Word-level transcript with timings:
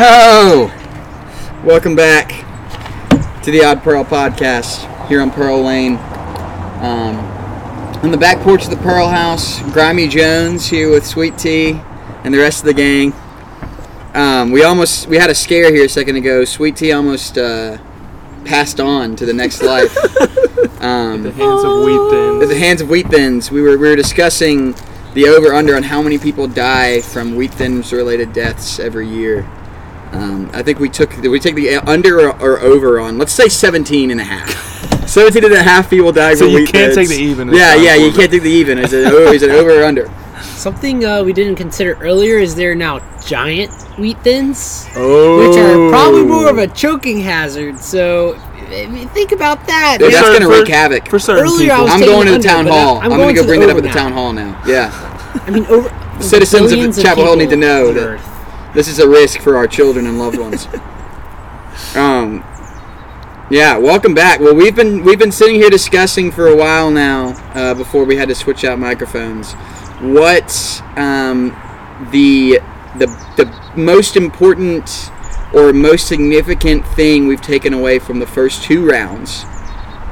Oh, 0.00 0.72
welcome 1.64 1.96
back 1.96 2.28
to 3.42 3.50
the 3.50 3.64
Odd 3.64 3.82
Pearl 3.82 4.04
podcast 4.04 5.08
here 5.08 5.20
on 5.20 5.32
Pearl 5.32 5.60
Lane. 5.60 5.96
Um, 5.96 7.16
on 8.04 8.12
the 8.12 8.16
back 8.16 8.38
porch 8.44 8.62
of 8.62 8.70
the 8.70 8.76
Pearl 8.76 9.08
House, 9.08 9.60
Grimy 9.72 10.06
Jones 10.06 10.68
here 10.68 10.88
with 10.88 11.04
Sweet 11.04 11.36
Tea 11.36 11.80
and 12.22 12.32
the 12.32 12.38
rest 12.38 12.60
of 12.60 12.66
the 12.66 12.74
gang. 12.74 13.12
Um, 14.14 14.52
we 14.52 14.62
almost 14.62 15.08
we 15.08 15.16
had 15.16 15.30
a 15.30 15.34
scare 15.34 15.74
here 15.74 15.86
a 15.86 15.88
second 15.88 16.14
ago. 16.14 16.44
Sweet 16.44 16.76
Tea 16.76 16.92
almost 16.92 17.36
uh, 17.36 17.78
passed 18.44 18.78
on 18.78 19.16
to 19.16 19.26
the 19.26 19.34
next 19.34 19.62
life. 19.62 19.96
Um, 20.80 21.24
The 21.24 21.32
hands 21.32 21.64
of 21.64 21.84
wheat 21.84 22.10
thins. 22.10 22.42
at 22.44 22.48
the 22.48 22.58
hands 22.58 22.80
of 22.80 22.88
wheat 22.88 23.08
thins, 23.08 23.50
we 23.50 23.62
were 23.62 23.70
we 23.76 23.88
were 23.88 23.96
discussing 23.96 24.76
the 25.14 25.26
over 25.26 25.52
under 25.52 25.74
on 25.74 25.82
how 25.82 26.02
many 26.02 26.18
people 26.18 26.46
die 26.46 27.00
from 27.00 27.34
wheat 27.34 27.52
thins 27.52 27.92
related 27.92 28.32
deaths 28.32 28.78
every 28.78 29.08
year. 29.08 29.42
Um, 30.12 30.50
I 30.54 30.62
think 30.62 30.78
we 30.78 30.88
took 30.88 31.16
we 31.18 31.38
take 31.38 31.54
the 31.54 31.76
under 31.78 32.20
or, 32.20 32.40
or 32.40 32.60
over 32.60 32.98
on 33.00 33.18
let's 33.18 33.32
say 33.32 33.48
17 33.48 34.10
and 34.10 34.20
a 34.20 34.24
half. 34.24 35.08
17 35.08 35.44
and 35.44 35.54
a 35.54 35.62
half 35.62 35.88
people 35.88 36.12
die 36.12 36.34
So 36.34 36.44
from 36.44 36.48
you 36.50 36.58
wheat 36.60 36.68
can't 36.72 36.94
take 36.94 37.08
the 37.08 37.14
even, 37.16 37.48
Yeah, 37.48 37.74
yeah, 37.74 37.94
you 37.94 38.12
can't 38.12 38.30
take 38.30 38.42
the 38.42 38.50
even. 38.50 38.78
Is 38.78 38.92
it 38.92 39.06
over, 39.10 39.34
is 39.34 39.42
it 39.42 39.50
over 39.50 39.80
or 39.80 39.84
under? 39.84 40.10
Something 40.42 41.04
uh, 41.04 41.22
we 41.22 41.32
didn't 41.32 41.56
consider 41.56 41.94
earlier 41.94 42.38
is 42.38 42.54
there 42.54 42.74
now 42.74 43.00
giant 43.22 43.72
wheat 43.98 44.18
thins, 44.22 44.86
Oh, 44.96 45.48
which 45.48 45.56
are 45.58 45.88
probably 45.90 46.24
more 46.24 46.48
of 46.48 46.58
a 46.58 46.66
choking 46.66 47.20
hazard. 47.20 47.78
So 47.78 48.34
I 48.68 48.86
mean, 48.86 49.08
think 49.08 49.32
about 49.32 49.66
that. 49.66 49.96
Dude, 49.98 50.12
that's 50.12 50.38
gonna 50.38 50.48
wreak 50.48 50.68
havoc. 50.68 51.08
For 51.08 51.18
certain 51.18 51.44
Earlier 51.44 51.72
I 51.72 51.76
people. 51.76 51.84
was 51.84 51.92
I'm 51.94 52.00
going 52.00 52.26
to 52.26 52.30
the 52.32 52.34
under, 52.36 52.48
town 52.48 52.66
hall. 52.66 52.98
I'm 52.98 53.04
I'm, 53.04 53.18
going 53.18 53.20
gonna 53.20 53.34
go 53.34 53.42
to 53.42 53.46
bring 53.48 53.60
the 53.60 53.66
that 53.66 53.72
up 53.72 53.78
at 53.78 53.82
the 53.84 53.88
town 53.98 54.12
hall 54.12 54.32
now. 54.32 54.60
Yeah, 54.66 54.90
I 55.46 55.50
mean, 55.50 55.64
over 55.66 55.88
Citizens 56.22 56.98
of 56.98 57.02
Chapel 57.02 57.24
Hill 57.24 57.36
need 57.36 57.50
to 57.50 57.56
know 57.56 57.92
that- 57.92 58.02
Earth. 58.02 58.27
This 58.74 58.88
is 58.88 58.98
a 58.98 59.08
risk 59.08 59.40
for 59.40 59.56
our 59.56 59.66
children 59.66 60.06
and 60.06 60.18
loved 60.18 60.38
ones. 60.38 60.66
um, 61.96 62.44
yeah, 63.50 63.78
welcome 63.78 64.14
back. 64.14 64.40
Well, 64.40 64.54
we've 64.54 64.76
been 64.76 65.02
we've 65.04 65.18
been 65.18 65.32
sitting 65.32 65.54
here 65.54 65.70
discussing 65.70 66.30
for 66.30 66.48
a 66.48 66.56
while 66.56 66.90
now. 66.90 67.30
Uh, 67.54 67.72
before 67.72 68.04
we 68.04 68.16
had 68.16 68.28
to 68.28 68.34
switch 68.34 68.62
out 68.62 68.78
microphones, 68.78 69.54
what 70.00 70.82
um, 70.96 71.56
the 72.10 72.60
the 72.98 73.06
the 73.36 73.72
most 73.74 74.16
important 74.16 75.10
or 75.54 75.72
most 75.72 76.06
significant 76.06 76.86
thing 76.88 77.26
we've 77.26 77.40
taken 77.40 77.72
away 77.72 77.98
from 77.98 78.18
the 78.18 78.26
first 78.26 78.62
two 78.62 78.86
rounds, 78.86 79.46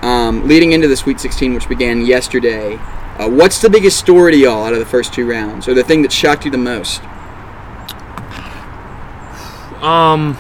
um, 0.01 0.49
leading 0.49 0.73
into 0.73 0.89
the 0.89 0.97
Sweet 0.97 1.21
16, 1.21 1.53
which 1.53 1.69
began 1.69 2.07
yesterday. 2.07 2.77
Uh, 3.19 3.29
what's 3.29 3.61
the 3.61 3.69
biggest 3.69 3.99
story 3.99 4.33
to 4.33 4.39
y'all 4.39 4.65
out 4.65 4.73
of 4.73 4.79
the 4.79 4.87
first 4.87 5.13
two 5.13 5.29
rounds, 5.29 5.69
or 5.69 5.75
the 5.75 5.85
thing 5.85 6.01
that 6.03 6.13
shocked 6.13 6.47
you 6.47 6.51
the 6.51 6.57
most? 6.57 7.03
Um, 9.83 10.37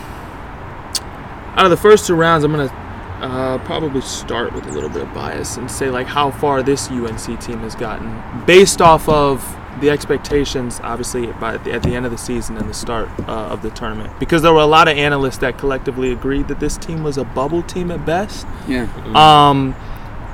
out 1.56 1.64
of 1.64 1.70
the 1.70 1.76
first 1.76 2.06
two 2.06 2.14
rounds, 2.14 2.44
I'm 2.44 2.52
gonna 2.52 2.72
uh, 3.20 3.58
probably 3.64 4.00
start 4.00 4.52
with 4.52 4.66
a 4.66 4.72
little 4.72 4.90
bit 4.90 5.02
of 5.02 5.14
bias 5.14 5.56
and 5.56 5.70
say 5.70 5.90
like 5.90 6.06
how 6.06 6.30
far 6.30 6.62
this 6.62 6.90
UNC 6.90 7.40
team 7.40 7.60
has 7.60 7.74
gotten, 7.74 8.44
based 8.44 8.80
off 8.80 9.08
of 9.08 9.56
the 9.80 9.90
expectations, 9.90 10.80
obviously 10.82 11.26
by 11.32 11.56
the, 11.58 11.72
at 11.72 11.82
the 11.82 11.94
end 11.94 12.06
of 12.06 12.12
the 12.12 12.18
season 12.18 12.56
and 12.56 12.68
the 12.68 12.74
start 12.74 13.08
uh, 13.20 13.48
of 13.48 13.62
the 13.62 13.70
tournament, 13.70 14.18
because 14.18 14.42
there 14.42 14.52
were 14.52 14.60
a 14.60 14.66
lot 14.66 14.88
of 14.88 14.96
analysts 14.96 15.38
that 15.38 15.58
collectively 15.58 16.12
agreed 16.12 16.48
that 16.48 16.60
this 16.60 16.78
team 16.78 17.02
was 17.02 17.18
a 17.18 17.24
bubble 17.24 17.62
team 17.62 17.90
at 17.90 18.04
best. 18.06 18.46
Yeah. 18.66 18.88
Um, 19.14 19.74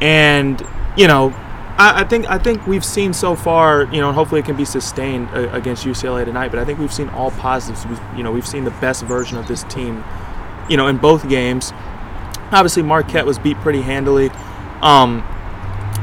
and 0.01 0.65
you 0.97 1.07
know, 1.07 1.35
I, 1.83 2.03
I 2.03 2.05
think 2.05 2.31
I 2.31 2.39
think 2.39 2.65
we've 2.65 2.85
seen 2.85 3.13
so 3.13 3.35
far, 3.35 3.85
you 3.93 4.01
know, 4.01 4.13
hopefully 4.13 4.41
it 4.41 4.45
can 4.45 4.57
be 4.57 4.65
sustained 4.65 5.29
uh, 5.35 5.49
against 5.51 5.85
UCLA 5.85 6.25
tonight. 6.25 6.51
But 6.53 6.61
I 6.61 6.65
think 6.65 6.79
we've 6.79 6.93
seen 6.93 7.09
all 7.09 7.33
positives. 7.33 7.85
We've, 7.87 8.01
you 8.17 8.23
know, 8.23 8.31
we've 8.31 8.47
seen 8.47 8.63
the 8.63 8.71
best 8.73 9.03
version 9.03 9.37
of 9.37 9.49
this 9.49 9.65
team, 9.65 10.05
you 10.69 10.77
know, 10.77 10.87
in 10.87 10.99
both 10.99 11.29
games. 11.29 11.73
Obviously, 12.53 12.85
Marquette 12.85 13.27
was 13.27 13.37
beat 13.37 13.57
pretty 13.59 13.83
handily. 13.83 14.31
Um, 14.81 15.27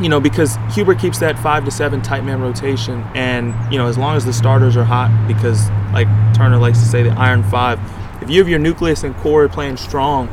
you 0.01 0.09
know, 0.09 0.19
because 0.19 0.57
Hubert 0.73 1.00
keeps 1.00 1.19
that 1.19 1.39
five 1.39 1.63
to 1.63 1.72
seven 1.72 2.01
tight 2.01 2.25
man 2.25 2.41
rotation, 2.41 3.01
and 3.16 3.53
you 3.72 3.78
know, 3.78 3.88
as 3.88 3.97
long 3.97 4.18
as 4.18 4.25
the 4.25 4.34
starters 4.34 4.75
are 4.75 4.84
hot, 4.84 5.28
because 5.29 5.69
like 5.94 6.07
Turner 6.35 6.57
likes 6.57 6.79
to 6.79 6.85
say, 6.85 7.03
the 7.03 7.12
iron 7.12 7.41
five. 7.44 7.79
If 8.22 8.29
you 8.29 8.39
have 8.39 8.50
your 8.50 8.59
nucleus 8.59 9.03
and 9.03 9.16
core 9.18 9.47
playing 9.47 9.78
strong, 9.78 10.28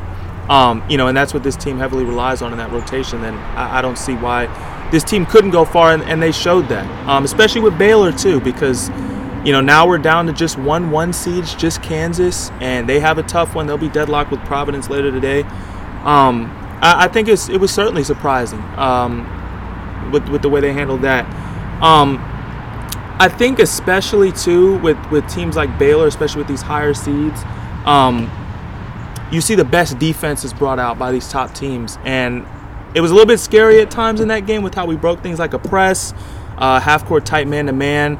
um, 0.49 0.83
you 0.89 0.97
know, 0.97 1.07
and 1.07 1.15
that's 1.15 1.33
what 1.33 1.43
this 1.43 1.55
team 1.55 1.77
heavily 1.77 2.03
relies 2.03 2.41
on 2.41 2.51
in 2.51 2.57
that 2.57 2.71
rotation, 2.71 3.21
then 3.21 3.33
I, 3.33 3.79
I 3.79 3.81
don't 3.81 3.97
see 3.97 4.15
why 4.15 4.47
this 4.91 5.03
team 5.03 5.25
couldn't 5.25 5.51
go 5.51 5.65
far, 5.65 5.93
and, 5.93 6.03
and 6.03 6.21
they 6.21 6.31
showed 6.31 6.67
that, 6.69 6.85
um, 7.07 7.25
especially 7.25 7.61
with 7.61 7.77
Baylor 7.77 8.11
too, 8.11 8.39
because 8.39 8.89
you 9.45 9.51
know 9.51 9.61
now 9.61 9.87
we're 9.87 9.97
down 9.97 10.25
to 10.27 10.33
just 10.33 10.57
one 10.57 10.91
one 10.91 11.13
seeds, 11.13 11.55
just 11.55 11.81
Kansas, 11.81 12.49
and 12.61 12.87
they 12.87 12.99
have 12.99 13.17
a 13.17 13.23
tough 13.23 13.55
one. 13.55 13.67
They'll 13.67 13.77
be 13.77 13.89
deadlocked 13.89 14.31
with 14.31 14.39
Providence 14.45 14.89
later 14.89 15.11
today. 15.11 15.41
Um, 16.03 16.51
I, 16.81 17.05
I 17.05 17.07
think 17.07 17.27
it 17.27 17.59
was 17.59 17.71
certainly 17.71 18.03
surprising 18.03 18.61
um, 18.77 20.11
with 20.11 20.27
with 20.29 20.41
the 20.41 20.49
way 20.49 20.61
they 20.61 20.73
handled 20.73 21.01
that. 21.01 21.25
Um, 21.81 22.17
I 23.19 23.29
think 23.29 23.59
especially 23.59 24.31
too 24.31 24.77
with 24.79 24.97
with 25.11 25.27
teams 25.27 25.55
like 25.55 25.77
Baylor, 25.77 26.07
especially 26.07 26.39
with 26.39 26.47
these 26.47 26.61
higher 26.61 26.93
seeds, 26.93 27.41
um, 27.85 28.31
you 29.31 29.41
see 29.41 29.55
the 29.55 29.65
best 29.65 29.99
defenses 29.99 30.53
brought 30.53 30.79
out 30.79 30.97
by 30.97 31.11
these 31.11 31.29
top 31.29 31.53
teams, 31.53 31.97
and 32.05 32.45
it 32.97 33.01
was 33.01 33.11
a 33.11 33.13
little 33.13 33.27
bit 33.27 33.39
scary 33.39 33.79
at 33.79 33.91
times 33.91 34.21
in 34.21 34.29
that 34.29 34.47
game 34.47 34.63
with 34.63 34.73
how 34.73 34.87
we 34.87 34.95
broke 34.95 35.21
things 35.21 35.37
like 35.37 35.53
a 35.53 35.59
press, 35.59 36.15
uh, 36.57 36.79
half 36.79 37.05
court 37.05 37.27
tight 37.27 37.47
man 37.47 37.67
to 37.67 37.71
man. 37.71 38.19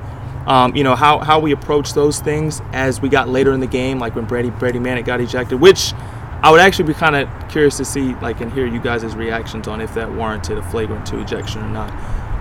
You 0.76 0.84
know 0.84 0.96
how, 0.96 1.18
how 1.18 1.40
we 1.40 1.52
approach 1.52 1.94
those 1.94 2.20
things 2.20 2.62
as 2.72 3.02
we 3.02 3.10
got 3.10 3.28
later 3.28 3.54
in 3.54 3.60
the 3.60 3.68
game, 3.68 3.98
like 4.00 4.16
when 4.16 4.26
Brady 4.26 4.52
Brady 4.52 4.78
Manek 4.78 5.06
got 5.06 5.20
ejected, 5.20 5.60
which 5.60 5.94
I 6.44 6.52
would 6.52 6.60
actually 6.60 6.86
be 6.86 6.94
kind 6.94 7.16
of 7.16 7.50
curious 7.50 7.78
to 7.78 7.86
see, 7.86 8.14
like, 8.16 8.40
and 8.42 8.54
hear 8.54 8.68
you 8.68 8.80
guys' 8.80 9.16
reactions 9.16 9.68
on 9.68 9.82
if 9.82 9.96
that 9.96 10.12
warranted 10.14 10.60
a 10.60 10.64
flagrant 10.70 11.08
two 11.08 11.20
ejection 11.20 11.64
or 11.64 11.70
not. 11.70 11.92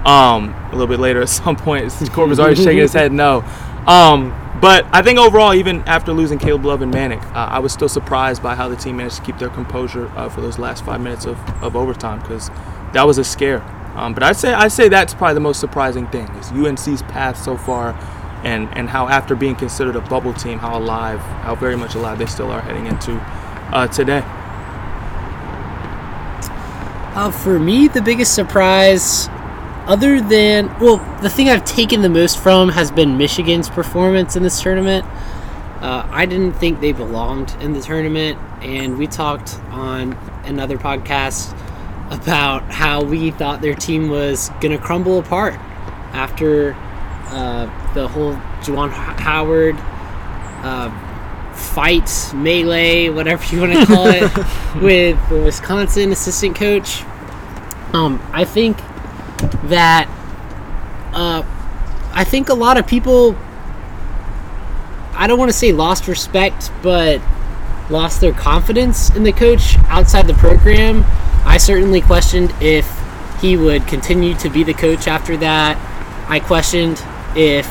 Um, 0.07 0.55
a 0.69 0.73
little 0.73 0.87
bit 0.87 1.01
later 1.01 1.23
at 1.23 1.29
some 1.31 1.57
point, 1.57 1.91
Corban's 2.13 2.39
already 2.39 2.57
shaking 2.57 2.79
his 2.79 2.93
head 2.93 3.13
no. 3.13 3.43
Um, 3.87 4.31
but 4.61 4.87
I 4.93 5.03
think 5.03 5.19
overall, 5.19 5.55
even 5.55 5.83
after 5.83 6.12
losing 6.12 6.39
Caleb 6.39 6.65
Love 6.65 6.83
and 6.83 6.93
Manek, 6.93 7.22
uh, 7.34 7.49
I 7.50 7.59
was 7.59 7.72
still 7.72 7.89
surprised 7.89 8.43
by 8.43 8.55
how 8.55 8.69
the 8.69 8.77
team 8.77 8.97
managed 8.97 9.17
to 9.17 9.22
keep 9.22 9.39
their 9.39 9.50
composure 9.50 10.11
uh, 10.17 10.28
for 10.28 10.41
those 10.41 10.59
last 10.59 10.84
five 10.84 11.00
minutes 11.00 11.27
of, 11.27 11.39
of 11.62 11.77
overtime 11.77 12.21
because 12.21 12.49
that 12.93 13.06
was 13.06 13.19
a 13.19 13.25
scare. 13.25 13.62
Um, 13.97 14.12
but 14.12 14.22
I'd 14.22 14.37
say 14.37 14.53
I'd 14.53 14.72
say 14.72 14.89
that's 14.89 15.15
probably 15.15 15.34
the 15.34 15.41
most 15.41 15.59
surprising 15.59 16.06
thing 16.09 16.28
is 16.37 16.50
UNC's 16.53 17.03
path 17.03 17.43
so 17.43 17.56
far, 17.56 17.93
and 18.45 18.69
and 18.77 18.89
how 18.89 19.09
after 19.09 19.34
being 19.34 19.56
considered 19.56 19.97
a 19.97 20.03
bubble 20.03 20.34
team, 20.34 20.59
how 20.59 20.78
alive, 20.78 21.21
how 21.21 21.55
very 21.55 21.77
much 21.77 21.95
alive 21.95 22.19
they 22.19 22.27
still 22.27 22.50
are 22.50 22.61
heading 22.61 22.87
into 22.87 23.12
uh, 23.72 23.87
today. 23.89 24.22
Uh, 27.16 27.31
for 27.31 27.59
me, 27.59 27.89
the 27.89 28.03
biggest 28.03 28.34
surprise, 28.34 29.28
other 29.87 30.21
than 30.21 30.67
well, 30.81 30.97
the 31.23 31.31
thing 31.31 31.49
I've 31.49 31.65
taken 31.65 32.03
the 32.03 32.09
most 32.09 32.39
from 32.39 32.71
has 32.71 32.91
been 32.91 33.17
Michigan's 33.17 33.69
performance 33.69 34.37
in 34.37 34.43
this 34.43 34.61
tournament. 34.61 35.05
Uh, 35.81 36.07
I 36.11 36.27
didn't 36.27 36.55
think 36.55 36.81
they 36.81 36.93
belonged 36.93 37.55
in 37.61 37.73
the 37.73 37.81
tournament, 37.81 38.39
and 38.63 38.99
we 38.99 39.07
talked 39.07 39.55
on 39.71 40.15
another 40.45 40.79
podcast 40.79 41.53
about 42.11 42.63
how 42.73 43.03
we 43.03 43.31
thought 43.31 43.61
their 43.61 43.75
team 43.75 44.09
was 44.09 44.51
gonna 44.61 44.79
crumble 44.79 45.19
apart 45.19 45.55
after 46.13 46.75
uh, 47.29 47.67
the 47.95 48.09
whole 48.09 48.35
Juwan 48.63 48.91
Howard 48.91 49.77
uh, 50.65 50.91
fight, 51.55 52.11
melee, 52.35 53.09
whatever 53.09 53.55
you 53.55 53.60
want 53.60 53.72
to 53.72 53.87
call 53.87 54.07
it, 54.09 54.22
with 54.83 55.28
the 55.28 55.41
Wisconsin 55.43 56.13
assistant 56.13 56.57
coach. 56.57 57.03
Um, 57.93 58.21
I 58.33 58.45
think 58.45 58.78
that 59.69 60.09
uh, 61.13 61.43
I 62.13 62.25
think 62.25 62.48
a 62.48 62.54
lot 62.54 62.77
of 62.77 62.87
people 62.87 63.37
I 65.15 65.27
don't 65.27 65.39
want 65.39 65.51
to 65.51 65.57
say 65.57 65.72
lost 65.72 66.09
respect, 66.09 66.71
but 66.83 67.22
lost 67.89 68.21
their 68.21 68.33
confidence 68.33 69.10
in 69.16 69.22
the 69.22 69.33
coach 69.33 69.77
outside 69.89 70.27
the 70.27 70.34
program. 70.34 71.04
I 71.47 71.57
certainly 71.57 72.03
questioned 72.03 72.53
if 72.60 72.87
he 73.41 73.57
would 73.57 73.87
continue 73.87 74.34
to 74.37 74.51
be 74.51 74.63
the 74.63 74.75
coach 74.75 75.09
after 75.09 75.37
that. 75.39 75.78
I 76.28 76.41
questioned 76.41 77.03
if 77.34 77.66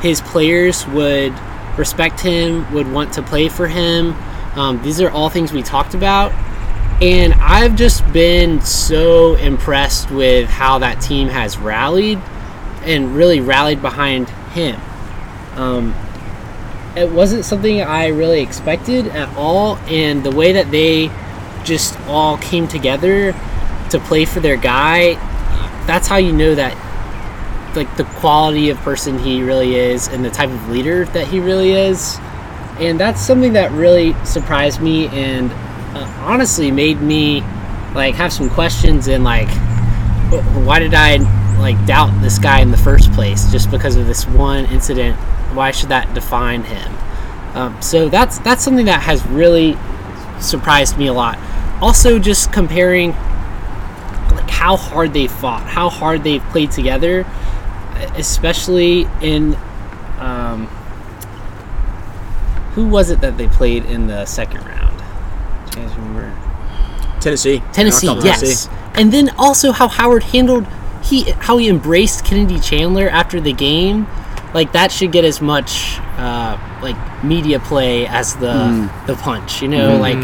his 0.00 0.20
players 0.20 0.86
would 0.88 1.32
respect 1.76 2.20
him, 2.20 2.72
would 2.72 2.90
want 2.90 3.12
to 3.14 3.22
play 3.22 3.48
for 3.48 3.68
him. 3.68 4.14
Um, 4.56 4.82
these 4.82 5.00
are 5.00 5.10
all 5.10 5.28
things 5.28 5.52
we 5.52 5.62
talked 5.62 5.94
about. 5.94 6.32
And 7.00 7.34
I've 7.34 7.76
just 7.76 8.12
been 8.12 8.60
so 8.60 9.36
impressed 9.36 10.10
with 10.10 10.48
how 10.48 10.78
that 10.80 11.00
team 11.00 11.28
has 11.28 11.56
rallied 11.56 12.18
and 12.82 13.14
really 13.14 13.40
rallied 13.40 13.80
behind 13.80 14.28
him. 14.52 14.80
Um, 15.54 15.94
it 16.96 17.08
wasn't 17.12 17.44
something 17.44 17.80
I 17.80 18.08
really 18.08 18.40
expected 18.40 19.06
at 19.08 19.32
all, 19.36 19.76
and 19.86 20.24
the 20.24 20.32
way 20.32 20.52
that 20.52 20.72
they 20.72 21.08
just 21.62 21.98
all 22.08 22.36
came 22.38 22.66
together 22.66 23.32
to 23.90 24.00
play 24.00 24.24
for 24.24 24.40
their 24.40 24.56
guy, 24.56 25.14
that's 25.86 26.08
how 26.08 26.16
you 26.16 26.32
know 26.32 26.56
that 26.56 26.76
like 27.76 27.96
the 27.96 28.04
quality 28.04 28.70
of 28.70 28.78
person 28.78 29.18
he 29.18 29.42
really 29.42 29.76
is 29.76 30.08
and 30.08 30.24
the 30.24 30.30
type 30.30 30.50
of 30.50 30.68
leader 30.68 31.04
that 31.06 31.28
he 31.28 31.38
really 31.38 31.72
is. 31.72 32.18
and 32.80 32.98
that's 32.98 33.20
something 33.20 33.54
that 33.54 33.72
really 33.72 34.14
surprised 34.24 34.80
me 34.80 35.08
and 35.08 35.50
uh, 35.94 36.22
honestly 36.24 36.70
made 36.70 37.00
me 37.00 37.40
like 37.94 38.14
have 38.14 38.32
some 38.32 38.50
questions 38.50 39.08
and 39.08 39.24
like 39.24 39.48
why 40.66 40.78
did 40.78 40.94
I 40.94 41.16
like 41.58 41.84
doubt 41.86 42.20
this 42.20 42.38
guy 42.38 42.60
in 42.60 42.70
the 42.70 42.76
first 42.76 43.12
place 43.12 43.50
just 43.50 43.70
because 43.70 43.96
of 43.96 44.06
this 44.06 44.26
one 44.26 44.66
incident? 44.66 45.16
Why 45.54 45.70
should 45.70 45.88
that 45.88 46.12
define 46.14 46.62
him? 46.62 46.94
Um, 47.54 47.80
so 47.80 48.08
that's 48.08 48.38
that's 48.40 48.62
something 48.62 48.86
that 48.86 49.02
has 49.02 49.26
really 49.28 49.76
surprised 50.40 50.98
me 50.98 51.06
a 51.06 51.12
lot. 51.12 51.38
Also, 51.80 52.18
just 52.18 52.52
comparing 52.52 53.10
like 54.32 54.50
how 54.50 54.76
hard 54.76 55.14
they 55.14 55.26
fought, 55.26 55.62
how 55.66 55.88
hard 55.88 56.24
they've 56.24 56.44
played 56.50 56.70
together, 56.70 57.26
especially 58.16 59.08
in 59.22 59.56
um, 60.18 60.66
who 62.74 62.86
was 62.86 63.10
it 63.10 63.20
that 63.22 63.38
they 63.38 63.48
played 63.48 63.84
in 63.86 64.06
the 64.06 64.26
second 64.26 64.64
round? 64.66 64.98
Do 65.70 65.80
you 65.80 65.86
guys 65.86 65.96
remember? 65.96 66.48
Tennessee. 67.20 67.62
Tennessee, 67.72 68.06
yes. 68.06 68.40
Tennessee. 68.40 68.70
And 68.94 69.12
then 69.12 69.30
also 69.38 69.72
how 69.72 69.88
Howard 69.88 70.24
handled 70.24 70.66
he 71.02 71.30
how 71.32 71.56
he 71.58 71.68
embraced 71.68 72.24
Kennedy 72.24 72.60
Chandler 72.60 73.08
after 73.08 73.40
the 73.40 73.52
game. 73.52 74.06
Like 74.54 74.72
that 74.72 74.90
should 74.90 75.12
get 75.12 75.24
as 75.24 75.40
much 75.40 75.98
uh, 76.16 76.58
like 76.82 77.24
media 77.24 77.60
play 77.60 78.06
as 78.06 78.34
the 78.36 78.90
the 79.06 79.14
punch. 79.16 79.62
You 79.62 79.68
know, 79.68 79.96
like 79.98 80.18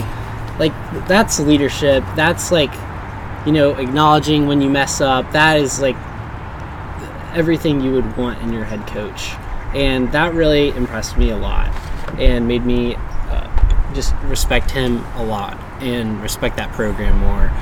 like 0.58 1.08
that's 1.08 1.38
leadership. 1.41 2.05
That's 2.17 2.50
like 2.50 2.73
you 3.46 3.52
know 3.52 3.75
acknowledging 3.75 4.46
when 4.46 4.61
you 4.61 4.70
mess 4.70 5.00
up. 5.00 5.31
That 5.32 5.58
is 5.58 5.81
like 5.81 5.96
everything 7.35 7.81
you 7.81 7.93
would 7.93 8.17
want 8.17 8.41
in 8.43 8.52
your 8.52 8.64
head 8.64 8.87
coach, 8.87 9.32
and 9.75 10.11
that 10.12 10.35
really 10.35 10.70
impressed 10.70 11.17
me 11.17 11.31
a 11.31 11.37
lot 11.37 11.69
and 12.19 12.46
made 12.46 12.64
me 12.64 12.94
uh, 12.94 13.93
just 13.94 14.14
respect 14.25 14.70
him 14.70 15.05
a 15.17 15.25
lot 15.25 15.58
and 15.85 16.21
respect 16.23 16.57
that 16.57 16.73
program 16.73 17.19
more. 17.19 17.53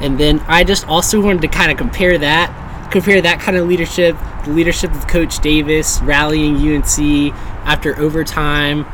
And 0.00 0.18
then 0.18 0.40
I 0.46 0.64
just 0.64 0.86
also 0.86 1.20
wanted 1.20 1.42
to 1.42 1.48
kind 1.48 1.70
of 1.70 1.78
compare 1.78 2.18
that, 2.18 2.90
compare 2.90 3.20
that 3.20 3.40
kind 3.40 3.56
of 3.56 3.66
leadership, 3.66 4.16
the 4.44 4.52
leadership 4.52 4.92
of 4.92 5.06
Coach 5.06 5.40
Davis 5.40 6.00
rallying 6.02 6.56
UNC 6.56 7.34
after 7.64 7.98
overtime, 7.98 8.86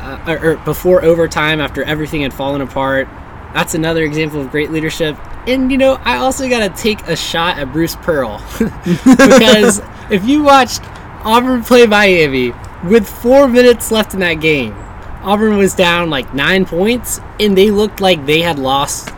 uh, 0.00 0.24
or, 0.26 0.52
or 0.52 0.56
before 0.58 1.04
overtime 1.04 1.60
after 1.60 1.82
everything 1.84 2.22
had 2.22 2.34
fallen 2.34 2.60
apart. 2.60 3.08
That's 3.54 3.74
another 3.74 4.04
example 4.04 4.40
of 4.40 4.50
great 4.50 4.70
leadership. 4.70 5.16
And 5.46 5.70
you 5.70 5.78
know, 5.78 5.94
I 6.04 6.16
also 6.16 6.48
got 6.48 6.76
to 6.76 6.82
take 6.82 7.06
a 7.06 7.16
shot 7.16 7.58
at 7.58 7.72
Bruce 7.72 7.96
Pearl 7.96 8.42
because 8.84 9.80
if 10.10 10.24
you 10.24 10.42
watched 10.42 10.82
Auburn 11.24 11.62
play 11.62 11.86
Miami 11.86 12.52
with 12.84 13.08
four 13.08 13.48
minutes 13.48 13.90
left 13.90 14.14
in 14.14 14.20
that 14.20 14.34
game, 14.34 14.74
Auburn 15.22 15.56
was 15.56 15.74
down 15.74 16.10
like 16.10 16.32
nine 16.34 16.64
points, 16.64 17.20
and 17.40 17.56
they 17.56 17.70
looked 17.70 18.00
like 18.00 18.24
they 18.26 18.40
had 18.40 18.58
lost. 18.58 19.10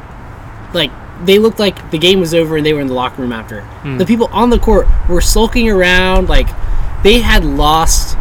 Like 0.73 0.91
they 1.25 1.39
looked 1.39 1.59
like 1.59 1.91
the 1.91 1.99
game 1.99 2.21
was 2.21 2.35
over, 2.35 2.57
and 2.57 2.65
they 2.65 2.73
were 2.73 2.81
in 2.81 2.87
the 2.87 2.95
locker 2.95 3.23
room 3.23 3.33
after. 3.33 3.63
Hmm. 3.63 3.99
The 3.99 4.07
people 4.07 4.29
on 4.33 4.51
the 4.51 4.59
court 4.59 4.87
were 5.09 5.21
sulking 5.21 5.69
around, 5.69 6.29
like 6.29 6.49
they 7.03 7.21
had 7.21 7.45
lost. 7.45 8.17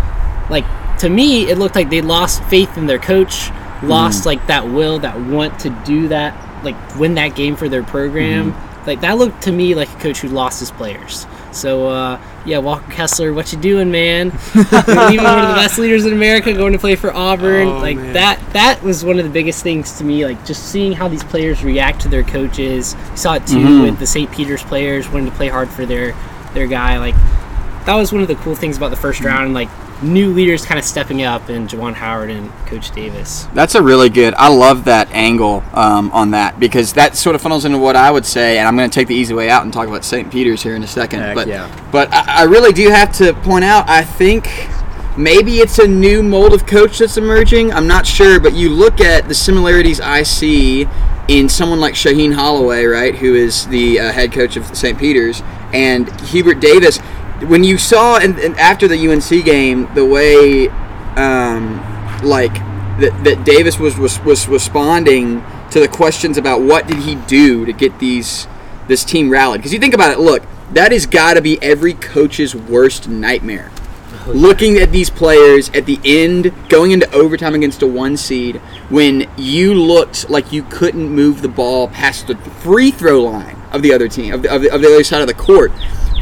Like 0.49 0.65
to 0.99 1.09
me, 1.09 1.49
it 1.49 1.57
looked 1.57 1.75
like 1.75 1.89
they 1.89 2.01
lost 2.01 2.43
faith 2.45 2.77
in 2.77 2.85
their 2.85 2.99
coach, 2.99 3.47
hmm. 3.49 3.87
lost 3.87 4.25
like 4.25 4.45
that 4.47 4.67
will, 4.67 4.99
that 4.99 5.19
want 5.19 5.59
to 5.61 5.69
do 5.85 6.07
that, 6.09 6.63
like 6.63 6.75
win 6.97 7.15
that 7.15 7.35
game 7.35 7.55
for 7.55 7.69
their 7.69 7.83
program. 7.83 8.51
Hmm. 8.51 8.87
Like 8.87 9.01
that 9.01 9.17
looked 9.17 9.43
to 9.43 9.51
me 9.51 9.75
like 9.75 9.89
a 9.89 9.99
coach 9.99 10.19
who 10.19 10.29
lost 10.29 10.59
his 10.59 10.71
players. 10.71 11.25
So 11.51 11.87
uh, 11.87 12.21
yeah, 12.45 12.57
Walker 12.59 12.91
Kessler, 12.91 13.33
what 13.33 13.51
you 13.51 13.59
doing, 13.59 13.91
man? 13.91 14.27
Even 14.55 15.23
one 15.23 15.39
of 15.39 15.49
the 15.49 15.55
best 15.55 15.77
leaders 15.77 16.05
in 16.05 16.13
America 16.13 16.53
going 16.53 16.73
to 16.73 16.79
play 16.79 16.95
for 16.95 17.13
Auburn. 17.13 17.67
Oh, 17.67 17.77
like 17.79 17.97
man. 17.97 18.13
that 18.13 18.39
that 18.53 18.81
was 18.81 19.03
one 19.03 19.19
of 19.19 19.25
the 19.25 19.31
biggest 19.31 19.63
things 19.63 19.97
to 19.97 20.03
me. 20.03 20.25
Like 20.25 20.45
just 20.45 20.71
seeing 20.71 20.93
how 20.93 21.07
these 21.07 21.23
players 21.23 21.63
react 21.63 22.01
to 22.01 22.09
their 22.09 22.23
coaches. 22.23 22.95
You 23.11 23.17
saw 23.17 23.33
it 23.33 23.45
too 23.45 23.57
mm-hmm. 23.57 23.81
with 23.83 23.99
the 23.99 24.07
St. 24.07 24.31
Peter's 24.31 24.63
players 24.63 25.09
wanting 25.09 25.29
to 25.29 25.35
play 25.35 25.47
hard 25.49 25.69
for 25.69 25.85
their 25.85 26.13
their 26.53 26.67
guy. 26.67 26.97
Like 26.97 27.15
that 27.85 27.95
was 27.95 28.11
one 28.11 28.21
of 28.21 28.27
the 28.27 28.35
cool 28.35 28.55
things 28.55 28.77
about 28.77 28.89
the 28.89 28.97
first 28.97 29.19
mm-hmm. 29.19 29.27
round. 29.27 29.53
Like 29.53 29.69
new 30.01 30.33
leaders 30.33 30.65
kind 30.65 30.79
of 30.79 30.85
stepping 30.85 31.23
up, 31.23 31.49
and 31.49 31.69
Juwan 31.69 31.93
Howard 31.93 32.29
and 32.29 32.51
Coach 32.67 32.91
Davis. 32.91 33.47
That's 33.53 33.75
a 33.75 33.81
really 33.81 34.09
good. 34.09 34.33
I 34.35 34.47
love 34.47 34.85
that 34.85 35.11
angle 35.11 35.63
um, 35.73 36.11
on 36.11 36.31
that 36.31 36.59
because 36.59 36.93
that 36.93 37.15
sort 37.15 37.35
of 37.35 37.41
funnels 37.41 37.65
into 37.65 37.77
what 37.77 37.95
I 37.95 38.11
would 38.11 38.25
say, 38.25 38.57
and 38.59 38.67
I'm 38.67 38.75
going 38.75 38.89
to 38.89 38.93
take 38.93 39.07
the 39.07 39.15
easy 39.15 39.33
way 39.33 39.49
out 39.49 39.63
and 39.63 39.73
talk 39.73 39.87
about 39.87 40.05
St. 40.05 40.31
Peter's 40.31 40.63
here 40.63 40.75
in 40.75 40.83
a 40.83 40.87
second. 40.87 41.21
Heck 41.21 41.35
but 41.35 41.47
yeah. 41.47 41.89
but 41.91 42.11
I, 42.13 42.41
I 42.41 42.43
really 42.43 42.71
do 42.71 42.89
have 42.89 43.11
to 43.17 43.33
point 43.33 43.65
out. 43.65 43.89
I 43.89 44.03
think 44.03 44.47
maybe 45.17 45.57
it's 45.57 45.79
a 45.79 45.87
new 45.87 46.23
mold 46.23 46.53
of 46.53 46.65
coach 46.65 46.99
that's 46.99 47.17
emerging. 47.17 47.73
I'm 47.73 47.87
not 47.87 48.07
sure, 48.07 48.39
but 48.39 48.53
you 48.53 48.69
look 48.69 49.01
at 49.01 49.27
the 49.27 49.35
similarities 49.35 49.99
I 49.99 50.23
see 50.23 50.87
in 51.27 51.47
someone 51.47 51.79
like 51.79 51.93
Shaheen 51.93 52.33
Holloway, 52.33 52.85
right, 52.85 53.15
who 53.15 53.35
is 53.35 53.67
the 53.67 53.99
uh, 53.99 54.11
head 54.11 54.31
coach 54.31 54.55
of 54.57 54.75
St. 54.75 54.97
Peter's, 54.97 55.43
and 55.73 56.09
Hubert 56.21 56.59
Davis. 56.59 56.99
When 57.47 57.63
you 57.63 57.77
saw 57.77 58.17
and, 58.17 58.37
and 58.39 58.57
after 58.57 58.87
the 58.87 59.09
UNC 59.09 59.45
game, 59.45 59.87
the 59.95 60.05
way 60.05 60.67
um, 61.15 61.77
like 62.23 62.53
that, 62.99 63.21
that 63.23 63.45
Davis 63.45 63.79
was, 63.79 63.97
was 63.97 64.19
was 64.21 64.47
responding 64.47 65.43
to 65.71 65.79
the 65.79 65.87
questions 65.87 66.37
about 66.37 66.61
what 66.61 66.87
did 66.87 66.97
he 66.97 67.15
do 67.15 67.65
to 67.65 67.73
get 67.73 67.97
these 67.99 68.47
this 68.87 69.03
team 69.03 69.29
rallied. 69.29 69.61
Because 69.61 69.73
you 69.73 69.79
think 69.79 69.93
about 69.93 70.11
it, 70.11 70.19
look, 70.19 70.43
that 70.73 70.91
has 70.91 71.05
got 71.05 71.35
to 71.35 71.41
be 71.41 71.61
every 71.61 71.93
coach's 71.93 72.55
worst 72.55 73.07
nightmare. 73.07 73.71
Looking 74.27 74.77
at 74.77 74.91
these 74.91 75.09
players 75.09 75.69
at 75.69 75.85
the 75.85 75.99
end, 76.03 76.53
going 76.67 76.91
into 76.91 77.09
overtime 77.13 77.55
against 77.55 77.81
a 77.81 77.87
one 77.87 78.17
seed, 78.17 78.57
when 78.89 79.29
you 79.37 79.73
looked 79.73 80.29
like 80.29 80.51
you 80.51 80.63
couldn't 80.63 81.09
move 81.09 81.41
the 81.41 81.47
ball 81.47 81.87
past 81.87 82.27
the 82.27 82.35
free 82.35 82.91
throw 82.91 83.23
line 83.23 83.55
of 83.71 83.81
the 83.81 83.93
other 83.93 84.07
team, 84.07 84.33
of 84.33 84.43
the, 84.43 84.53
of 84.53 84.61
the, 84.61 84.71
of 84.73 84.81
the 84.81 84.87
other 84.87 85.03
side 85.03 85.21
of 85.21 85.27
the 85.27 85.33
court, 85.33 85.71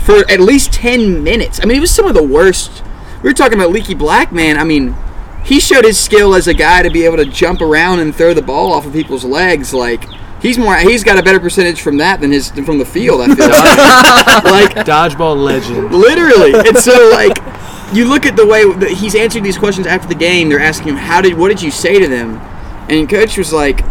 for 0.07 0.19
at 0.31 0.39
least 0.39 0.71
10 0.71 1.21
minutes. 1.21 1.59
I 1.61 1.65
mean, 1.65 1.75
it 1.75 1.81
was 1.81 1.91
some 1.91 2.07
of 2.07 2.13
the 2.13 2.23
worst. 2.23 2.81
We 3.21 3.29
were 3.29 3.33
talking 3.33 3.59
about 3.59 3.71
Leaky 3.71 3.93
Black, 3.93 4.31
man. 4.31 4.57
I 4.57 4.63
mean, 4.63 4.95
he 5.43 5.59
showed 5.59 5.83
his 5.83 5.99
skill 5.99 6.33
as 6.33 6.47
a 6.47 6.53
guy 6.53 6.81
to 6.81 6.89
be 6.89 7.03
able 7.03 7.17
to 7.17 7.25
jump 7.25 7.59
around 7.59 7.99
and 7.99 8.15
throw 8.15 8.33
the 8.33 8.41
ball 8.41 8.71
off 8.71 8.85
of 8.85 8.93
people's 8.93 9.25
legs. 9.25 9.73
Like 9.73 10.05
he's 10.41 10.57
more, 10.57 10.77
he's 10.77 11.03
got 11.03 11.19
a 11.19 11.23
better 11.23 11.41
percentage 11.41 11.81
from 11.81 11.97
that 11.97 12.21
than 12.21 12.31
his 12.31 12.51
from 12.51 12.77
the 12.77 12.85
field. 12.85 13.19
I 13.19 13.35
feel 13.35 13.49
like, 13.49 14.75
like 14.75 14.85
Dodgeball 14.85 15.43
legend. 15.43 15.91
literally. 15.93 16.53
And 16.53 16.77
so 16.77 17.09
like 17.11 17.37
you 17.93 18.05
look 18.05 18.25
at 18.25 18.37
the 18.37 18.45
way 18.45 18.63
that 18.75 18.91
he's 18.91 19.13
answered 19.13 19.43
these 19.43 19.57
questions 19.57 19.87
after 19.87 20.07
the 20.07 20.15
game. 20.15 20.47
They're 20.47 20.61
asking 20.61 20.89
him, 20.89 20.95
"How 20.95 21.19
did? 21.19 21.37
What 21.37 21.49
did 21.49 21.61
you 21.61 21.71
say 21.71 21.99
to 21.99 22.07
them?" 22.07 22.37
And 22.89 23.09
coach 23.09 23.37
was 23.37 23.51
like, 23.51 23.81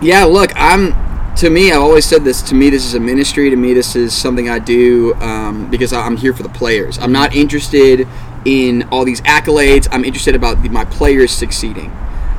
"Yeah, 0.00 0.22
look, 0.24 0.52
I'm." 0.54 1.09
To 1.40 1.48
me, 1.48 1.72
I've 1.72 1.80
always 1.80 2.04
said 2.04 2.22
this. 2.22 2.42
To 2.42 2.54
me, 2.54 2.68
this 2.68 2.84
is 2.84 2.92
a 2.92 3.00
ministry. 3.00 3.48
To 3.48 3.56
me, 3.56 3.72
this 3.72 3.96
is 3.96 4.14
something 4.14 4.50
I 4.50 4.58
do 4.58 5.14
um, 5.22 5.70
because 5.70 5.90
I'm 5.90 6.18
here 6.18 6.34
for 6.34 6.42
the 6.42 6.50
players. 6.50 6.98
I'm 6.98 7.12
not 7.12 7.34
interested 7.34 8.06
in 8.44 8.86
all 8.90 9.06
these 9.06 9.22
accolades. 9.22 9.88
I'm 9.90 10.04
interested 10.04 10.34
about 10.34 10.62
the, 10.62 10.68
my 10.68 10.84
players 10.84 11.30
succeeding. 11.30 11.90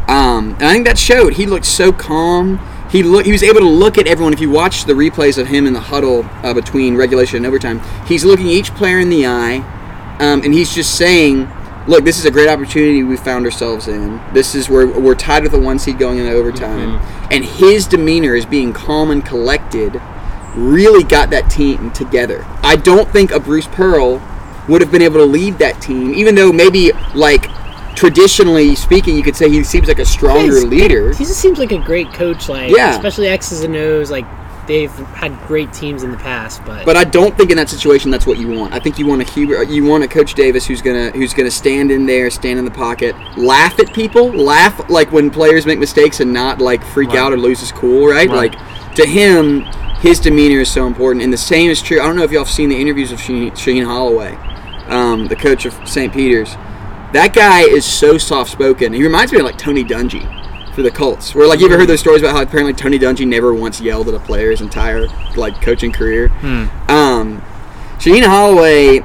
Um, 0.07 0.53
and 0.59 0.65
I 0.65 0.73
think 0.73 0.85
that 0.85 0.99
showed. 0.99 1.33
He 1.33 1.47
looked 1.47 1.65
so 1.65 1.91
calm. 1.91 2.59
He 2.91 3.01
look. 3.01 3.25
He 3.25 3.31
was 3.31 3.41
able 3.41 3.61
to 3.61 3.67
look 3.67 3.97
at 3.97 4.05
everyone. 4.05 4.33
If 4.33 4.39
you 4.39 4.51
watch 4.51 4.85
the 4.85 4.93
replays 4.93 5.39
of 5.39 5.47
him 5.47 5.65
in 5.65 5.73
the 5.73 5.79
huddle 5.79 6.23
uh, 6.43 6.53
between 6.53 6.95
regulation 6.95 7.37
and 7.37 7.47
overtime, 7.47 7.81
he's 8.05 8.23
looking 8.23 8.45
each 8.45 8.69
player 8.75 8.99
in 8.99 9.09
the 9.09 9.25
eye, 9.25 9.65
um, 10.19 10.43
and 10.43 10.53
he's 10.53 10.75
just 10.75 10.95
saying, 10.95 11.49
"Look, 11.87 12.03
this 12.03 12.19
is 12.19 12.25
a 12.25 12.31
great 12.31 12.47
opportunity 12.49 13.03
we 13.03 13.17
found 13.17 13.45
ourselves 13.45 13.87
in. 13.87 14.21
This 14.33 14.55
is 14.55 14.69
where 14.69 14.87
we're 14.87 15.15
tied 15.15 15.43
with 15.43 15.51
the 15.51 15.59
one 15.59 15.79
seed 15.79 15.97
going 15.97 16.19
into 16.19 16.31
overtime." 16.31 16.99
Mm-hmm. 16.99 17.27
And 17.31 17.45
his 17.45 17.87
demeanor 17.87 18.35
as 18.35 18.45
being 18.45 18.73
calm 18.73 19.11
and 19.11 19.25
collected 19.25 20.01
really 20.55 21.03
got 21.03 21.29
that 21.29 21.49
team 21.49 21.91
together. 21.91 22.45
I 22.61 22.75
don't 22.75 23.09
think 23.09 23.31
a 23.31 23.39
Bruce 23.39 23.67
Pearl 23.67 24.21
would 24.67 24.81
have 24.81 24.91
been 24.91 25.01
able 25.01 25.17
to 25.19 25.25
lead 25.25 25.57
that 25.59 25.81
team, 25.81 26.13
even 26.13 26.35
though 26.35 26.51
maybe 26.51 26.91
like 27.15 27.47
traditionally 27.95 28.75
speaking, 28.75 29.15
you 29.15 29.23
could 29.23 29.35
say 29.35 29.49
he 29.49 29.63
seems 29.63 29.87
like 29.87 29.99
a 29.99 30.05
stronger 30.05 30.55
He's- 30.57 30.63
leader. 30.63 31.09
He 31.13 31.25
just 31.25 31.39
seems 31.39 31.59
like 31.59 31.71
a 31.71 31.77
great 31.77 32.11
coach. 32.13 32.49
Like 32.49 32.71
Yeah. 32.71 32.91
especially 32.95 33.27
X's 33.27 33.63
and 33.63 33.75
O's. 33.75 34.09
Like 34.11 34.25
they've 34.71 34.91
had 35.09 35.37
great 35.47 35.73
teams 35.73 36.03
in 36.03 36.11
the 36.11 36.17
past, 36.17 36.63
but 36.65 36.85
But 36.85 36.95
I 36.95 37.03
don't 37.03 37.35
think 37.37 37.51
in 37.51 37.57
that 37.57 37.67
situation 37.67 38.09
that's 38.09 38.25
what 38.25 38.37
you 38.37 38.47
want. 38.47 38.73
I 38.73 38.79
think 38.79 38.97
you 38.97 39.05
want 39.05 39.21
a 39.21 39.25
Hubert, 39.25 39.67
you 39.67 39.83
want 39.83 40.05
a 40.05 40.07
Coach 40.07 40.33
Davis 40.33 40.65
who's 40.65 40.81
gonna 40.81 41.11
who's 41.11 41.33
gonna 41.33 41.51
stand 41.51 41.91
in 41.91 42.05
there, 42.05 42.29
stand 42.29 42.57
in 42.57 42.63
the 42.63 42.71
pocket, 42.71 43.13
laugh 43.37 43.77
at 43.79 43.93
people, 43.93 44.31
laugh 44.31 44.89
like 44.89 45.11
when 45.11 45.29
players 45.29 45.65
make 45.65 45.77
mistakes 45.77 46.21
and 46.21 46.31
not 46.31 46.59
like 46.59 46.83
freak 46.85 47.09
Right. 47.09 47.17
out 47.17 47.33
or 47.33 47.37
lose 47.37 47.59
his 47.59 47.71
cool, 47.73 48.07
right? 48.07 48.29
Right. 48.29 48.53
Like 48.55 48.95
to 48.95 49.05
him, 49.05 49.61
his 49.99 50.19
demeanor 50.21 50.61
is 50.61 50.71
so 50.71 50.87
important, 50.87 51.21
and 51.23 51.33
the 51.33 51.37
same 51.37 51.69
is 51.69 51.81
true. 51.81 51.99
I 51.99 52.05
don't 52.07 52.15
know 52.15 52.23
if 52.23 52.31
y'all 52.31 52.45
have 52.45 52.53
seen 52.53 52.69
the 52.69 52.79
interviews 52.79 53.11
of 53.11 53.19
Shane, 53.19 53.51
Shaheen 53.51 53.83
Holloway, 53.85 54.37
um, 54.87 55.27
the 55.27 55.35
coach 55.35 55.65
of 55.65 55.73
St. 55.85 56.13
Peter's. 56.13 56.55
That 57.11 57.33
guy 57.33 57.63
is 57.63 57.83
so 57.85 58.17
soft 58.17 58.49
spoken. 58.51 58.93
He 58.93 59.03
reminds 59.03 59.33
me 59.33 59.39
of 59.39 59.45
like 59.45 59.57
Tony 59.57 59.83
Dungy 59.83 60.25
for 60.73 60.81
the 60.81 60.91
Colts. 60.91 61.35
Where 61.35 61.47
like 61.47 61.59
you 61.59 61.65
ever 61.67 61.77
heard 61.77 61.87
those 61.89 61.99
stories 61.99 62.21
about 62.21 62.35
how 62.35 62.41
apparently 62.41 62.73
Tony 62.73 62.99
Dungy 62.99 63.27
never 63.27 63.53
once 63.53 63.81
yelled 63.81 64.07
at 64.07 64.13
a 64.13 64.19
player 64.19 64.51
his 64.51 64.61
entire 64.61 65.07
like 65.35 65.61
coaching 65.61 65.91
career. 65.91 66.31
Um, 66.89 67.41
Shaheen 67.97 68.25
Holloway 68.25 69.01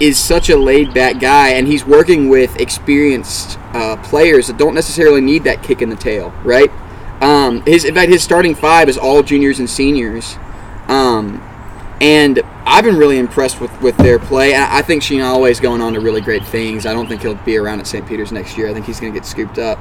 is 0.00 0.18
such 0.18 0.50
a 0.50 0.56
laid 0.56 0.92
back 0.92 1.20
guy, 1.20 1.50
and 1.50 1.68
he's 1.68 1.84
working 1.86 2.28
with 2.28 2.60
experienced 2.60 3.58
uh, 3.72 3.96
players 4.02 4.48
that 4.48 4.58
don't 4.58 4.74
necessarily 4.74 5.20
need 5.20 5.44
that 5.44 5.62
kick 5.62 5.82
in 5.82 5.88
the 5.88 5.96
tail, 5.96 6.30
right? 6.42 6.70
Um, 7.22 7.62
his 7.62 7.84
in 7.84 7.94
fact, 7.94 8.10
his 8.10 8.22
starting 8.22 8.54
five 8.54 8.88
is 8.88 8.98
all 8.98 9.22
juniors 9.22 9.60
and 9.60 9.70
seniors, 9.70 10.36
um, 10.88 11.40
and 12.00 12.42
I've 12.66 12.84
been 12.84 12.96
really 12.96 13.18
impressed 13.18 13.60
with, 13.60 13.80
with 13.80 13.96
their 13.98 14.18
play. 14.18 14.52
And 14.52 14.64
I 14.64 14.82
think 14.82 15.02
Sheen 15.02 15.20
Holloway's 15.20 15.60
going 15.60 15.80
on 15.80 15.94
to 15.94 16.00
really 16.00 16.20
great 16.20 16.44
things. 16.44 16.86
I 16.86 16.92
don't 16.92 17.06
think 17.06 17.22
he'll 17.22 17.34
be 17.36 17.56
around 17.56 17.80
at 17.80 17.86
St. 17.86 18.06
Peter's 18.06 18.32
next 18.32 18.58
year. 18.58 18.68
I 18.68 18.72
think 18.72 18.86
he's 18.86 19.00
going 19.00 19.12
to 19.12 19.18
get 19.18 19.26
scooped 19.26 19.58
up 19.58 19.78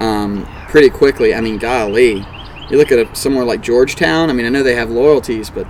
um, 0.00 0.44
pretty 0.72 0.88
quickly. 0.88 1.34
I 1.34 1.42
mean, 1.42 1.58
golly, 1.58 2.26
you 2.70 2.78
look 2.78 2.90
at 2.90 2.98
a, 2.98 3.14
somewhere 3.14 3.44
like 3.44 3.60
Georgetown. 3.60 4.30
I 4.30 4.32
mean, 4.32 4.46
I 4.46 4.48
know 4.48 4.62
they 4.62 4.74
have 4.74 4.90
loyalties, 4.90 5.50
but 5.50 5.66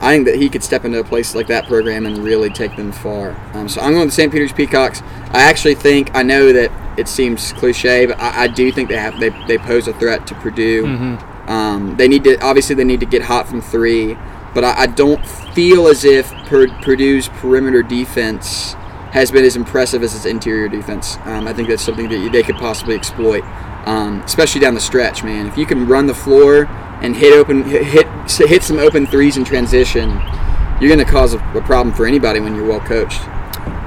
I 0.00 0.12
think 0.12 0.26
that 0.26 0.34
he 0.34 0.48
could 0.48 0.64
step 0.64 0.84
into 0.84 0.98
a 0.98 1.04
place 1.04 1.36
like 1.36 1.46
that 1.46 1.68
program 1.68 2.04
and 2.04 2.18
really 2.18 2.50
take 2.50 2.74
them 2.74 2.90
far. 2.90 3.30
Um, 3.54 3.68
so 3.68 3.80
I'm 3.80 3.92
going 3.92 4.08
to 4.08 4.14
St. 4.14 4.32
Peter's 4.32 4.52
Peacocks. 4.52 5.02
I 5.30 5.42
actually 5.42 5.76
think 5.76 6.12
I 6.16 6.24
know 6.24 6.52
that 6.52 6.98
it 6.98 7.06
seems 7.06 7.52
cliche, 7.52 8.06
but 8.06 8.18
I, 8.18 8.42
I 8.42 8.48
do 8.48 8.72
think 8.72 8.88
they 8.88 8.96
have 8.96 9.20
they, 9.20 9.28
they 9.46 9.56
pose 9.56 9.86
a 9.86 9.92
threat 9.94 10.26
to 10.26 10.34
Purdue. 10.34 10.82
Mm-hmm. 10.82 11.48
Um, 11.48 11.96
they 11.96 12.08
need 12.08 12.24
to 12.24 12.40
obviously 12.40 12.74
they 12.74 12.84
need 12.84 13.00
to 13.00 13.06
get 13.06 13.22
hot 13.22 13.48
from 13.48 13.60
three, 13.60 14.14
but 14.52 14.64
I, 14.64 14.82
I 14.82 14.86
don't 14.88 15.24
feel 15.54 15.86
as 15.86 16.04
if 16.04 16.28
Pur- 16.46 16.76
Purdue's 16.82 17.28
perimeter 17.28 17.84
defense 17.84 18.74
has 19.12 19.30
been 19.30 19.44
as 19.44 19.54
impressive 19.54 20.02
as 20.02 20.16
its 20.16 20.24
interior 20.24 20.68
defense. 20.68 21.18
Um, 21.24 21.46
I 21.46 21.52
think 21.52 21.68
that's 21.68 21.84
something 21.84 22.08
that 22.08 22.32
they 22.32 22.42
could 22.42 22.56
possibly 22.56 22.96
exploit, 22.96 23.44
um, 23.86 24.20
especially 24.22 24.60
down 24.60 24.74
the 24.74 24.80
stretch. 24.80 25.22
Man, 25.24 25.46
if 25.46 25.56
you 25.56 25.66
can 25.66 25.86
run 25.86 26.06
the 26.06 26.14
floor 26.14 26.66
and 27.02 27.16
hit 27.16 27.32
open 27.32 27.64
hit 27.64 27.84
hit, 27.84 28.06
hit 28.28 28.62
some 28.62 28.78
open 28.78 29.06
threes 29.06 29.36
in 29.36 29.44
transition, 29.44 30.10
you're 30.80 30.88
going 30.88 30.98
to 30.98 31.04
cause 31.04 31.34
a, 31.34 31.38
a 31.54 31.62
problem 31.62 31.94
for 31.94 32.06
anybody 32.06 32.40
when 32.40 32.54
you're 32.54 32.66
well 32.66 32.80
coached. 32.80 33.20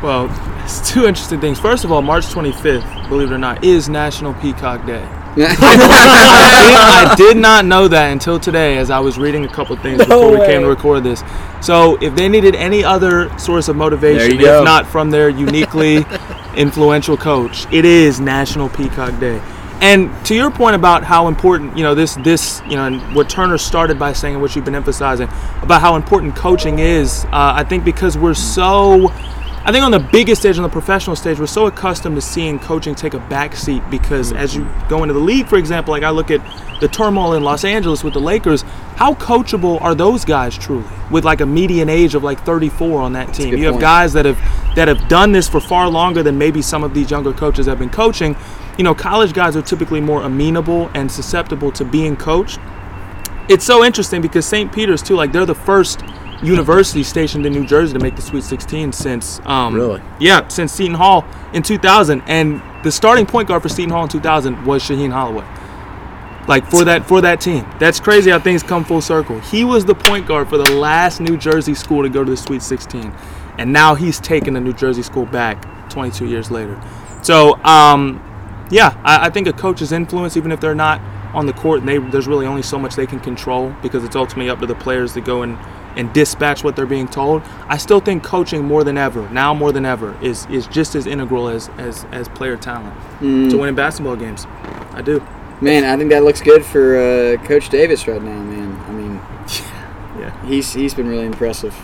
Well, 0.01 0.29
it's 0.63 0.87
two 0.87 1.05
interesting 1.05 1.39
things. 1.41 1.59
First 1.59 1.83
of 1.83 1.91
all, 1.91 2.01
March 2.01 2.25
25th, 2.25 3.09
believe 3.09 3.31
it 3.31 3.33
or 3.33 3.37
not, 3.37 3.63
is 3.63 3.89
National 3.89 4.33
Peacock 4.35 4.85
Day. 4.85 5.03
I, 5.37 5.37
did, 7.15 7.15
I 7.15 7.15
did 7.17 7.37
not 7.37 7.65
know 7.65 7.87
that 7.87 8.11
until 8.11 8.39
today 8.39 8.77
as 8.77 8.89
I 8.89 8.99
was 8.99 9.17
reading 9.17 9.43
a 9.45 9.49
couple 9.49 9.75
things 9.77 9.97
before 9.97 10.31
we 10.31 10.37
came 10.45 10.61
to 10.61 10.67
record 10.67 11.03
this. 11.03 11.23
So, 11.61 11.97
if 12.01 12.15
they 12.15 12.29
needed 12.29 12.55
any 12.55 12.83
other 12.83 13.35
source 13.37 13.67
of 13.67 13.75
motivation, 13.75 14.29
There 14.29 14.33
you 14.33 14.39
go. 14.41 14.59
if 14.59 14.65
not 14.65 14.87
from 14.87 15.09
their 15.09 15.29
uniquely 15.29 16.05
influential 16.55 17.17
coach, 17.17 17.65
it 17.71 17.83
is 17.83 18.19
National 18.19 18.69
Peacock 18.69 19.19
Day. 19.19 19.41
And 19.81 20.11
to 20.25 20.35
your 20.35 20.49
point 20.49 20.75
about 20.75 21.03
how 21.03 21.27
important, 21.27 21.77
you 21.77 21.83
know, 21.83 21.93
this 21.93 22.15
this, 22.15 22.61
you 22.67 22.75
know, 22.75 22.85
and 22.85 23.15
what 23.15 23.29
Turner 23.29 23.57
started 23.57 23.99
by 23.99 24.13
saying, 24.13 24.35
and 24.35 24.41
what 24.41 24.55
you've 24.55 24.65
been 24.65 24.75
emphasizing 24.75 25.27
about 25.61 25.81
how 25.81 25.95
important 25.95 26.35
coaching 26.35 26.79
is, 26.79 27.25
uh, 27.25 27.53
I 27.55 27.63
think 27.63 27.83
because 27.83 28.17
we're 28.17 28.33
so 28.33 29.11
I 29.67 29.71
think 29.71 29.83
on 29.83 29.89
the 29.89 29.99
biggest 29.99 30.43
stage, 30.43 30.57
on 30.57 30.63
the 30.63 30.69
professional 30.69 31.15
stage, 31.15 31.39
we're 31.39 31.47
so 31.47 31.65
accustomed 31.65 32.15
to 32.17 32.21
seeing 32.21 32.59
coaching 32.59 32.93
take 32.93 33.15
a 33.15 33.19
back 33.19 33.55
seat 33.55 33.81
because 33.89 34.31
as 34.31 34.55
you 34.55 34.67
go 34.87 35.01
into 35.01 35.15
the 35.15 35.19
league, 35.19 35.47
for 35.47 35.57
example, 35.57 35.91
like 35.91 36.03
I 36.03 36.11
look 36.11 36.29
at 36.29 36.39
the 36.81 36.87
turmoil 36.87 37.33
in 37.33 37.43
Los 37.43 37.63
Angeles 37.63 38.03
with 38.03 38.13
the 38.13 38.19
Lakers, 38.19 38.61
how 38.95 39.15
coachable 39.15 39.81
are 39.81 39.95
those 39.95 40.23
guys 40.23 40.55
truly? 40.55 40.85
With 41.09 41.25
like 41.25 41.41
a 41.41 41.47
median 41.47 41.89
age 41.89 42.13
of 42.13 42.23
like 42.23 42.45
34 42.45 43.01
on 43.01 43.13
that 43.13 43.33
team, 43.33 43.57
you 43.57 43.65
have 43.65 43.73
point. 43.73 43.81
guys 43.81 44.13
that 44.13 44.25
have 44.25 44.37
that 44.75 44.87
have 44.87 45.07
done 45.07 45.31
this 45.31 45.49
for 45.49 45.59
far 45.59 45.89
longer 45.89 46.21
than 46.21 46.37
maybe 46.37 46.61
some 46.61 46.83
of 46.83 46.93
these 46.93 47.09
younger 47.09 47.33
coaches 47.33 47.65
have 47.65 47.79
been 47.79 47.89
coaching. 47.89 48.35
You 48.77 48.83
know, 48.83 48.93
college 48.93 49.33
guys 49.33 49.55
are 49.55 49.61
typically 49.61 50.01
more 50.01 50.23
amenable 50.23 50.89
and 50.93 51.11
susceptible 51.11 51.71
to 51.73 51.85
being 51.85 52.15
coached 52.15 52.59
it's 53.47 53.65
so 53.65 53.83
interesting 53.83 54.21
because 54.21 54.45
St. 54.45 54.71
Peter's 54.71 55.01
too, 55.01 55.15
like 55.15 55.31
they're 55.31 55.45
the 55.45 55.55
first 55.55 56.01
university 56.43 57.03
stationed 57.03 57.45
in 57.45 57.53
New 57.53 57.65
Jersey 57.65 57.93
to 57.93 57.99
make 57.99 58.15
the 58.15 58.21
Sweet 58.21 58.43
16 58.43 58.91
since 58.91 59.39
um, 59.45 59.73
Really? 59.73 60.01
yeah 60.19 60.47
since 60.47 60.73
Seton 60.73 60.95
Hall 60.95 61.25
in 61.53 61.63
2000, 61.63 62.21
and 62.27 62.61
the 62.83 62.91
starting 62.91 63.25
point 63.25 63.47
guard 63.47 63.61
for 63.61 63.69
Seton 63.69 63.91
Hall 63.91 64.03
in 64.03 64.09
2000 64.09 64.65
was 64.65 64.83
Shaheen 64.83 65.11
Holloway. 65.11 65.45
Like 66.47 66.69
for 66.69 66.83
that 66.85 67.07
for 67.07 67.21
that 67.21 67.41
team, 67.41 67.67
that's 67.79 67.99
crazy 67.99 68.29
how 68.29 68.39
things 68.39 68.61
come 68.61 68.83
full 68.83 69.01
circle. 69.01 69.39
He 69.39 69.63
was 69.63 69.85
the 69.85 69.95
point 69.95 70.27
guard 70.27 70.47
for 70.47 70.57
the 70.57 70.71
last 70.73 71.19
New 71.19 71.37
Jersey 71.37 71.73
school 71.73 72.03
to 72.03 72.09
go 72.09 72.23
to 72.23 72.29
the 72.29 72.37
Sweet 72.37 72.61
16, 72.61 73.11
and 73.57 73.73
now 73.73 73.95
he's 73.95 74.19
taking 74.19 74.53
the 74.53 74.61
New 74.61 74.73
Jersey 74.73 75.01
school 75.01 75.25
back 75.25 75.89
22 75.89 76.27
years 76.27 76.51
later. 76.51 76.79
So 77.23 77.55
um, 77.63 78.21
yeah, 78.69 78.99
I, 79.03 79.27
I 79.27 79.29
think 79.29 79.47
a 79.47 79.53
coach's 79.53 79.91
influence, 79.91 80.37
even 80.37 80.51
if 80.51 80.59
they're 80.59 80.75
not 80.75 81.01
on 81.33 81.45
the 81.45 81.53
court, 81.53 81.79
and 81.79 81.87
they, 81.89 81.97
there's 81.97 82.27
really 82.27 82.45
only 82.45 82.61
so 82.61 82.79
much 82.79 82.95
they 82.95 83.05
can 83.05 83.19
control 83.19 83.73
because 83.81 84.03
it's 84.03 84.15
ultimately 84.15 84.49
up 84.49 84.59
to 84.59 84.65
the 84.65 84.75
players 84.75 85.13
to 85.13 85.21
go 85.21 85.41
and, 85.41 85.57
and 85.97 86.13
dispatch 86.13 86.63
what 86.63 86.75
they're 86.75 86.85
being 86.85 87.07
told. 87.07 87.41
I 87.67 87.77
still 87.77 87.99
think 87.99 88.23
coaching 88.23 88.63
more 88.63 88.83
than 88.83 88.97
ever, 88.97 89.29
now 89.29 89.53
more 89.53 89.71
than 89.71 89.85
ever, 89.85 90.17
is, 90.21 90.45
is 90.47 90.65
just 90.67 90.95
as 90.95 91.05
integral 91.05 91.49
as, 91.49 91.69
as, 91.77 92.05
as 92.11 92.29
player 92.29 92.55
talent 92.57 92.93
to 93.19 93.57
winning 93.57 93.75
basketball 93.75 94.15
games. 94.15 94.45
I 94.91 95.01
do. 95.01 95.25
Man, 95.61 95.83
I 95.83 95.97
think 95.97 96.09
that 96.11 96.23
looks 96.23 96.41
good 96.41 96.65
for 96.65 96.97
uh, 96.97 97.37
Coach 97.45 97.69
Davis 97.69 98.07
right 98.07 98.21
now, 98.21 98.39
man. 98.43 98.75
I 98.87 98.91
mean, 98.91 99.21
Yeah. 100.19 100.45
he's 100.45 100.71
he's 100.73 100.93
been 100.93 101.07
really 101.09 101.25
impressive. 101.25 101.75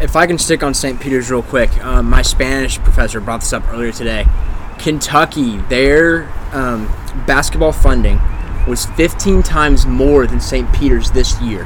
If 0.00 0.16
I 0.16 0.26
can 0.26 0.38
stick 0.38 0.62
on 0.62 0.72
St. 0.74 0.98
Peter's 1.00 1.30
real 1.30 1.42
quick, 1.42 1.70
um, 1.84 2.08
my 2.08 2.22
Spanish 2.22 2.78
professor 2.78 3.20
brought 3.20 3.40
this 3.40 3.52
up 3.52 3.66
earlier 3.68 3.92
today. 3.92 4.26
Kentucky, 4.78 5.58
their 5.68 6.32
um, 6.52 6.86
basketball 7.26 7.72
funding 7.72 8.20
was 8.66 8.86
15 8.86 9.42
times 9.42 9.86
more 9.86 10.26
than 10.26 10.40
St. 10.40 10.70
Peter's 10.72 11.10
this 11.10 11.40
year 11.40 11.62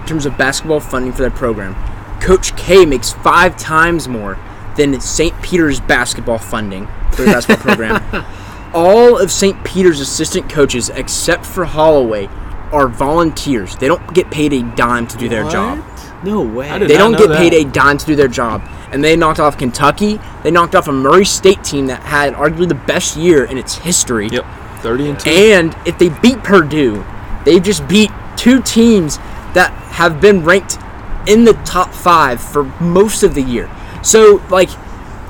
in 0.00 0.06
terms 0.06 0.26
of 0.26 0.36
basketball 0.36 0.80
funding 0.80 1.12
for 1.12 1.22
their 1.22 1.30
program. 1.30 1.74
Coach 2.20 2.56
K 2.56 2.84
makes 2.84 3.12
five 3.12 3.56
times 3.56 4.08
more 4.08 4.38
than 4.76 5.00
St. 5.00 5.40
Peter's 5.42 5.80
basketball 5.80 6.38
funding 6.38 6.88
for 7.12 7.22
the 7.22 7.32
basketball 7.32 7.64
program. 7.64 8.24
All 8.74 9.18
of 9.18 9.30
St. 9.30 9.62
Peter's 9.64 10.00
assistant 10.00 10.48
coaches, 10.48 10.88
except 10.90 11.44
for 11.44 11.64
Holloway, 11.64 12.26
are 12.72 12.88
volunteers. 12.88 13.76
They 13.76 13.86
don't 13.86 14.14
get 14.14 14.30
paid 14.30 14.52
a 14.52 14.62
dime 14.62 15.06
to 15.08 15.18
do 15.18 15.28
their 15.28 15.48
job. 15.50 15.84
No 16.24 16.42
way. 16.42 16.78
They 16.78 16.96
don't 16.96 17.16
get 17.16 17.28
that. 17.28 17.38
paid 17.38 17.54
a 17.54 17.64
dime 17.64 17.98
to 17.98 18.06
do 18.06 18.14
their 18.14 18.28
job. 18.28 18.62
And 18.90 19.02
they 19.02 19.16
knocked 19.16 19.40
off 19.40 19.58
Kentucky. 19.58 20.20
They 20.42 20.50
knocked 20.50 20.74
off 20.74 20.88
a 20.88 20.92
Murray 20.92 21.24
State 21.24 21.64
team 21.64 21.86
that 21.86 22.02
had 22.02 22.34
arguably 22.34 22.68
the 22.68 22.74
best 22.74 23.16
year 23.16 23.44
in 23.44 23.58
its 23.58 23.76
history. 23.76 24.28
Yep. 24.28 24.44
30 24.80 25.10
and 25.10 25.20
2. 25.20 25.30
And 25.30 25.76
if 25.86 25.98
they 25.98 26.08
beat 26.20 26.42
Purdue, 26.42 27.04
they've 27.44 27.62
just 27.62 27.86
beat 27.88 28.10
two 28.36 28.60
teams 28.62 29.18
that 29.54 29.70
have 29.92 30.20
been 30.20 30.44
ranked 30.44 30.78
in 31.26 31.44
the 31.44 31.52
top 31.64 31.92
five 31.92 32.40
for 32.42 32.64
most 32.80 33.22
of 33.22 33.34
the 33.34 33.42
year. 33.42 33.70
So, 34.02 34.42
like, 34.50 34.70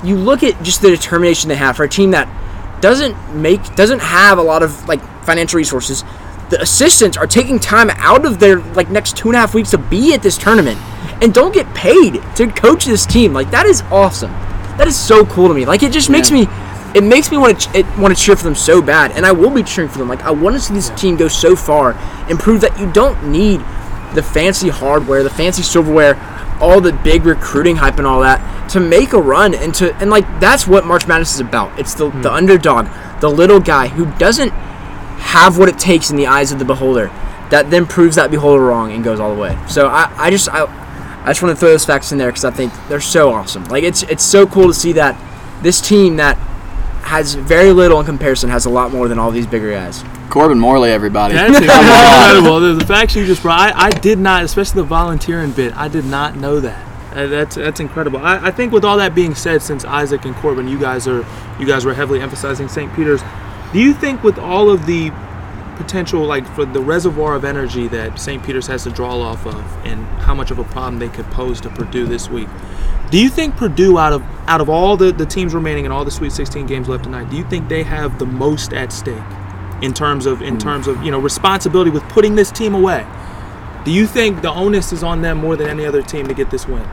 you 0.02 0.16
look 0.16 0.42
at 0.42 0.60
just 0.62 0.82
the 0.82 0.90
determination 0.90 1.48
they 1.48 1.56
have 1.56 1.76
for 1.76 1.84
a 1.84 1.88
team 1.88 2.12
that 2.12 2.28
doesn't 2.80 3.34
make 3.34 3.62
doesn't 3.76 4.00
have 4.00 4.38
a 4.38 4.42
lot 4.42 4.62
of 4.62 4.88
like 4.88 5.00
financial 5.24 5.56
resources. 5.58 6.04
The 6.52 6.60
assistants 6.60 7.16
are 7.16 7.26
taking 7.26 7.58
time 7.58 7.88
out 7.96 8.26
of 8.26 8.38
their 8.38 8.58
like 8.74 8.90
next 8.90 9.16
two 9.16 9.28
and 9.28 9.36
a 9.36 9.38
half 9.38 9.54
weeks 9.54 9.70
to 9.70 9.78
be 9.78 10.12
at 10.12 10.22
this 10.22 10.36
tournament 10.36 10.78
and 11.22 11.32
don't 11.32 11.54
get 11.54 11.66
paid 11.74 12.20
to 12.36 12.46
coach 12.46 12.84
this 12.84 13.06
team. 13.06 13.32
Like 13.32 13.50
that 13.52 13.64
is 13.64 13.80
awesome. 13.90 14.30
That 14.76 14.86
is 14.86 14.94
so 14.94 15.24
cool 15.24 15.48
to 15.48 15.54
me. 15.54 15.64
Like 15.64 15.82
it 15.82 15.92
just 15.92 16.10
makes 16.10 16.30
Yeah. 16.30 16.44
me 16.44 16.48
it 16.94 17.02
makes 17.02 17.30
me 17.30 17.38
want 17.38 17.58
to 17.58 17.82
want 17.98 18.14
to 18.14 18.22
cheer 18.22 18.36
for 18.36 18.44
them 18.44 18.54
so 18.54 18.82
bad, 18.82 19.12
and 19.12 19.24
I 19.24 19.32
will 19.32 19.48
be 19.48 19.62
cheering 19.62 19.88
for 19.88 19.96
them. 19.96 20.08
Like 20.08 20.24
I 20.24 20.30
want 20.30 20.54
to 20.54 20.60
see 20.60 20.74
this 20.74 20.90
team 20.90 21.16
go 21.16 21.26
so 21.26 21.56
far 21.56 21.92
and 22.28 22.38
prove 22.38 22.60
that 22.60 22.78
you 22.78 22.92
don't 22.92 23.30
need 23.30 23.62
the 24.14 24.22
fancy 24.22 24.68
hardware, 24.68 25.22
the 25.22 25.30
fancy 25.30 25.62
silverware, 25.62 26.20
all 26.60 26.82
the 26.82 26.92
big 26.92 27.24
recruiting 27.24 27.76
hype 27.76 27.96
and 27.96 28.06
all 28.06 28.20
that 28.20 28.68
to 28.68 28.78
make 28.78 29.14
a 29.14 29.18
run 29.18 29.54
and 29.54 29.74
to 29.76 29.96
and 29.96 30.10
like 30.10 30.26
that's 30.38 30.66
what 30.66 30.84
March 30.84 31.06
Madness 31.06 31.32
is 31.32 31.40
about. 31.40 31.78
It's 31.78 31.94
the 31.94 32.10
the 32.10 32.28
hmm. 32.28 32.36
underdog, 32.36 32.88
the 33.22 33.30
little 33.30 33.58
guy 33.58 33.88
who 33.88 34.04
doesn't 34.18 34.52
have 35.22 35.58
what 35.58 35.68
it 35.68 35.78
takes 35.78 36.10
in 36.10 36.16
the 36.16 36.26
eyes 36.26 36.52
of 36.52 36.58
the 36.58 36.64
beholder, 36.64 37.06
that 37.50 37.70
then 37.70 37.86
proves 37.86 38.16
that 38.16 38.30
beholder 38.30 38.64
wrong 38.64 38.92
and 38.92 39.02
goes 39.02 39.20
all 39.20 39.34
the 39.34 39.40
way. 39.40 39.58
So 39.68 39.88
I, 39.88 40.12
I 40.16 40.30
just 40.30 40.48
I, 40.48 40.64
I 41.24 41.28
just 41.28 41.42
want 41.42 41.54
to 41.54 41.60
throw 41.60 41.70
those 41.70 41.84
facts 41.84 42.12
in 42.12 42.18
there 42.18 42.28
because 42.28 42.44
I 42.44 42.50
think 42.50 42.72
they're 42.88 43.00
so 43.00 43.30
awesome. 43.32 43.64
Like 43.64 43.84
it's 43.84 44.02
it's 44.04 44.24
so 44.24 44.46
cool 44.46 44.68
to 44.68 44.74
see 44.74 44.92
that 44.92 45.18
this 45.62 45.80
team 45.80 46.16
that 46.16 46.36
has 47.02 47.34
very 47.34 47.72
little 47.72 48.00
in 48.00 48.06
comparison 48.06 48.50
has 48.50 48.64
a 48.64 48.70
lot 48.70 48.92
more 48.92 49.08
than 49.08 49.18
all 49.18 49.30
these 49.30 49.46
bigger 49.46 49.70
guys. 49.70 50.02
Corban 50.30 50.58
Morley, 50.58 50.90
everybody. 50.90 51.34
That's 51.34 51.58
incredible. 51.60 52.60
The, 52.60 52.74
the 52.74 52.86
facts 52.86 53.14
you 53.14 53.26
just 53.26 53.42
brought, 53.42 53.74
I, 53.74 53.86
I 53.86 53.90
did 53.90 54.18
not, 54.18 54.44
especially 54.44 54.80
the 54.80 54.86
volunteering 54.88 55.50
bit, 55.50 55.76
I 55.76 55.88
did 55.88 56.06
not 56.06 56.36
know 56.36 56.58
that. 56.60 56.88
Uh, 57.14 57.26
that's 57.26 57.56
that's 57.56 57.80
incredible. 57.80 58.18
I, 58.18 58.46
I 58.46 58.50
think 58.50 58.72
with 58.72 58.84
all 58.84 58.96
that 58.96 59.14
being 59.14 59.34
said, 59.34 59.60
since 59.60 59.84
Isaac 59.84 60.24
and 60.24 60.34
Corban, 60.36 60.66
you 60.66 60.78
guys 60.78 61.06
are 61.06 61.26
you 61.60 61.66
guys 61.66 61.84
were 61.84 61.92
heavily 61.92 62.20
emphasizing 62.20 62.68
St. 62.68 62.92
Peter's. 62.94 63.20
Do 63.72 63.80
you 63.80 63.94
think 63.94 64.22
with 64.22 64.38
all 64.38 64.70
of 64.70 64.86
the 64.86 65.10
potential, 65.76 66.24
like 66.24 66.46
for 66.54 66.64
the 66.64 66.80
reservoir 66.80 67.34
of 67.34 67.44
energy 67.44 67.88
that 67.88 68.18
St. 68.20 68.42
Peter's 68.44 68.66
has 68.66 68.84
to 68.84 68.90
draw 68.90 69.20
off 69.20 69.46
of, 69.46 69.86
and 69.86 70.04
how 70.20 70.34
much 70.34 70.50
of 70.50 70.58
a 70.58 70.64
problem 70.64 70.98
they 70.98 71.08
could 71.08 71.26
pose 71.26 71.60
to 71.62 71.70
Purdue 71.70 72.06
this 72.06 72.28
week? 72.28 72.48
Do 73.10 73.18
you 73.18 73.28
think 73.28 73.56
Purdue, 73.56 73.98
out 73.98 74.12
of 74.12 74.22
out 74.46 74.60
of 74.60 74.68
all 74.68 74.96
the, 74.96 75.12
the 75.12 75.26
teams 75.26 75.54
remaining 75.54 75.84
and 75.84 75.92
all 75.92 76.04
the 76.04 76.10
Sweet 76.10 76.32
16 76.32 76.66
games 76.66 76.88
left 76.88 77.04
tonight, 77.04 77.30
do 77.30 77.36
you 77.36 77.44
think 77.44 77.68
they 77.68 77.82
have 77.82 78.18
the 78.18 78.26
most 78.26 78.72
at 78.72 78.92
stake 78.92 79.22
in 79.82 79.92
terms 79.92 80.26
of 80.26 80.42
in 80.42 80.54
hmm. 80.54 80.60
terms 80.60 80.86
of 80.86 81.02
you 81.02 81.10
know 81.10 81.18
responsibility 81.18 81.90
with 81.90 82.02
putting 82.04 82.34
this 82.34 82.50
team 82.50 82.74
away? 82.74 83.06
Do 83.84 83.90
you 83.90 84.06
think 84.06 84.42
the 84.42 84.52
onus 84.52 84.92
is 84.92 85.02
on 85.02 85.22
them 85.22 85.38
more 85.38 85.56
than 85.56 85.68
any 85.68 85.84
other 85.84 86.02
team 86.02 86.28
to 86.28 86.34
get 86.34 86.50
this 86.50 86.68
win? 86.68 86.86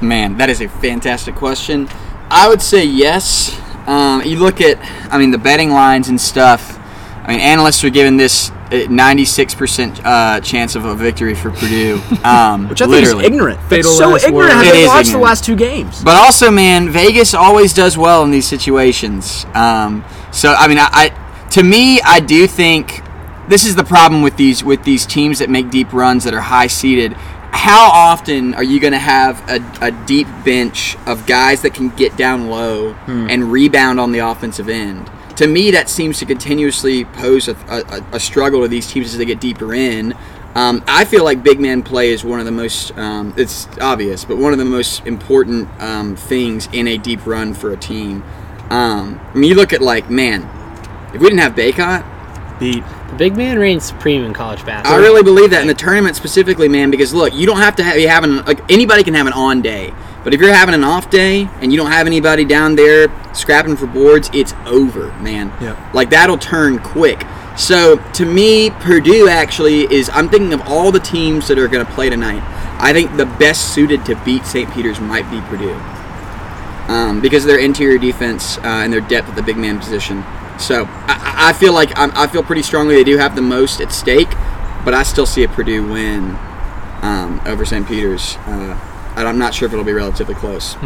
Man, 0.00 0.36
that 0.36 0.48
is 0.50 0.60
a 0.60 0.68
fantastic 0.68 1.34
question. 1.34 1.88
I 2.30 2.48
would 2.48 2.62
say 2.62 2.84
yes. 2.84 3.60
Um, 3.86 4.22
you 4.22 4.38
look 4.38 4.60
at, 4.60 4.78
I 5.12 5.18
mean, 5.18 5.30
the 5.30 5.38
betting 5.38 5.70
lines 5.70 6.08
and 6.08 6.20
stuff. 6.20 6.78
I 7.22 7.28
mean, 7.32 7.40
analysts 7.40 7.82
are 7.84 7.90
giving 7.90 8.16
this 8.16 8.50
uh, 8.50 8.86
96% 8.88 10.00
uh, 10.04 10.40
chance 10.40 10.74
of 10.76 10.84
a 10.84 10.94
victory 10.94 11.34
for 11.34 11.50
Purdue. 11.50 12.00
Um, 12.24 12.68
Which 12.68 12.80
I 12.82 12.86
think 12.86 12.96
literally. 13.06 13.24
is 13.24 13.30
ignorant. 13.30 13.60
Fatal 13.62 13.90
That's 13.90 13.98
so 13.98 14.08
last 14.10 14.24
ignorant. 14.26 14.34
word. 14.48 14.50
Have 14.52 14.66
It 14.66 14.72
they 14.72 14.86
watched 14.86 15.12
the 15.12 15.18
last 15.18 15.44
two 15.44 15.56
games? 15.56 16.02
But 16.04 16.16
also, 16.16 16.50
man, 16.50 16.90
Vegas 16.90 17.34
always 17.34 17.74
does 17.74 17.96
well 17.98 18.22
in 18.24 18.30
these 18.30 18.46
situations. 18.46 19.44
Um, 19.54 20.04
so, 20.32 20.54
I 20.54 20.68
mean, 20.68 20.78
I, 20.78 20.88
I 20.92 21.48
to 21.50 21.62
me, 21.62 22.00
I 22.02 22.20
do 22.20 22.46
think 22.46 23.02
this 23.48 23.64
is 23.64 23.76
the 23.76 23.84
problem 23.84 24.22
with 24.22 24.36
these 24.36 24.62
with 24.64 24.84
these 24.84 25.06
teams 25.06 25.38
that 25.38 25.48
make 25.50 25.70
deep 25.70 25.92
runs 25.92 26.24
that 26.24 26.34
are 26.34 26.40
high 26.40 26.66
seeded. 26.66 27.16
How 27.56 27.90
often 27.90 28.54
are 28.54 28.62
you 28.62 28.78
going 28.78 28.92
to 28.92 28.98
have 28.98 29.42
a, 29.48 29.86
a 29.86 29.90
deep 30.06 30.28
bench 30.44 30.96
of 31.06 31.26
guys 31.26 31.62
that 31.62 31.74
can 31.74 31.88
get 31.88 32.16
down 32.16 32.48
low 32.48 32.92
and 33.28 33.50
rebound 33.50 33.98
on 33.98 34.12
the 34.12 34.20
offensive 34.20 34.68
end? 34.68 35.10
To 35.38 35.46
me, 35.46 35.70
that 35.72 35.88
seems 35.88 36.18
to 36.20 36.26
continuously 36.26 37.04
pose 37.04 37.48
a, 37.48 37.56
a, 37.68 38.16
a 38.16 38.20
struggle 38.20 38.62
to 38.62 38.68
these 38.68 38.86
teams 38.86 39.06
as 39.06 39.18
they 39.18 39.24
get 39.24 39.40
deeper 39.40 39.74
in. 39.74 40.14
Um, 40.54 40.84
I 40.86 41.04
feel 41.04 41.24
like 41.24 41.42
big 41.42 41.58
man 41.58 41.82
play 41.82 42.10
is 42.10 42.24
one 42.24 42.38
of 42.38 42.46
the 42.46 42.52
most, 42.52 42.96
um, 42.96 43.34
it's 43.36 43.66
obvious, 43.78 44.24
but 44.24 44.36
one 44.38 44.52
of 44.52 44.58
the 44.58 44.64
most 44.64 45.04
important 45.06 45.68
um, 45.82 46.14
things 46.14 46.68
in 46.72 46.86
a 46.88 46.98
deep 46.98 47.26
run 47.26 47.52
for 47.52 47.72
a 47.72 47.76
team. 47.76 48.22
Um, 48.70 49.20
I 49.34 49.36
mean, 49.36 49.50
you 49.50 49.56
look 49.56 49.72
at, 49.72 49.82
like, 49.82 50.08
man, 50.08 50.48
if 51.14 51.20
we 51.20 51.28
didn't 51.28 51.40
have 51.40 51.54
Bacot, 51.54 52.04
Beat. 52.58 52.84
The 53.08 53.16
big 53.16 53.36
man 53.36 53.58
reigns 53.58 53.84
supreme 53.84 54.24
in 54.24 54.32
college 54.32 54.64
basketball. 54.66 54.98
I 54.98 55.02
really 55.02 55.22
believe 55.22 55.50
that 55.50 55.62
in 55.62 55.68
the 55.68 55.74
tournament 55.74 56.16
specifically, 56.16 56.68
man, 56.68 56.90
because 56.90 57.14
look, 57.14 57.32
you 57.34 57.46
don't 57.46 57.58
have 57.58 57.76
to 57.76 57.84
have, 57.84 57.96
be 57.96 58.04
having, 58.04 58.44
like, 58.44 58.70
anybody 58.70 59.04
can 59.04 59.14
have 59.14 59.26
an 59.26 59.32
on 59.32 59.62
day. 59.62 59.92
But 60.26 60.34
if 60.34 60.40
you're 60.40 60.52
having 60.52 60.74
an 60.74 60.82
off 60.82 61.08
day 61.08 61.48
and 61.60 61.70
you 61.70 61.78
don't 61.78 61.92
have 61.92 62.08
anybody 62.08 62.44
down 62.44 62.74
there 62.74 63.06
scrapping 63.32 63.76
for 63.76 63.86
boards, 63.86 64.28
it's 64.34 64.54
over, 64.66 65.12
man. 65.20 65.52
Yeah. 65.60 65.90
Like 65.94 66.10
that'll 66.10 66.36
turn 66.36 66.80
quick. 66.80 67.24
So 67.56 67.98
to 68.14 68.26
me, 68.26 68.70
Purdue 68.70 69.28
actually 69.28 69.82
is. 69.82 70.10
I'm 70.12 70.28
thinking 70.28 70.52
of 70.52 70.62
all 70.62 70.90
the 70.90 70.98
teams 70.98 71.46
that 71.46 71.60
are 71.60 71.68
going 71.68 71.86
to 71.86 71.92
play 71.92 72.10
tonight. 72.10 72.42
I 72.82 72.92
think 72.92 73.16
the 73.16 73.26
best 73.26 73.72
suited 73.72 74.04
to 74.06 74.16
beat 74.24 74.44
St. 74.46 74.68
Peter's 74.74 74.98
might 74.98 75.30
be 75.30 75.40
Purdue, 75.42 75.78
um, 76.92 77.20
because 77.20 77.44
of 77.44 77.48
their 77.48 77.60
interior 77.60 77.96
defense 77.98 78.58
uh, 78.58 78.82
and 78.82 78.92
their 78.92 79.00
depth 79.02 79.28
at 79.28 79.36
the 79.36 79.42
big 79.42 79.56
man 79.56 79.78
position. 79.78 80.24
So 80.58 80.86
I, 80.88 81.48
I 81.48 81.52
feel 81.52 81.72
like 81.72 81.96
I'm, 81.98 82.10
I 82.14 82.26
feel 82.26 82.42
pretty 82.42 82.62
strongly 82.62 82.94
they 82.96 83.04
do 83.04 83.16
have 83.18 83.36
the 83.36 83.42
most 83.42 83.80
at 83.80 83.92
stake, 83.92 84.30
but 84.84 84.94
I 84.94 85.02
still 85.02 85.26
see 85.26 85.42
a 85.44 85.48
Purdue 85.48 85.86
win 85.90 86.36
um, 87.02 87.40
over 87.46 87.64
St. 87.64 87.86
Peter's, 87.86 88.36
uh, 88.46 88.78
and 89.16 89.28
I'm 89.28 89.38
not 89.38 89.54
sure 89.54 89.66
if 89.66 89.72
it'll 89.72 89.84
be 89.84 89.92
relatively 89.92 90.34
close. 90.34 90.76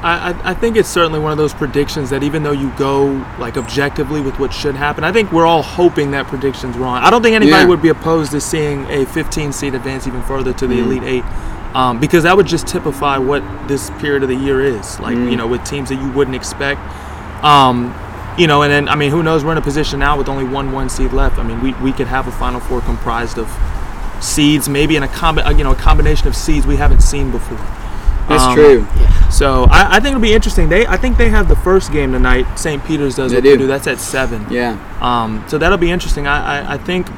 I, 0.00 0.30
I, 0.30 0.50
I 0.50 0.54
think 0.54 0.76
it's 0.76 0.88
certainly 0.88 1.18
one 1.18 1.32
of 1.32 1.38
those 1.38 1.52
predictions 1.52 2.10
that 2.10 2.22
even 2.22 2.44
though 2.44 2.52
you 2.52 2.70
go 2.78 3.06
like 3.40 3.56
objectively 3.56 4.20
with 4.20 4.38
what 4.38 4.52
should 4.52 4.76
happen, 4.76 5.02
I 5.02 5.10
think 5.10 5.32
we're 5.32 5.46
all 5.46 5.62
hoping 5.62 6.12
that 6.12 6.26
prediction's 6.28 6.76
wrong. 6.76 7.02
I 7.02 7.10
don't 7.10 7.20
think 7.22 7.34
anybody 7.34 7.62
Yeah. 7.62 7.66
would 7.68 7.82
be 7.82 7.88
opposed 7.88 8.30
to 8.30 8.40
seeing 8.40 8.84
a 8.90 9.04
15 9.06 9.52
seed 9.52 9.74
advance 9.74 10.06
even 10.06 10.22
further 10.22 10.52
to 10.52 10.66
the 10.68 10.76
Mm-hmm. 10.76 10.92
Elite 10.92 11.02
Eight, 11.02 11.24
um, 11.74 11.98
because 11.98 12.22
that 12.22 12.36
would 12.36 12.46
just 12.46 12.68
typify 12.68 13.18
what 13.18 13.42
this 13.66 13.90
period 13.98 14.22
of 14.22 14.28
the 14.28 14.36
year 14.36 14.60
is. 14.60 15.00
Like 15.00 15.16
Mm-hmm. 15.16 15.30
you 15.30 15.36
know, 15.36 15.48
with 15.48 15.64
teams 15.64 15.88
that 15.88 16.00
you 16.00 16.08
wouldn't 16.12 16.36
expect. 16.36 16.80
Um, 17.42 17.94
you 18.38 18.46
know, 18.46 18.62
and 18.62 18.72
then 18.72 18.88
I 18.88 18.94
mean, 18.96 19.10
who 19.10 19.22
knows? 19.22 19.44
We're 19.44 19.52
in 19.52 19.58
a 19.58 19.62
position 19.62 19.98
now 19.98 20.16
with 20.16 20.28
only 20.28 20.44
one 20.44 20.72
one 20.72 20.88
seed 20.88 21.12
left. 21.12 21.38
I 21.38 21.42
mean, 21.42 21.60
we, 21.60 21.72
we 21.74 21.92
could 21.92 22.06
have 22.06 22.28
a 22.28 22.32
Final 22.32 22.60
Four 22.60 22.80
comprised 22.82 23.38
of 23.38 23.48
seeds, 24.20 24.68
maybe 24.68 24.96
in 24.96 25.02
a 25.02 25.08
combi- 25.08 25.44
uh, 25.46 25.50
you 25.50 25.64
know 25.64 25.72
a 25.72 25.76
combination 25.76 26.28
of 26.28 26.36
seeds 26.36 26.66
we 26.66 26.76
haven't 26.76 27.00
seen 27.02 27.30
before. 27.30 27.58
That's 28.28 28.42
Um, 28.44 28.54
true. 28.54 28.86
So 29.30 29.64
I, 29.70 29.96
I 29.96 30.00
think 30.00 30.08
it'll 30.08 30.20
be 30.20 30.32
interesting. 30.34 30.68
They 30.68 30.86
I 30.86 30.96
think 30.96 31.16
they 31.16 31.28
have 31.30 31.48
the 31.48 31.56
first 31.56 31.92
game 31.92 32.12
tonight. 32.12 32.46
St. 32.58 32.84
Peter's 32.84 33.16
does 33.16 33.30
They 33.32 33.36
with 33.40 33.58
do. 33.58 33.66
That's 33.66 33.86
at 33.86 33.98
seven. 33.98 34.46
Yeah. 34.50 34.76
Um, 35.00 35.44
so 35.48 35.58
that'll 35.58 35.78
be 35.78 35.90
interesting. 35.90 36.26
I 36.26 36.60
I, 36.60 36.74
I 36.74 36.78
think 36.78 37.08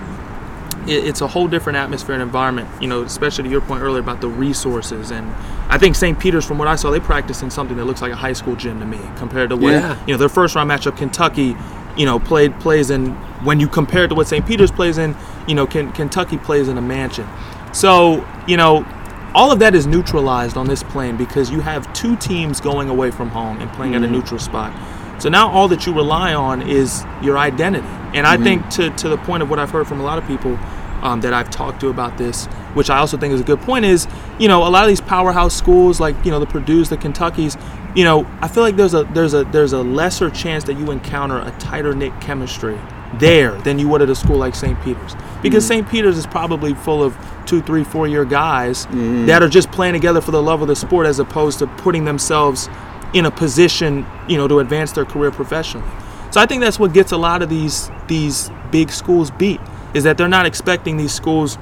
it, 0.88 1.04
it's 1.06 1.20
a 1.20 1.26
whole 1.26 1.48
different 1.48 1.76
atmosphere 1.76 2.14
and 2.14 2.22
environment. 2.22 2.68
You 2.80 2.88
know, 2.88 3.02
especially 3.02 3.44
to 3.44 3.50
your 3.50 3.60
point 3.60 3.82
earlier 3.82 4.00
about 4.00 4.20
the 4.20 4.28
resources 4.28 5.10
and 5.10 5.32
I 5.70 5.78
think 5.78 5.94
St. 5.94 6.18
Peter's, 6.18 6.44
from 6.44 6.58
what 6.58 6.66
I 6.66 6.74
saw, 6.74 6.90
they 6.90 6.98
practice 6.98 7.42
in 7.42 7.50
something 7.50 7.76
that 7.76 7.84
looks 7.84 8.02
like 8.02 8.10
a 8.10 8.16
high 8.16 8.32
school 8.32 8.56
gym 8.56 8.80
to 8.80 8.86
me 8.86 8.98
compared 9.16 9.50
to 9.50 9.56
what 9.56 9.70
Yeah. 9.70 9.96
you 10.06 10.12
know 10.12 10.18
their 10.18 10.28
first 10.28 10.56
round 10.56 10.68
matchup. 10.68 10.96
Kentucky, 10.96 11.56
you 11.96 12.06
know, 12.06 12.18
played 12.18 12.58
plays 12.58 12.90
in 12.90 13.12
when 13.44 13.60
you 13.60 13.68
compare 13.68 14.04
it 14.04 14.08
to 14.08 14.14
what 14.14 14.26
St. 14.26 14.44
Peter's 14.44 14.72
plays 14.72 14.98
in. 14.98 15.16
You 15.46 15.54
know, 15.54 15.66
Ken, 15.66 15.92
Kentucky 15.92 16.38
plays 16.38 16.68
in 16.68 16.76
a 16.76 16.82
mansion. 16.82 17.28
So 17.72 18.26
you 18.48 18.56
know, 18.56 18.84
all 19.32 19.52
of 19.52 19.60
that 19.60 19.74
is 19.76 19.86
neutralized 19.86 20.56
on 20.56 20.66
this 20.66 20.82
plane 20.82 21.16
because 21.16 21.50
you 21.50 21.60
have 21.60 21.90
two 21.92 22.16
teams 22.16 22.60
going 22.60 22.88
away 22.88 23.12
from 23.12 23.28
home 23.30 23.60
and 23.60 23.70
playing 23.72 23.94
at 23.94 24.02
a 24.02 24.06
mm-hmm. 24.06 24.14
neutral 24.14 24.40
spot. 24.40 24.72
So 25.20 25.28
now 25.28 25.50
all 25.50 25.68
that 25.68 25.86
you 25.86 25.92
rely 25.92 26.34
on 26.34 26.62
is 26.62 27.04
your 27.22 27.38
identity. 27.38 27.86
And 28.14 28.26
I 28.26 28.34
mm-hmm. 28.34 28.44
think 28.44 28.70
to, 28.70 28.90
to 28.90 29.08
the 29.08 29.18
point 29.18 29.42
of 29.42 29.50
what 29.50 29.58
I've 29.58 29.70
heard 29.70 29.86
from 29.86 30.00
a 30.00 30.02
lot 30.02 30.18
of 30.18 30.26
people 30.26 30.58
um, 31.02 31.20
that 31.20 31.32
I've 31.32 31.50
talked 31.50 31.80
to 31.80 31.88
about 31.88 32.18
this, 32.18 32.46
which 32.74 32.90
I 32.90 32.98
also 32.98 33.16
think 33.16 33.34
is 33.34 33.40
a 33.40 33.44
good 33.44 33.60
point, 33.60 33.84
is 33.84 34.06
you 34.38 34.48
know 34.48 34.66
a 34.66 34.70
lot 34.70 34.84
of 34.84 34.88
these 34.88 35.00
powerhouse 35.00 35.56
schools 35.56 36.00
like 36.00 36.16
you 36.24 36.30
know 36.30 36.40
the 36.40 36.46
Purdue's, 36.46 36.88
the 36.88 36.96
Kentuckies, 36.96 37.56
you 37.94 38.04
know 38.04 38.26
I 38.40 38.48
feel 38.48 38.62
like 38.62 38.76
there's 38.76 38.94
a 38.94 39.04
there's 39.04 39.34
a 39.34 39.44
there's 39.44 39.72
a 39.72 39.82
lesser 39.82 40.30
chance 40.30 40.64
that 40.64 40.74
you 40.74 40.90
encounter 40.90 41.38
a 41.38 41.50
tighter 41.58 41.94
knit 41.94 42.18
chemistry 42.20 42.78
there 43.14 43.52
than 43.62 43.78
you 43.78 43.88
would 43.88 44.02
at 44.02 44.08
a 44.08 44.14
school 44.14 44.36
like 44.36 44.54
St. 44.54 44.80
Peter's 44.82 45.16
because 45.42 45.64
mm-hmm. 45.64 45.80
St. 45.80 45.88
Peter's 45.88 46.16
is 46.16 46.26
probably 46.26 46.74
full 46.74 47.02
of 47.02 47.16
two, 47.44 47.60
three, 47.60 47.82
four 47.82 48.06
year 48.06 48.24
guys 48.24 48.86
mm-hmm. 48.86 49.26
that 49.26 49.42
are 49.42 49.48
just 49.48 49.70
playing 49.72 49.94
together 49.94 50.20
for 50.20 50.30
the 50.30 50.42
love 50.42 50.62
of 50.62 50.68
the 50.68 50.76
sport 50.76 51.06
as 51.06 51.18
opposed 51.18 51.58
to 51.58 51.66
putting 51.66 52.04
themselves 52.04 52.68
in 53.12 53.26
a 53.26 53.30
position, 53.30 54.06
you 54.28 54.36
know, 54.36 54.46
to 54.48 54.60
advance 54.60 54.92
their 54.92 55.04
career 55.04 55.30
professionally. 55.30 55.88
So 56.30 56.40
I 56.40 56.46
think 56.46 56.62
that's 56.62 56.78
what 56.78 56.92
gets 56.92 57.12
a 57.12 57.16
lot 57.16 57.42
of 57.42 57.48
these 57.48 57.90
these 58.06 58.50
big 58.70 58.90
schools 58.90 59.30
beat 59.32 59.60
is 59.94 60.04
that 60.04 60.16
they're 60.16 60.28
not 60.28 60.46
expecting 60.46 60.96
these 60.96 61.12
schools 61.12 61.58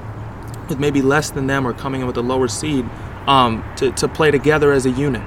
with 0.67 0.79
maybe 0.79 1.01
less 1.01 1.31
than 1.31 1.47
them 1.47 1.65
or 1.65 1.73
coming 1.73 2.01
in 2.01 2.07
with 2.07 2.17
a 2.17 2.21
lower 2.21 2.47
seed 2.47 2.85
um, 3.25 3.63
to, 3.77 3.91
to 3.93 4.07
play 4.07 4.29
together 4.29 4.71
as 4.71 4.85
a 4.85 4.91
unit. 4.91 5.23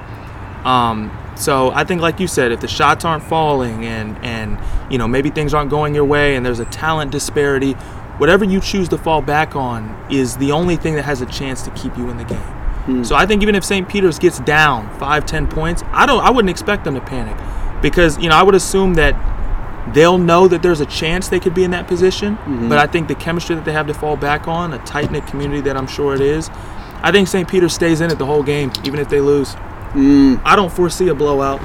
Um, 0.65 1.11
so 1.35 1.71
I 1.71 1.83
think, 1.83 2.01
like 2.01 2.19
you 2.19 2.27
said, 2.27 2.51
if 2.53 2.61
the 2.61 2.67
shots 2.67 3.03
aren't 3.03 3.23
falling 3.23 3.85
and 3.85 4.17
and 4.23 4.57
you 4.89 4.97
know 4.97 5.07
maybe 5.07 5.29
things 5.29 5.53
aren't 5.53 5.69
going 5.69 5.93
your 5.93 6.05
way 6.05 6.35
and 6.35 6.45
there's 6.45 6.59
a 6.59 6.65
talent 6.65 7.11
disparity, 7.11 7.73
whatever 8.17 8.45
you 8.45 8.61
choose 8.61 8.87
to 8.89 8.97
fall 8.97 9.21
back 9.21 9.55
on 9.55 10.07
is 10.09 10.37
the 10.37 10.51
only 10.51 10.77
thing 10.77 10.95
that 10.95 11.03
has 11.03 11.21
a 11.21 11.25
chance 11.25 11.63
to 11.63 11.71
keep 11.71 11.97
you 11.97 12.09
in 12.09 12.17
the 12.17 12.23
game. 12.23 12.62
Hmm. 12.85 13.03
So 13.03 13.15
I 13.15 13.25
think 13.25 13.41
even 13.41 13.55
if 13.55 13.63
St. 13.63 13.87
Peter's 13.87 14.19
gets 14.19 14.39
down 14.39 14.89
five, 14.99 15.25
ten 15.25 15.47
points, 15.47 15.83
I 15.91 16.05
don't, 16.05 16.23
I 16.23 16.29
wouldn't 16.29 16.49
expect 16.49 16.83
them 16.83 16.95
to 16.95 17.01
panic, 17.01 17.37
because 17.81 18.17
you 18.17 18.29
know 18.29 18.35
I 18.35 18.43
would 18.43 18.55
assume 18.55 18.95
that 18.95 19.15
they'll 19.93 20.17
know 20.17 20.47
that 20.47 20.61
there's 20.61 20.79
a 20.79 20.85
chance 20.85 21.27
they 21.27 21.39
could 21.39 21.53
be 21.53 21.63
in 21.63 21.71
that 21.71 21.87
position. 21.87 22.35
Mm-hmm. 22.37 22.69
But 22.69 22.77
I 22.77 22.87
think 22.87 23.07
the 23.07 23.15
chemistry 23.15 23.55
that 23.55 23.65
they 23.65 23.73
have 23.73 23.87
to 23.87 23.93
fall 23.93 24.15
back 24.17 24.47
on, 24.47 24.73
a 24.73 24.79
tight 24.85 25.11
knit 25.11 25.27
community 25.27 25.61
that 25.61 25.75
I'm 25.77 25.87
sure 25.87 26.13
it 26.15 26.21
is, 26.21 26.49
I 27.01 27.11
think 27.11 27.27
St. 27.27 27.47
Peter 27.49 27.69
stays 27.69 28.01
in 28.01 28.09
it 28.11 28.17
the 28.17 28.25
whole 28.25 28.43
game, 28.43 28.71
even 28.83 28.99
if 28.99 29.09
they 29.09 29.19
lose. 29.21 29.53
Hmm. 29.53 30.35
I 30.43 30.55
don't 30.55 30.71
foresee 30.71 31.09
a 31.09 31.15
blowout. 31.15 31.61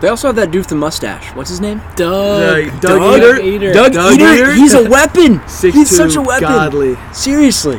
They 0.00 0.08
also 0.08 0.28
have 0.28 0.36
that 0.36 0.50
dude 0.50 0.60
with 0.60 0.68
the 0.68 0.76
mustache. 0.76 1.34
What's 1.36 1.50
his 1.50 1.60
name? 1.60 1.78
Doug, 1.94 2.70
Doug- 2.80 2.80
Doug 2.80 3.20
Edert? 3.20 3.40
Edert. 3.40 3.74
Doug, 3.74 3.92
Doug 3.92 4.18
Edert. 4.18 4.44
Edert? 4.44 4.56
He's 4.56 4.72
a 4.72 4.88
weapon. 4.96 5.46
Six 5.46 5.76
He's 5.76 5.94
such 5.94 6.16
a 6.16 6.22
weapon. 6.22 6.48
Godly. 6.48 6.96
Seriously. 7.12 7.76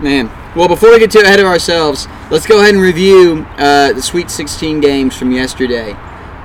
Man. 0.00 0.30
Well, 0.54 0.68
before 0.68 0.90
we 0.90 0.98
get 0.98 1.10
too 1.10 1.20
ahead 1.20 1.40
of 1.40 1.46
ourselves, 1.46 2.06
let's 2.30 2.46
go 2.46 2.60
ahead 2.60 2.74
and 2.74 2.82
review 2.82 3.46
uh, 3.56 3.94
the 3.94 4.02
Sweet 4.02 4.30
16 4.30 4.80
games 4.80 5.16
from 5.16 5.32
yesterday. 5.32 5.92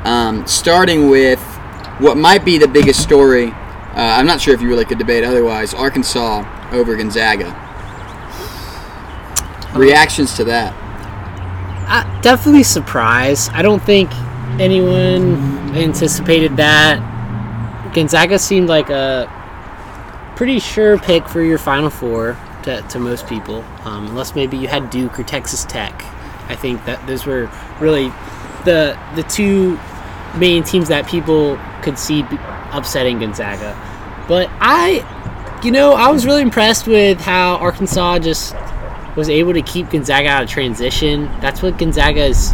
Um, 0.05 0.47
starting 0.47 1.09
with 1.09 1.41
what 1.99 2.15
might 2.15 2.45
be 2.45 2.57
the 2.57 2.69
biggest 2.69 3.03
story. 3.03 3.47
Uh, 3.47 4.15
I'm 4.17 4.25
not 4.25 4.39
sure 4.39 4.53
if 4.53 4.61
you 4.61 4.69
really 4.69 4.85
could 4.85 4.97
debate 4.97 5.25
otherwise. 5.25 5.73
Arkansas 5.73 6.45
over 6.71 6.95
Gonzaga. 6.95 7.51
Reactions 9.75 10.37
to 10.37 10.45
that? 10.45 10.73
Definitely 12.21 12.63
surprised. 12.63 13.51
I 13.51 13.61
don't 13.61 13.83
think 13.83 14.09
anyone 14.57 15.35
anticipated 15.75 16.55
that. 16.57 17.93
Gonzaga 17.93 18.39
seemed 18.39 18.69
like 18.69 18.89
a 18.89 19.27
pretty 20.37 20.59
sure 20.59 20.97
pick 20.97 21.27
for 21.27 21.41
your 21.41 21.57
Final 21.57 21.89
Four 21.89 22.37
to, 22.67 22.81
to 22.89 22.99
most 22.99 23.27
people, 23.27 23.63
um, 23.85 24.07
unless 24.07 24.35
maybe 24.35 24.57
you 24.57 24.67
had 24.67 24.89
Duke 24.89 25.17
or 25.19 25.23
Texas 25.23 25.63
Tech. 25.65 25.93
I 26.49 26.55
think 26.55 26.85
that 26.85 27.05
those 27.07 27.25
were 27.25 27.49
really 27.79 28.09
the 28.65 28.97
the 29.15 29.23
two 29.23 29.79
main 30.37 30.63
teams 30.63 30.89
that 30.89 31.07
people 31.07 31.57
could 31.81 31.97
see 31.97 32.25
upsetting 32.71 33.19
Gonzaga. 33.19 33.75
But 34.27 34.49
I, 34.59 35.61
you 35.63 35.71
know, 35.71 35.93
I 35.93 36.11
was 36.11 36.25
really 36.25 36.41
impressed 36.41 36.87
with 36.87 37.19
how 37.19 37.55
Arkansas 37.55 38.19
just 38.19 38.53
was 39.15 39.29
able 39.29 39.53
to 39.53 39.61
keep 39.61 39.89
Gonzaga 39.89 40.27
out 40.27 40.43
of 40.43 40.49
transition. 40.49 41.25
That's 41.39 41.61
what 41.61 41.77
Gonzaga 41.77 42.25
is. 42.25 42.53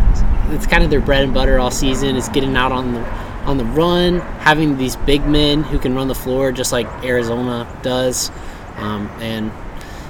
It's 0.49 0.67
kind 0.67 0.84
of 0.84 0.91
their 0.91 1.02
bread 1.02 1.23
and 1.23 1.34
butter 1.34 1.60
all 1.60 1.71
season 1.71 2.15
is 2.15 2.30
getting 2.30 2.56
out 2.56 2.71
on 2.71 2.93
the 2.93 3.04
on 3.45 3.58
the 3.58 3.65
run, 3.65 4.19
having 4.39 4.78
these 4.78 4.95
big 4.95 5.26
men 5.26 5.63
who 5.63 5.78
can 5.80 5.95
run 5.95 6.08
the 6.08 6.15
floor 6.15 6.52
just 6.52 6.71
like 6.71 6.88
Arizona 7.04 7.67
does, 7.82 8.32
um, 8.78 9.08
and 9.19 9.52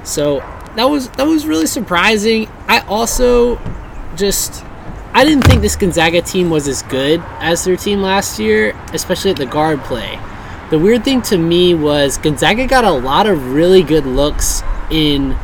so 0.04 0.40
that 0.76 0.86
was 0.86 1.10
that 1.10 1.28
was 1.28 1.46
really 1.46 1.68
surprising. 1.68 2.48
I 2.68 2.80
also 2.82 3.60
just 4.16 4.64
I 5.14 5.24
didn't 5.24 5.44
think 5.44 5.62
this 5.62 5.76
Gonzaga 5.76 6.22
team 6.22 6.50
was 6.50 6.68
as 6.68 6.82
good 6.84 7.22
as 7.40 7.64
their 7.64 7.78
team 7.78 8.02
last 8.02 8.40
year, 8.40 8.76
especially 8.94 9.32
at 9.32 9.38
the 9.38 9.46
guard 9.46 9.80
play. 9.82 10.20
The 10.72 10.80
weird 10.80 11.04
thing 11.04 11.22
to 11.24 11.38
me 11.38 11.76
was 11.76 12.18
Gonzaga 12.18 12.66
got 12.66 12.84
a 12.84 12.92
lot 12.92 13.28
of 13.28 13.54
really 13.54 13.84
good 13.84 14.08
looks 14.08 14.64
in 14.90 15.38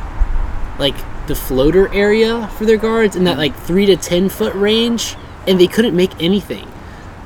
like 0.79 0.95
the 1.27 1.35
floater 1.35 1.93
area 1.93 2.47
for 2.57 2.65
their 2.65 2.77
guards 2.77 3.15
in 3.15 3.25
that 3.25 3.31
mm-hmm. 3.31 3.39
like 3.39 3.55
three 3.55 3.85
to 3.85 3.95
ten 3.95 4.29
foot 4.29 4.55
range, 4.55 5.15
and 5.47 5.59
they 5.59 5.67
couldn't 5.67 5.95
make 5.95 6.19
anything. 6.21 6.67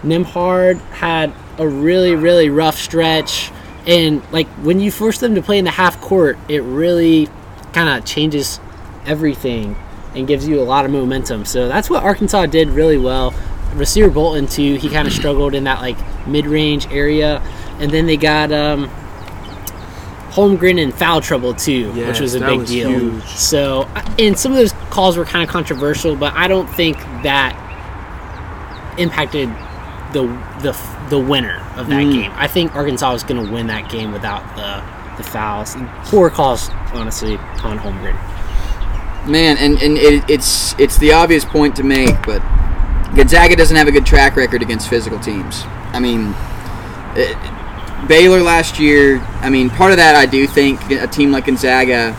Nembhard 0.04 0.80
had 0.92 1.34
a 1.58 1.66
really 1.66 2.14
really 2.16 2.50
rough 2.50 2.78
stretch, 2.78 3.52
and 3.86 4.22
like 4.32 4.48
when 4.64 4.80
you 4.80 4.92
force 4.92 5.20
them 5.20 5.36
to 5.36 5.42
play 5.42 5.58
in 5.58 5.66
the 5.66 5.72
half 5.72 6.00
court, 6.00 6.38
it 6.48 6.64
really 6.64 7.28
kind 7.74 7.90
of 7.90 8.06
changes 8.06 8.60
everything 9.06 9.76
and 10.16 10.28
gives 10.28 10.48
you 10.48 10.62
a 10.62 10.64
lot 10.64 10.86
of 10.86 10.92
momentum. 10.92 11.46
So 11.46 11.68
that's 11.68 11.90
what 11.90 12.04
Arkansas 12.04 12.46
did 12.48 12.70
really 12.70 12.98
well. 12.98 13.32
Rasir 13.74 14.14
Bolton 14.14 14.48
too, 14.48 14.76
he 14.76 14.90
kind 14.90 15.08
of 15.08 15.14
struggled 15.22 15.56
in 15.56 15.64
that 15.66 15.82
like 15.82 15.98
mid-range 16.28 16.88
area, 16.92 17.40
and 17.80 17.92
then 17.92 18.06
they 18.06 18.18
got 18.18 18.52
um, 18.52 18.90
Holmgren 20.30 20.80
in 20.80 20.92
foul 20.92 21.22
trouble 21.22 21.54
too, 21.54 21.92
which 21.94 22.20
was 22.20 22.36
a 22.36 22.40
big 22.40 22.60
was 22.60 22.70
deal. 22.70 22.90
huge. 22.90 23.24
So, 23.24 23.84
and 24.20 24.38
some 24.38 24.52
of 24.52 24.58
those 24.58 24.74
calls 24.92 25.18
were 25.18 25.26
kind 25.26 25.44
of 25.44 25.50
controversial, 25.50 26.16
but 26.16 26.34
I 26.34 26.48
don't 26.48 26.68
think 26.68 26.98
that 27.24 27.60
impacted 28.98 29.50
the 30.14 30.28
the 30.62 30.78
the 31.10 31.20
winner 31.20 31.63
of 31.76 31.88
that 31.88 32.04
mm. 32.04 32.14
game. 32.14 32.32
I 32.36 32.48
think 32.48 32.76
Arkansas 32.76 33.12
was 33.12 33.24
going 33.24 33.46
to 33.46 33.52
win 33.52 33.68
that 33.68 33.90
game 33.90 34.12
without 34.12 34.44
the 34.56 34.84
the 35.18 35.24
fouls. 35.24 35.76
And 35.76 35.88
poor 36.06 36.30
calls, 36.30 36.70
honestly, 36.94 37.38
on 37.64 37.80
Holmgren. 37.80 38.18
Man, 39.30 39.58
and, 39.58 39.82
and 39.82 39.98
it, 39.98 40.30
it's 40.30 40.78
it's 40.80 40.98
the 40.98 41.14
obvious 41.14 41.46
point 41.46 41.76
to 41.78 41.84
make, 41.84 42.22
but 42.26 42.42
Gonzaga 43.16 43.56
doesn't 43.56 43.76
have 43.76 43.88
a 43.88 43.92
good 43.92 44.06
track 44.06 44.36
record 44.36 44.62
against 44.62 44.90
physical 44.90 45.20
teams. 45.20 45.64
I 45.94 46.00
mean, 46.00 46.34
it, 47.16 47.38
Baylor 48.08 48.42
last 48.42 48.80
year. 48.80 49.20
I 49.42 49.50
mean, 49.50 49.70
part 49.70 49.92
of 49.92 49.98
that 49.98 50.16
I 50.16 50.26
do 50.26 50.46
think 50.46 50.92
a 50.92 51.08
team 51.08 51.32
like 51.32 51.46
Gonzaga, 51.46 52.12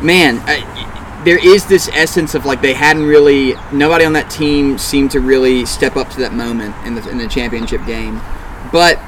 man, 0.00 0.38
I, 0.44 1.22
there 1.24 1.44
is 1.44 1.66
this 1.66 1.88
essence 1.92 2.34
of 2.34 2.44
like 2.44 2.62
they 2.62 2.74
hadn't 2.74 3.04
really 3.04 3.54
nobody 3.72 4.04
on 4.04 4.12
that 4.12 4.30
team 4.30 4.78
seemed 4.78 5.10
to 5.12 5.20
really 5.20 5.64
step 5.66 5.96
up 5.96 6.08
to 6.10 6.20
that 6.20 6.32
moment 6.32 6.74
in 6.86 6.94
the 6.94 7.08
in 7.10 7.18
the 7.18 7.26
championship 7.26 7.84
game, 7.86 8.20
but 8.72 8.98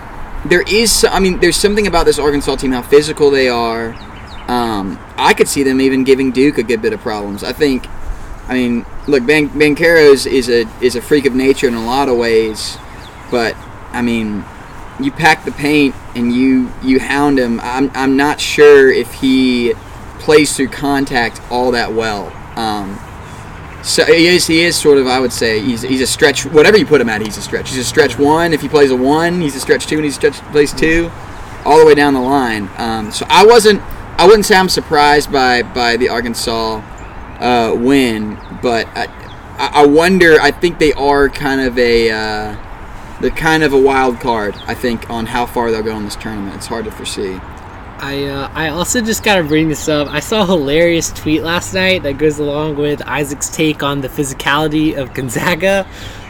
there 0.45 0.63
is, 0.63 1.05
I 1.11 1.19
mean 1.21 1.41
there's 1.41 1.57
something 1.57 1.87
about 1.87 2.07
this 2.07 2.19
Arkansas 2.19 2.57
team 2.57 2.73
how 2.73 2.83
physical 2.83 3.31
they 3.31 3.49
are. 3.49 3.95
Um, 4.47 4.99
I 5.17 5.33
could 5.33 5.49
see 5.49 5.63
them 5.63 5.81
even 5.81 6.05
giving 6.05 6.31
Duke 6.31 6.59
a 6.59 6.63
good 6.63 6.83
bit 6.83 6.93
of 6.93 7.01
problems. 7.01 7.43
I 7.43 7.53
think. 7.53 7.87
I 8.47 8.53
mean, 8.53 8.85
look, 9.09 9.25
Ban- 9.27 9.49
Bancheros 9.49 10.27
is 10.31 10.51
a 10.51 10.69
is 10.83 10.97
a 10.97 11.01
freak 11.03 11.25
of 11.25 11.35
nature 11.35 11.67
in 11.67 11.73
a 11.73 11.85
lot 11.85 12.11
of 12.11 12.19
ways, 12.19 12.77
but 13.31 13.57
I 13.91 14.03
mean, 14.03 14.45
you 15.01 15.11
pack 15.11 15.47
the 15.47 15.53
paint 15.53 15.95
and 16.15 16.31
you 16.31 16.71
you 16.83 17.01
hound 17.01 17.39
him. 17.39 17.59
I'm 17.61 17.91
I'm 17.95 18.17
not 18.19 18.41
sure 18.41 18.93
if 18.93 19.13
he 19.15 19.73
plays 20.19 20.55
through 20.55 20.69
contact 20.69 21.41
all 21.51 21.71
that 21.71 21.93
well. 21.93 22.33
Um, 22.57 22.99
so 23.85 24.05
he 24.07 24.27
is 24.27 24.47
he 24.47 24.63
is 24.63 24.77
sort 24.77 24.99
of 24.99 25.07
I 25.07 25.21
would 25.21 25.33
say 25.33 25.61
he's 25.61 25.83
he's 25.83 26.01
a 26.01 26.07
stretch 26.07 26.47
whatever 26.47 26.79
you 26.79 26.87
put 26.87 27.01
him 27.01 27.09
at 27.11 27.21
he's 27.21 27.37
a 27.37 27.43
stretch. 27.43 27.69
He's 27.69 27.79
a 27.79 27.85
stretch 27.85 28.19
one 28.19 28.53
if 28.53 28.63
he 28.63 28.69
plays 28.69 28.91
a 28.91 28.97
one. 28.97 29.41
He's 29.41 29.55
a 29.55 29.61
stretch 29.61 29.87
two 29.87 29.97
and 29.97 30.05
he's 30.05 30.15
a 30.15 30.17
stretch 30.17 30.35
plays 30.53 30.73
two, 30.73 31.11
all 31.65 31.79
the 31.79 31.85
way 31.85 31.95
down 31.95 32.15
the 32.15 32.21
line. 32.21 32.71
Um, 32.79 33.13
so 33.13 33.27
I 33.29 33.45
wasn't 33.45 33.83
I 34.19 34.27
wouldn't 34.27 34.47
say 34.47 34.57
I'm 34.57 34.69
surprised 34.69 35.31
by 35.31 35.63
by 35.63 35.97
the 35.97 36.09
Arkansas 36.09 36.83
uh, 37.41 37.75
win, 37.77 38.39
but 38.63 38.87
I, 38.95 39.09
I 39.59 39.87
wonder. 39.87 40.41
I 40.41 40.51
think 40.51 40.79
they 40.79 40.93
are 40.95 41.29
kind 41.29 41.61
of 41.61 41.79
a 41.79 42.11
uh, 42.11 42.57
they're 43.21 43.31
kind 43.31 43.63
of 43.63 43.73
a 43.73 43.79
wild 43.79 44.21
card. 44.21 44.55
I 44.67 44.75
think 44.75 45.11
on 45.11 45.27
how 45.27 45.47
far 45.47 45.71
they'll 45.71 45.83
go 45.83 45.97
in 45.97 46.05
this 46.05 46.17
tournament. 46.17 46.57
It's 46.57 46.67
hard 46.67 46.85
to 46.87 46.91
foresee. 46.91 47.41
I 48.05 48.25
uh, 48.25 48.51
I 48.53 48.69
also 48.69 49.01
just 49.01 49.25
gotta 49.25 49.43
bring 49.43 49.71
this 49.71 49.89
up. 49.89 50.09
I 50.09 50.21
saw 50.21 50.43
a 50.43 50.47
hilarious 50.47 51.11
tweet 51.11 51.43
last 51.43 51.73
night 51.73 52.03
that 52.03 52.19
goes 52.19 52.39
along 52.39 52.77
with 52.77 53.01
Isaac's 53.09 53.49
take 53.49 53.83
on 53.83 54.03
the 54.03 54.09
physicality 54.09 54.95
of 54.95 55.15
Gonzaga. 55.15 55.89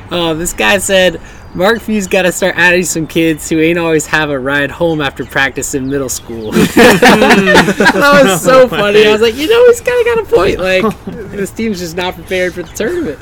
Uh, 0.08 0.34
this 0.34 0.52
guy 0.52 0.78
said 0.78 1.20
Mark 1.52 1.80
Few's 1.80 2.06
got 2.06 2.22
to 2.22 2.30
start 2.30 2.54
adding 2.56 2.84
some 2.84 3.08
kids 3.08 3.48
who 3.48 3.58
ain't 3.58 3.78
always 3.78 4.06
have 4.06 4.30
a 4.30 4.38
ride 4.38 4.70
home 4.70 5.00
after 5.00 5.24
practice 5.24 5.74
in 5.74 5.88
middle 5.88 6.08
school. 6.08 6.52
that 6.52 8.20
was 8.24 8.40
so 8.40 8.68
funny. 8.68 9.06
I 9.06 9.12
was 9.12 9.20
like, 9.20 9.34
you 9.34 9.48
know, 9.48 9.66
he's 9.66 9.80
kind 9.80 9.98
of 9.98 10.14
got 10.14 10.18
a 10.18 10.36
point. 10.36 10.60
Like 10.60 11.04
this 11.32 11.50
team's 11.50 11.80
just 11.80 11.96
not 11.96 12.14
prepared 12.14 12.54
for 12.54 12.62
the 12.62 12.72
tournament. 12.72 13.18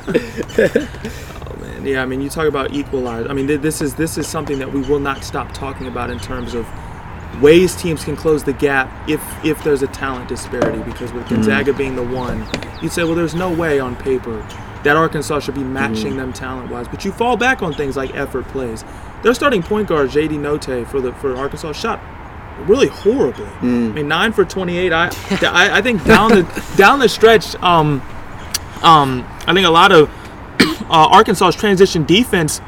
And 1.83 1.91
yeah, 1.91 2.01
I 2.01 2.05
mean, 2.05 2.21
you 2.21 2.29
talk 2.29 2.47
about 2.47 2.73
equalize. 2.73 3.27
I 3.29 3.33
mean, 3.33 3.45
th- 3.45 3.59
this 3.59 3.81
is 3.81 3.93
this 3.93 4.17
is 4.17 4.25
something 4.25 4.57
that 4.59 4.71
we 4.71 4.79
will 4.83 5.01
not 5.01 5.21
stop 5.21 5.53
talking 5.53 5.87
about 5.87 6.09
in 6.09 6.17
terms 6.17 6.53
of 6.53 6.65
ways 7.41 7.75
teams 7.75 8.03
can 8.03 8.15
close 8.15 8.43
the 8.43 8.53
gap 8.53 8.91
if 9.09 9.21
if 9.43 9.63
there's 9.63 9.81
a 9.81 9.87
talent 9.87 10.29
disparity. 10.29 10.81
Because 10.83 11.11
with 11.13 11.27
Gonzaga 11.29 11.73
being 11.73 11.95
the 11.95 12.03
one, 12.03 12.45
you'd 12.81 12.91
say, 12.91 13.03
well, 13.03 13.15
there's 13.15 13.35
no 13.35 13.51
way 13.51 13.79
on 13.79 13.95
paper 13.95 14.45
that 14.83 14.95
Arkansas 14.97 15.39
should 15.39 15.55
be 15.55 15.63
matching 15.63 16.17
them 16.17 16.33
talent 16.33 16.69
wise. 16.69 16.87
But 16.87 17.05
you 17.05 17.11
fall 17.11 17.37
back 17.37 17.61
on 17.61 17.73
things 17.73 17.95
like 17.95 18.13
effort 18.15 18.45
plays. 18.49 18.83
Their 19.21 19.33
starting 19.33 19.63
point 19.63 19.87
guard 19.87 20.09
JD 20.09 20.31
Notae 20.31 20.85
for 20.87 21.01
the 21.01 21.13
for 21.13 21.35
Arkansas 21.35 21.73
shot 21.73 22.01
really 22.59 22.87
horribly. 22.87 23.47
I 23.89 23.91
mean, 23.93 24.07
nine 24.07 24.31
for 24.33 24.45
28. 24.45 24.91
I 24.93 25.07
I, 25.41 25.77
I 25.77 25.81
think 25.81 26.03
down 26.03 26.31
the 26.31 26.73
down 26.77 26.99
the 26.99 27.09
stretch. 27.09 27.55
Um, 27.55 28.01
um, 28.83 29.25
I 29.47 29.53
think 29.53 29.65
a 29.65 29.71
lot 29.71 29.91
of 29.91 30.09
uh, 30.89 31.07
Arkansas's 31.09 31.59
transition 31.59 32.03
defense, 32.05 32.61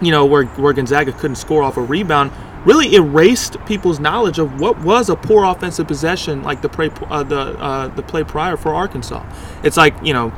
you 0.00 0.10
know, 0.10 0.24
where, 0.24 0.44
where 0.44 0.72
Gonzaga 0.72 1.12
couldn't 1.12 1.36
score 1.36 1.62
off 1.62 1.76
a 1.76 1.82
rebound, 1.82 2.32
really 2.66 2.94
erased 2.96 3.56
people's 3.64 4.00
knowledge 4.00 4.38
of 4.38 4.60
what 4.60 4.78
was 4.80 5.08
a 5.08 5.16
poor 5.16 5.44
offensive 5.44 5.86
possession, 5.86 6.42
like 6.42 6.60
the 6.60 6.68
play, 6.68 6.90
uh, 7.08 7.22
the 7.22 7.40
uh, 7.58 7.88
the 7.88 8.02
play 8.02 8.24
prior 8.24 8.56
for 8.56 8.74
Arkansas. 8.74 9.24
It's 9.62 9.76
like 9.76 9.94
you 10.02 10.12
know, 10.12 10.32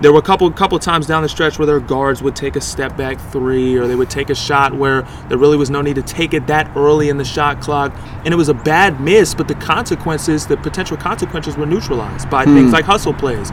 there 0.00 0.12
were 0.12 0.18
a 0.18 0.22
couple 0.22 0.50
couple 0.52 0.78
times 0.78 1.06
down 1.06 1.22
the 1.22 1.28
stretch 1.28 1.58
where 1.58 1.66
their 1.66 1.80
guards 1.80 2.22
would 2.22 2.36
take 2.36 2.54
a 2.54 2.60
step 2.60 2.96
back 2.96 3.18
three, 3.18 3.76
or 3.76 3.86
they 3.86 3.96
would 3.96 4.10
take 4.10 4.28
a 4.28 4.34
shot 4.34 4.74
where 4.74 5.02
there 5.28 5.38
really 5.38 5.56
was 5.56 5.70
no 5.70 5.80
need 5.80 5.96
to 5.96 6.02
take 6.02 6.34
it 6.34 6.46
that 6.46 6.70
early 6.76 7.08
in 7.08 7.16
the 7.16 7.24
shot 7.24 7.60
clock, 7.60 7.92
and 8.24 8.28
it 8.28 8.36
was 8.36 8.50
a 8.50 8.54
bad 8.54 9.00
miss, 9.00 9.34
but 9.34 9.48
the 9.48 9.54
consequences, 9.54 10.46
the 10.46 10.58
potential 10.58 10.96
consequences, 10.96 11.56
were 11.56 11.66
neutralized 11.66 12.28
by 12.28 12.44
things 12.44 12.72
like 12.72 12.84
hustle 12.84 13.14
plays. 13.14 13.50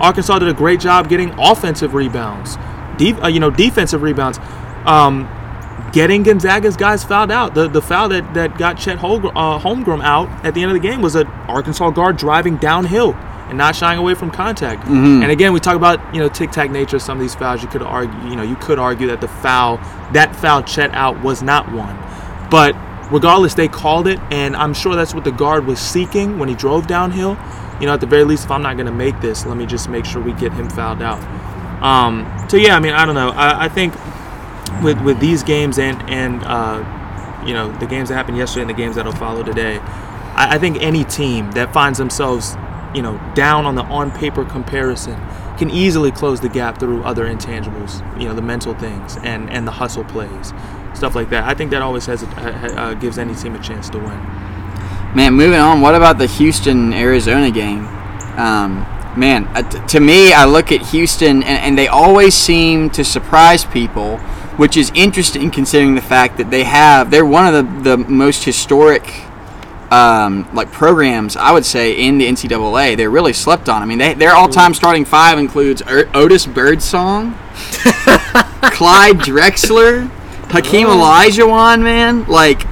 Arkansas 0.00 0.38
did 0.38 0.48
a 0.48 0.54
great 0.54 0.78
job 0.78 1.08
getting 1.08 1.30
offensive 1.40 1.92
rebounds, 1.92 2.56
de- 2.98 3.20
uh, 3.20 3.26
you 3.26 3.40
know, 3.40 3.50
defensive 3.50 4.02
rebounds, 4.02 4.38
um, 4.86 5.28
getting 5.92 6.22
Gonzaga's 6.22 6.76
guys 6.76 7.04
fouled 7.04 7.30
out. 7.30 7.54
The 7.54 7.68
the 7.68 7.82
foul 7.82 8.08
that, 8.10 8.34
that 8.34 8.58
got 8.58 8.78
Chet 8.78 8.98
Holgr- 8.98 9.32
uh, 9.34 9.58
Holmgren 9.58 10.02
out 10.02 10.28
at 10.44 10.54
the 10.54 10.62
end 10.62 10.70
of 10.70 10.80
the 10.80 10.86
game 10.86 11.00
was 11.02 11.14
an 11.14 11.26
Arkansas 11.48 11.90
guard 11.90 12.16
driving 12.16 12.56
downhill 12.56 13.14
and 13.48 13.56
not 13.56 13.74
shying 13.74 13.98
away 13.98 14.14
from 14.14 14.30
contact. 14.30 14.86
And 15.22 15.32
again, 15.32 15.52
we 15.52 15.60
talk 15.60 15.76
about 15.76 16.14
you 16.14 16.20
know 16.20 16.28
tic 16.28 16.50
tac 16.50 16.70
nature 16.70 16.96
of 16.96 17.02
some 17.02 17.18
of 17.18 17.22
these 17.22 17.34
fouls. 17.34 17.62
You 17.62 17.68
could 17.68 17.82
argue, 17.82 18.18
you 18.28 18.36
know, 18.36 18.42
you 18.42 18.56
could 18.56 18.78
argue 18.78 19.06
that 19.08 19.20
the 19.20 19.28
foul 19.28 19.78
that 20.12 20.34
foul 20.36 20.62
Chet 20.62 20.92
out 20.92 21.22
was 21.22 21.42
not 21.42 21.70
one, 21.72 21.96
but 22.50 22.74
regardless, 23.10 23.54
they 23.54 23.68
called 23.68 24.06
it, 24.06 24.18
and 24.30 24.54
I'm 24.54 24.74
sure 24.74 24.94
that's 24.94 25.14
what 25.14 25.24
the 25.24 25.32
guard 25.32 25.66
was 25.66 25.78
seeking 25.80 26.38
when 26.38 26.48
he 26.48 26.54
drove 26.54 26.86
downhill. 26.86 27.38
You 27.80 27.86
know, 27.86 27.94
at 27.94 28.00
the 28.00 28.06
very 28.06 28.24
least, 28.24 28.44
if 28.44 28.50
I'm 28.50 28.62
not 28.62 28.74
going 28.76 28.86
to 28.86 28.92
make 28.92 29.20
this, 29.20 29.46
let 29.46 29.56
me 29.56 29.64
just 29.64 29.88
make 29.88 30.04
sure 30.04 30.20
we 30.20 30.32
get 30.32 30.52
him 30.52 30.68
fouled 30.68 31.00
out. 31.00 31.22
Um, 31.82 32.26
so 32.48 32.56
yeah, 32.56 32.76
I 32.76 32.80
mean, 32.80 32.92
I 32.92 33.06
don't 33.06 33.14
know. 33.14 33.30
I, 33.30 33.64
I 33.66 33.68
think 33.68 33.94
with 34.82 35.00
with 35.02 35.20
these 35.20 35.42
games 35.42 35.78
and 35.78 36.00
and 36.10 36.42
uh, 36.44 37.42
you 37.46 37.54
know 37.54 37.70
the 37.78 37.86
games 37.86 38.08
that 38.08 38.14
happened 38.14 38.36
yesterday 38.36 38.62
and 38.62 38.70
the 38.70 38.74
games 38.74 38.96
that'll 38.96 39.12
follow 39.12 39.42
today, 39.42 39.78
I, 39.78 40.56
I 40.56 40.58
think 40.58 40.82
any 40.82 41.04
team 41.04 41.50
that 41.52 41.72
finds 41.72 41.98
themselves 41.98 42.56
you 42.94 43.02
know 43.02 43.20
down 43.34 43.66
on 43.66 43.74
the 43.74 43.84
on 43.84 44.10
paper 44.10 44.44
comparison 44.44 45.20
can 45.58 45.70
easily 45.70 46.12
close 46.12 46.40
the 46.40 46.48
gap 46.48 46.78
through 46.78 47.02
other 47.02 47.26
intangibles. 47.26 48.00
You 48.18 48.28
know, 48.28 48.34
the 48.34 48.42
mental 48.42 48.74
things 48.74 49.16
and 49.18 49.50
and 49.50 49.66
the 49.66 49.72
hustle 49.72 50.04
plays, 50.04 50.52
stuff 50.94 51.14
like 51.14 51.30
that. 51.30 51.44
I 51.44 51.54
think 51.54 51.70
that 51.72 51.82
always 51.82 52.06
has 52.06 52.22
a, 52.22 52.26
uh, 52.26 52.94
gives 52.94 53.18
any 53.18 53.34
team 53.34 53.54
a 53.54 53.62
chance 53.62 53.90
to 53.90 53.98
win. 53.98 54.18
Man, 55.14 55.34
moving 55.34 55.58
on. 55.58 55.80
What 55.80 55.94
about 55.94 56.18
the 56.18 56.26
Houston 56.26 56.92
Arizona 56.92 57.50
game? 57.50 57.86
Um, 58.36 58.86
man, 59.16 59.46
uh, 59.48 59.62
t- 59.62 59.80
to 59.86 60.00
me, 60.00 60.32
I 60.32 60.44
look 60.44 60.70
at 60.70 60.82
Houston, 60.82 61.42
and, 61.42 61.64
and 61.64 61.78
they 61.78 61.88
always 61.88 62.34
seem 62.34 62.90
to 62.90 63.04
surprise 63.04 63.64
people, 63.64 64.20
which 64.58 64.76
is 64.76 64.92
interesting 64.94 65.50
considering 65.50 65.94
the 65.94 66.02
fact 66.02 66.36
that 66.36 66.50
they 66.50 66.64
have 66.64 67.10
they're 67.10 67.24
one 67.24 67.46
of 67.46 67.84
the, 67.84 67.96
the 67.96 67.96
most 67.96 68.44
historic 68.44 69.04
um, 69.90 70.46
like 70.52 70.70
programs 70.70 71.36
I 71.36 71.52
would 71.52 71.64
say 71.64 71.92
in 71.92 72.18
the 72.18 72.26
NCAA. 72.26 72.96
They're 72.96 73.08
really 73.08 73.32
slept 73.32 73.68
on. 73.70 73.80
I 73.82 73.86
mean, 73.86 73.98
they, 73.98 74.12
their 74.14 74.32
all-time 74.32 74.74
starting 74.74 75.06
five 75.06 75.38
includes 75.38 75.80
er- 75.82 76.10
Otis 76.12 76.44
Birdsong, 76.46 77.32
Clyde 78.60 79.16
Drexler, 79.20 80.08
Hakeem 80.50 80.88
Olajuwon. 80.88 81.82
Man, 81.82 82.26
like 82.26 82.66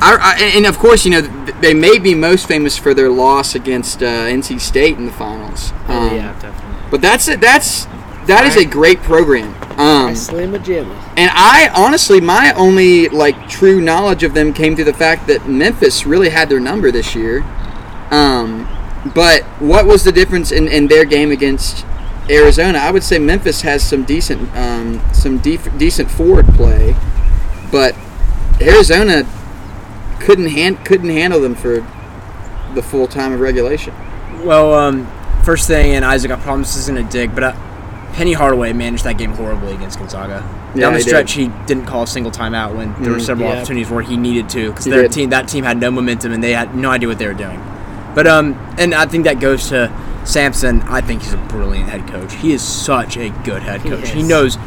I, 0.00 0.36
I, 0.38 0.52
and 0.54 0.66
of 0.66 0.78
course, 0.78 1.04
you 1.04 1.10
know 1.10 1.22
they 1.60 1.74
may 1.74 1.98
be 1.98 2.14
most 2.14 2.46
famous 2.46 2.76
for 2.76 2.94
their 2.94 3.08
loss 3.08 3.54
against 3.56 4.02
uh, 4.02 4.06
NC 4.06 4.60
State 4.60 4.96
in 4.98 5.06
the 5.06 5.12
finals. 5.12 5.72
Oh 5.88 6.08
Um, 6.10 6.14
yeah, 6.16 6.32
definitely. 6.38 6.90
But 6.90 7.00
that's 7.00 7.26
it. 7.26 7.40
That's 7.40 7.86
that 8.26 8.44
is 8.46 8.56
a 8.56 8.64
great 8.64 9.00
program. 9.00 9.54
Um, 9.78 10.08
I 10.08 10.14
slam 10.14 10.54
a 10.54 10.58
jammer. 10.58 10.94
and 11.16 11.30
I 11.32 11.70
honestly, 11.72 12.20
my 12.20 12.52
only 12.54 13.08
like 13.08 13.48
true 13.48 13.80
knowledge 13.80 14.24
of 14.24 14.34
them 14.34 14.52
came 14.52 14.74
through 14.74 14.86
the 14.86 14.92
fact 14.92 15.28
that 15.28 15.48
Memphis 15.48 16.04
really 16.04 16.30
had 16.30 16.48
their 16.48 16.58
number 16.58 16.90
this 16.90 17.14
year. 17.14 17.42
Um, 18.10 18.66
but 19.14 19.44
what 19.60 19.86
was 19.86 20.02
the 20.02 20.10
difference 20.10 20.50
in, 20.50 20.66
in 20.66 20.88
their 20.88 21.04
game 21.04 21.30
against 21.30 21.86
Arizona? 22.28 22.78
I 22.78 22.90
would 22.90 23.04
say 23.04 23.20
Memphis 23.20 23.62
has 23.62 23.86
some 23.88 24.02
decent 24.02 24.52
um, 24.56 25.00
some 25.12 25.38
def- 25.38 25.78
decent 25.78 26.10
forward 26.10 26.46
play, 26.48 26.96
but 27.70 27.94
Arizona 28.60 29.24
couldn't 30.20 30.48
hand 30.48 30.84
couldn't 30.84 31.10
handle 31.10 31.40
them 31.40 31.54
for 31.54 31.86
the 32.74 32.82
full 32.82 33.06
time 33.06 33.32
of 33.32 33.38
regulation. 33.38 33.94
Well, 34.44 34.74
um, 34.74 35.06
first 35.44 35.68
thing, 35.68 35.94
and 35.94 36.04
Isaac, 36.04 36.32
I 36.32 36.36
promise 36.36 36.74
this 36.74 36.82
isn't 36.82 36.98
a 36.98 37.04
dig, 37.04 37.32
but 37.34 37.44
uh, 37.44 37.52
Penny 38.14 38.32
Hardaway 38.32 38.72
managed 38.72 39.04
that 39.04 39.16
game 39.18 39.32
horribly 39.32 39.74
against 39.74 39.98
Gonzaga. 39.98 40.42
Yeah, 40.74 40.80
Down 40.82 40.92
the 40.92 40.98
he 40.98 41.04
did. 41.04 41.08
stretch, 41.10 41.32
he 41.32 41.48
didn't 41.66 41.86
call 41.86 42.02
a 42.02 42.06
single 42.06 42.32
timeout 42.32 42.74
when 42.74 42.94
there 43.00 43.12
were 43.12 43.18
Mhm. 43.18 43.22
several 43.22 43.48
Yeah. 43.48 43.56
opportunities 43.56 43.90
where 43.90 44.02
he 44.02 44.16
needed 44.16 44.48
to, 44.50 44.70
because 44.70 44.86
their 44.86 45.02
did. 45.02 45.12
team, 45.12 45.30
that 45.30 45.46
team 45.48 45.64
had 45.64 45.80
no 45.80 45.90
momentum 45.90 46.32
and 46.32 46.42
they 46.42 46.52
had 46.52 46.74
no 46.74 46.90
idea 46.90 47.08
what 47.08 47.18
they 47.18 47.26
were 47.26 47.34
doing. 47.34 47.60
But 48.14 48.26
um, 48.26 48.56
and 48.76 48.94
I 48.94 49.06
think 49.06 49.24
that 49.24 49.38
goes 49.38 49.68
to 49.68 49.90
Sampson. 50.24 50.82
I 50.90 51.00
think 51.00 51.22
he's 51.22 51.32
a 51.34 51.36
brilliant 51.36 51.88
head 51.90 52.06
coach. 52.08 52.34
He 52.34 52.52
is 52.52 52.62
such 52.62 53.16
a 53.16 53.28
good 53.44 53.62
head 53.62 53.84
coach. 53.84 54.08
He, 54.10 54.20
is. 54.20 54.28
knows 54.28 54.58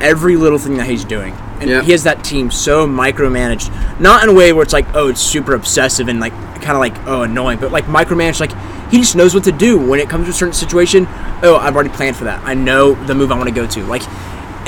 every 0.00 0.36
little 0.36 0.58
thing 0.58 0.76
that 0.78 0.86
he's 0.86 1.04
doing, 1.04 1.32
and 1.60 1.70
Yeah. 1.70 1.82
he 1.82 1.92
has 1.92 2.02
that 2.02 2.24
team 2.24 2.50
so 2.50 2.86
micromanaged. 2.86 3.70
Not 4.00 4.22
in 4.24 4.28
a 4.28 4.32
way 4.32 4.52
where 4.52 4.62
it's 4.64 4.72
like, 4.72 4.86
oh, 4.94 5.08
it's 5.08 5.20
super 5.20 5.54
obsessive 5.54 6.08
and 6.08 6.18
like 6.20 6.32
kind 6.62 6.72
of 6.72 6.78
like 6.80 6.94
oh 7.06 7.22
annoying, 7.22 7.58
but 7.60 7.70
like 7.70 7.86
micromanaged. 7.86 8.40
Like 8.40 8.50
he 8.90 8.98
just 8.98 9.16
knows 9.16 9.34
what 9.34 9.44
to 9.44 9.52
do 9.52 9.78
when 9.78 10.00
it 10.00 10.08
comes 10.08 10.26
to 10.26 10.30
a 10.30 10.34
certain 10.34 10.54
situation. 10.54 11.06
Oh, 11.42 11.58
I've 11.60 11.74
already 11.74 11.90
planned 11.90 12.16
for 12.16 12.24
that. 12.24 12.42
I 12.44 12.54
know 12.54 12.94
the 13.06 13.14
move 13.14 13.32
I 13.32 13.36
want 13.36 13.48
to 13.48 13.54
go 13.54 13.66
to. 13.66 13.84
Like, 13.84 14.02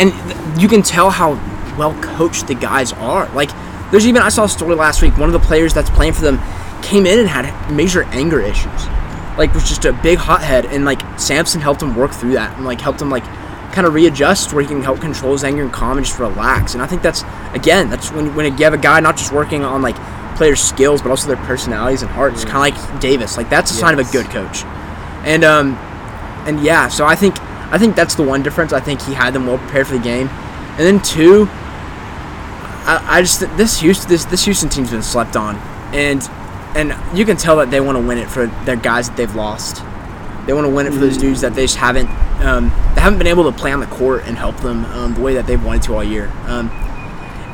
and 0.00 0.12
th- 0.12 0.60
you 0.60 0.68
can 0.68 0.82
tell 0.82 1.10
how 1.10 1.32
well 1.78 1.94
coached 2.02 2.46
the 2.46 2.54
guys 2.54 2.92
are. 2.94 3.28
Like, 3.34 3.50
there's 3.90 4.06
even 4.06 4.22
I 4.22 4.28
saw 4.28 4.44
a 4.44 4.48
story 4.48 4.74
last 4.74 5.02
week. 5.02 5.16
One 5.16 5.28
of 5.28 5.40
the 5.40 5.46
players 5.46 5.72
that's 5.72 5.90
playing 5.90 6.12
for 6.12 6.22
them 6.22 6.40
came 6.82 7.06
in 7.06 7.18
and 7.18 7.28
had 7.28 7.72
major 7.72 8.04
anger 8.04 8.40
issues. 8.40 8.86
Like, 9.38 9.54
was 9.54 9.68
just 9.68 9.84
a 9.84 9.92
big 9.92 10.18
hothead, 10.18 10.66
and 10.66 10.84
like 10.84 11.00
Sampson 11.18 11.60
helped 11.60 11.82
him 11.82 11.94
work 11.94 12.12
through 12.12 12.32
that 12.32 12.56
and 12.56 12.66
like 12.66 12.80
helped 12.80 13.00
him 13.00 13.10
like 13.10 13.24
kind 13.72 13.86
of 13.86 13.94
readjust 13.94 14.52
where 14.52 14.62
he 14.62 14.68
can 14.68 14.82
help 14.82 15.00
control 15.00 15.32
his 15.32 15.44
anger 15.44 15.62
and 15.62 15.72
calm 15.72 15.96
and 15.96 16.06
just 16.06 16.18
relax. 16.18 16.74
And 16.74 16.82
I 16.82 16.86
think 16.86 17.02
that's 17.02 17.22
again, 17.54 17.88
that's 17.88 18.10
when 18.10 18.34
when 18.34 18.46
you 18.58 18.64
have 18.64 18.74
a 18.74 18.78
guy 18.78 18.98
not 18.98 19.16
just 19.16 19.32
working 19.32 19.64
on 19.64 19.82
like 19.82 19.96
players' 20.38 20.62
skills 20.62 21.02
but 21.02 21.10
also 21.10 21.26
their 21.26 21.44
personalities 21.44 22.02
and 22.02 22.10
hearts, 22.10 22.44
kind 22.44 22.72
of 22.72 22.80
like 22.80 23.00
Davis. 23.00 23.36
Like 23.36 23.50
that's 23.50 23.70
a 23.70 23.74
sign 23.74 23.98
of 23.98 24.08
a 24.08 24.10
good 24.10 24.26
coach. 24.26 24.64
And 25.24 25.44
um, 25.44 25.74
and 26.46 26.62
yeah, 26.62 26.88
so 26.88 27.04
I 27.04 27.14
think 27.14 27.38
I 27.70 27.76
think 27.76 27.94
that's 27.96 28.14
the 28.14 28.22
one 28.22 28.42
difference. 28.42 28.72
I 28.72 28.80
think 28.80 29.02
he 29.02 29.12
had 29.12 29.34
them 29.34 29.46
well 29.46 29.58
prepared 29.58 29.88
for 29.88 29.98
the 29.98 30.02
game, 30.02 30.28
and 30.28 30.80
then 30.80 31.02
two, 31.02 31.46
I, 31.50 33.04
I 33.06 33.20
just 33.20 33.40
this 33.58 33.80
Houston 33.80 34.08
this 34.08 34.24
this 34.24 34.44
Houston 34.44 34.70
team's 34.70 34.90
been 34.90 35.02
slept 35.02 35.36
on, 35.36 35.56
and 35.92 36.22
and 36.74 37.18
you 37.18 37.26
can 37.26 37.36
tell 37.36 37.56
that 37.56 37.70
they 37.70 37.80
want 37.80 37.98
to 37.98 38.06
win 38.06 38.16
it 38.16 38.30
for 38.30 38.46
their 38.64 38.76
guys 38.76 39.08
that 39.08 39.16
they've 39.16 39.34
lost. 39.34 39.82
They 40.46 40.54
want 40.54 40.66
to 40.66 40.72
win 40.72 40.86
it 40.86 40.94
for 40.94 41.00
those 41.00 41.18
dudes 41.18 41.42
that 41.42 41.54
they 41.54 41.64
just 41.64 41.76
haven't 41.76 42.08
um, 42.40 42.70
they 42.94 43.00
haven't 43.00 43.18
been 43.18 43.26
able 43.26 43.50
to 43.50 43.58
play 43.58 43.72
on 43.72 43.80
the 43.80 43.86
court 43.86 44.24
and 44.26 44.38
help 44.38 44.56
them 44.58 44.84
um, 44.86 45.14
the 45.14 45.20
way 45.20 45.34
that 45.34 45.46
they've 45.46 45.62
wanted 45.62 45.82
to 45.82 45.94
all 45.94 46.04
year. 46.04 46.32
Um, 46.46 46.70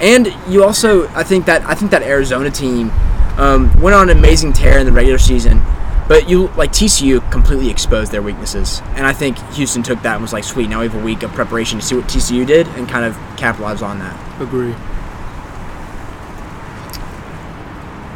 and 0.01 0.35
you 0.49 0.65
also, 0.65 1.09
I 1.09 1.23
think 1.23 1.47
that 1.47 1.63
I 1.63 1.75
think 1.75 1.91
that 1.91 2.03
Arizona 2.03 2.51
team 2.51 2.91
um, 3.37 3.73
went 3.81 3.95
on 3.95 4.11
an 4.11 4.17
amazing 4.17 4.53
tear 4.53 4.79
in 4.79 4.87
the 4.87 4.93
regular 4.93 5.19
season, 5.19 5.63
but 6.09 6.29
you 6.29 6.49
like 6.57 6.73
TCU 6.73 7.31
completely 7.31 7.71
exposed 7.71 8.13
their 8.13 8.23
weaknesses, 8.23 8.81
and 8.95 9.07
I 9.07 9.13
think 9.13 9.39
Houston 9.55 9.83
took 9.83 10.03
that 10.03 10.15
and 10.15 10.23
was 10.23 10.33
like, 10.33 10.45
"Sweet, 10.45 10.69
now 10.69 10.81
we 10.81 10.89
have 10.89 11.01
a 11.01 11.05
week 11.05 11.23
of 11.23 11.33
preparation 11.33 11.79
to 11.81 11.85
see 11.85 11.97
what 11.97 12.07
TCU 12.07 12.47
did 12.47 12.67
and 12.69 12.89
kind 12.89 13.05
of 13.05 13.17
capitalize 13.37 13.83
on 13.83 13.99
that." 13.99 14.41
Agree. 14.41 14.75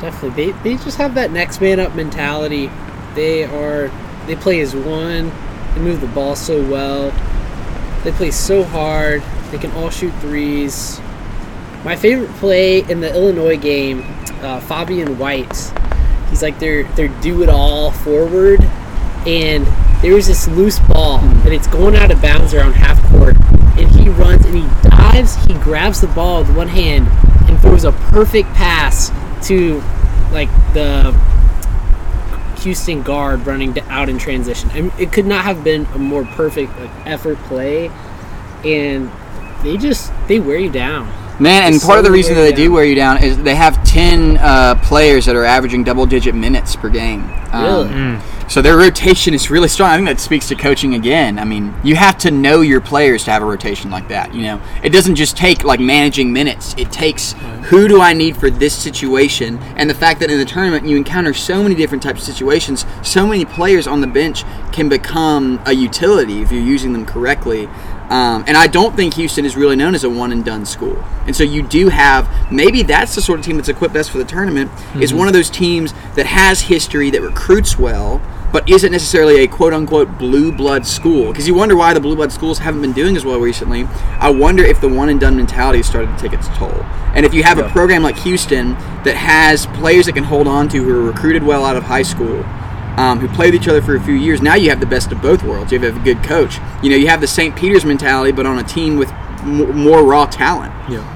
Definitely, 0.01 0.53
they, 0.53 0.59
they 0.63 0.85
just 0.85 0.97
have 0.99 1.15
that 1.15 1.33
next 1.33 1.61
man 1.61 1.81
up 1.81 1.95
mentality. 1.95 2.71
They 3.15 3.45
are 3.45 3.91
they 4.27 4.37
play 4.37 4.61
as 4.61 4.77
one. 4.77 5.33
They 5.75 5.81
move 5.81 6.01
the 6.01 6.07
ball 6.09 6.37
so 6.37 6.63
well. 6.69 7.11
They 8.05 8.13
play 8.13 8.31
so 8.31 8.63
hard. 8.63 9.23
They 9.51 9.59
can 9.59 9.73
all 9.73 9.91
shoot 9.91 10.13
threes. 10.21 11.01
My 11.89 11.97
favorite 11.97 12.29
play 12.33 12.81
in 12.81 13.01
the 13.01 13.11
Illinois 13.15 13.57
game, 13.57 14.05
uh, 14.43 14.61
Fabian 14.61 15.17
White. 15.17 15.73
He's 16.29 16.43
like 16.43 16.59
their 16.59 16.83
their 16.83 17.09
do 17.23 17.43
it 17.43 17.49
all 17.49 17.93
forward, 17.93 18.61
and 19.27 19.67
there 20.03 20.13
was 20.13 20.27
this 20.27 20.47
loose 20.49 20.79
ball, 20.81 21.21
and 21.21 21.49
it's 21.49 21.67
going 21.67 21.97
out 21.97 22.11
of 22.11 22.21
bounds 22.21 22.53
around 22.53 22.75
half 22.75 23.03
court, 23.11 23.39
and 23.79 23.91
he 23.91 24.11
runs 24.11 24.45
and 24.45 24.55
he 24.55 24.91
dives. 24.91 25.37
He 25.47 25.55
grabs 25.55 26.03
the 26.03 26.09
ball 26.09 26.41
with 26.41 26.55
one 26.55 26.69
hand 26.69 27.09
and 27.49 27.59
throws 27.59 27.85
a 27.85 27.93
perfect 27.93 28.51
pass 28.51 29.11
to 29.49 29.83
like 30.31 30.51
the 30.75 31.19
Houston 32.59 33.03
guard 33.03 33.47
running 33.47 33.81
out 33.89 34.11
in 34.11 34.19
transition. 34.19 34.69
Mean, 34.75 34.93
it 34.99 35.11
could 35.11 35.25
not 35.25 35.47
have 35.47 35.65
been 35.65 35.87
a 35.95 35.99
more 35.99 36.27
perfect 36.27 36.79
like, 36.79 36.91
effort 37.07 37.39
play, 37.45 37.91
and 38.63 39.11
they 39.63 39.79
just 39.79 40.13
they 40.27 40.39
wear 40.39 40.59
you 40.59 40.71
down. 40.71 41.11
Man, 41.41 41.63
and 41.65 41.75
Just 41.75 41.87
part 41.87 41.99
of 41.99 42.05
the 42.05 42.11
reason 42.11 42.35
that 42.35 42.43
they 42.43 42.51
you 42.51 42.69
do 42.69 42.73
wear 42.73 42.85
you 42.85 42.97
down 42.97 43.23
is 43.23 43.37
they 43.39 43.55
have 43.55 43.83
10 43.85 44.39
uh, 44.39 44.75
players 44.83 45.27
that 45.27 45.37
are 45.37 45.45
averaging 45.45 45.85
double 45.85 46.05
digit 46.05 46.35
minutes 46.35 46.75
per 46.75 46.89
game. 46.89 47.23
Um, 47.53 47.65
Really? 47.65 48.21
So 48.49 48.63
their 48.63 48.79
rotation 48.79 49.35
is 49.35 49.51
really 49.51 49.69
strong. 49.69 49.91
I 49.91 49.97
think 49.97 50.09
that 50.09 50.21
speaks 50.21 50.49
to 50.49 50.55
coaching 50.55 50.95
again. 50.95 51.39
I 51.39 51.45
mean, 51.45 51.75
you 51.85 51.97
have 51.97 52.17
to 52.19 52.31
know 52.31 52.63
your 52.63 52.81
players 52.81 53.25
to 53.25 53.31
have 53.31 53.43
a 53.43 53.45
rotation 53.45 53.91
like 53.91 54.09
that. 54.09 54.33
You 54.35 54.41
know, 54.41 54.63
it 54.83 54.89
doesn't 54.89 55.17
just 55.17 55.37
take 55.37 55.65
like 55.65 55.81
managing 55.81 56.33
minutes. 56.33 56.75
It 56.79 56.91
takes 56.91 57.33
who 57.65 57.89
do 57.89 58.01
I 58.01 58.15
need 58.15 58.39
for 58.39 58.49
this 58.49 58.75
situation, 58.75 59.59
and 59.77 59.91
the 59.91 59.95
fact 59.95 60.21
that 60.21 60.31
in 60.31 60.39
the 60.39 60.47
tournament 60.47 60.87
you 60.87 60.97
encounter 60.97 61.35
so 61.35 61.63
many 61.63 61.75
different 61.75 62.03
types 62.03 62.27
of 62.27 62.35
situations. 62.35 62.87
So 63.03 63.27
many 63.27 63.45
players 63.45 63.87
on 63.87 64.01
the 64.01 64.07
bench 64.07 64.45
can 64.73 64.89
become 64.89 65.61
a 65.67 65.75
utility 65.75 66.41
if 66.41 66.51
you're 66.51 66.63
using 66.63 66.95
them 66.95 67.05
correctly. 67.05 67.69
Um, 68.09 68.45
and 68.47 68.57
I 68.57 68.67
don't 68.67 68.97
think 68.97 69.15
Houston 69.15 69.45
is 69.45 69.57
really 69.57 69.77
known 69.77 69.95
as 69.95 70.03
a 70.03 70.11
one 70.11 70.33
and 70.33 70.45
done 70.45 70.65
school. 70.65 70.97
And 71.27 71.37
so 71.37 71.45
you 71.45 71.63
do 71.63 71.89
have 71.89 72.29
maybe 72.51 72.83
that's 72.83 73.15
the 73.15 73.21
sort 73.21 73.39
of 73.39 73.45
team 73.45 73.57
that's 73.57 73.69
equipped 73.69 73.93
best 73.95 74.11
for 74.11 74.19
the 74.19 74.25
tournament. 74.25 74.71
Is 75.01 75.13
one 75.13 75.27
of 75.27 75.35
those 75.35 75.51
teams 75.51 75.93
that 76.15 76.27
has 76.27 76.63
history 76.63 77.11
that 77.11 77.21
recruits 77.21 77.79
well, 77.79 78.23
but 78.51 78.69
isn't 78.69 78.93
necessarily 78.93 79.45
a 79.45 79.47
quote 79.49 79.75
unquote 79.75 80.17
blue 80.19 80.51
blood 80.51 80.87
school. 80.87 81.29
Because 81.33 81.47
you 81.47 81.55
wonder 81.55 81.77
why 81.77 81.93
the 81.93 82.01
blue 82.01 82.17
blood 82.17 82.33
schools 82.33 82.59
haven't 82.59 82.81
been 82.81 82.95
doing 82.95 83.17
as 83.17 83.25
well 83.25 83.39
recently. 83.39 83.85
I 84.19 84.31
wonder 84.31 84.65
if 84.65 84.81
the 84.81 84.89
one 84.89 85.11
and 85.11 85.21
done 85.21 85.37
mentality 85.37 85.79
has 85.81 85.87
started 85.87 86.17
to 86.17 86.23
take 86.23 86.33
its 86.33 86.49
toll. 86.57 86.83
And 87.15 87.27
if 87.27 87.35
you 87.35 87.43
have 87.43 87.59
a 87.59 87.69
program 87.69 88.03
like 88.03 88.17
Houston 88.21 88.73
that 89.05 89.17
has 89.17 89.67
players 89.67 90.07
that 90.07 90.13
can 90.13 90.25
hold 90.25 90.47
on 90.47 90.69
to 90.71 90.83
who 90.83 90.99
are 90.99 91.03
recruited 91.03 91.43
well 91.43 91.65
out 91.65 91.77
of 91.77 91.83
high 91.83 92.03
school, 92.03 92.45
um, 92.99 93.19
who 93.21 93.29
played 93.29 93.55
each 93.55 93.69
other 93.69 93.81
for 93.81 93.95
a 93.97 94.01
few 94.01 94.15
years. 94.15 94.43
Now 94.43 94.55
you 94.55 94.69
have 94.71 94.81
the 94.81 94.87
best 94.87 95.13
of 95.13 95.23
both 95.23 95.43
worlds. 95.43 95.71
You 95.73 95.79
have 95.79 95.97
a 95.97 96.01
good 96.05 96.23
coach. 96.23 96.59
You 96.83 96.91
know, 96.91 96.97
you 96.97 97.07
have 97.09 97.21
the 97.21 97.27
St. 97.27 97.55
Peter's 97.57 97.85
mentality, 97.85 98.33
but 98.33 98.45
on 98.47 98.59
a 98.59 98.65
team 98.65 98.97
with 98.97 99.11
m- 99.43 99.77
more 99.79 100.03
raw 100.03 100.27
talent. 100.27 100.73
Yeah. 100.91 101.15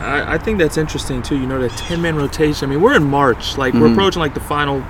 I, 0.00 0.34
I 0.34 0.38
think 0.38 0.58
that's 0.58 0.76
interesting 0.76 1.22
too. 1.22 1.36
You 1.38 1.46
know, 1.46 1.60
the 1.60 1.68
ten 1.70 2.02
man 2.02 2.16
rotation. 2.16 2.68
I 2.68 2.70
mean, 2.74 2.82
we're 2.82 2.94
in 2.94 3.04
March. 3.04 3.56
Like 3.56 3.72
we're 3.74 3.88
Mhm. 3.88 3.92
approaching 3.92 4.20
like 4.20 4.34
the 4.34 4.40
final, 4.40 4.84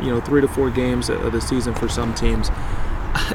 you 0.00 0.10
know, 0.10 0.20
three 0.20 0.40
to 0.40 0.48
four 0.48 0.70
games 0.70 1.08
of 1.10 1.32
the 1.32 1.40
season 1.40 1.74
for 1.74 1.88
some 1.88 2.14
teams. 2.14 2.50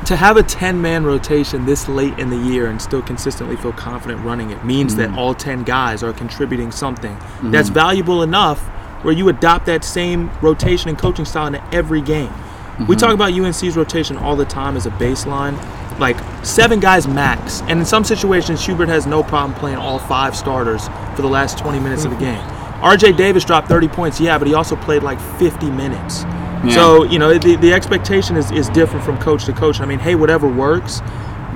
To 0.08 0.18
have 0.18 0.36
a 0.36 0.44
ten 0.44 0.82
man 0.82 1.06
rotation 1.06 1.66
this 1.66 1.88
late 1.88 2.20
in 2.20 2.30
the 2.30 2.36
year 2.38 2.68
and 2.68 2.82
still 2.82 3.02
consistently 3.02 3.56
feel 3.56 3.72
confident 3.72 4.20
running 4.26 4.50
it 4.52 4.66
means 4.66 4.98
that 4.98 5.18
all 5.18 5.34
ten 5.34 5.64
guys 5.64 6.04
are 6.04 6.12
contributing 6.12 6.70
something 6.70 7.18
that's 7.44 7.70
valuable 7.70 8.22
enough 8.22 8.60
where 9.02 9.14
you 9.14 9.30
adopt 9.30 9.66
that 9.66 9.84
same 9.84 10.30
rotation 10.42 10.90
and 10.90 10.98
coaching 10.98 11.26
style 11.26 11.48
into 11.48 11.64
every 11.74 12.02
game. 12.02 12.32
We 12.80 12.86
mm-hmm. 12.86 12.94
talk 12.96 13.14
about 13.14 13.34
UNC's 13.34 13.76
rotation 13.76 14.18
all 14.18 14.36
the 14.36 14.46
time 14.46 14.78
as 14.78 14.86
a 14.86 14.92
baseline, 14.92 15.58
like 16.00 16.18
seven 16.46 16.80
guys 16.80 17.08
max. 17.08 17.62
And 17.64 17.80
in 17.80 17.86
some 17.86 18.04
situations, 18.04 18.66
Hubert 18.66 18.88
has 18.88 19.06
no 19.06 19.22
problem 19.24 19.58
playing 19.60 19.78
all 19.78 20.00
five 20.00 20.36
starters 20.36 20.88
for 21.16 21.22
the 21.22 21.28
last 21.28 21.58
20 21.58 21.80
minutes 21.80 22.06
of 22.06 22.12
the 22.12 22.18
mm-hmm. 22.18 22.48
game. 22.48 22.60
RJ 22.82 23.18
Davis 23.18 23.44
dropped 23.44 23.68
30 23.68 23.90
points, 23.90 24.22
yeah, 24.22 24.38
but 24.38 24.48
he 24.48 24.54
also 24.54 24.78
played 24.78 25.04
like 25.04 25.20
50 25.38 25.70
minutes. 25.72 26.24
Yeah. 26.24 26.70
So, 26.72 27.04
you 27.04 27.20
know, 27.20 27.38
the, 27.38 27.58
the 27.58 27.74
expectation 27.74 28.38
is, 28.38 28.52
is 28.52 28.70
different 28.70 29.04
from 29.04 29.18
coach 29.18 29.46
to 29.46 29.54
coach. 29.54 29.82
I 29.82 29.86
mean, 29.86 30.00
hey, 30.00 30.16
whatever 30.16 30.48
works. 30.48 31.02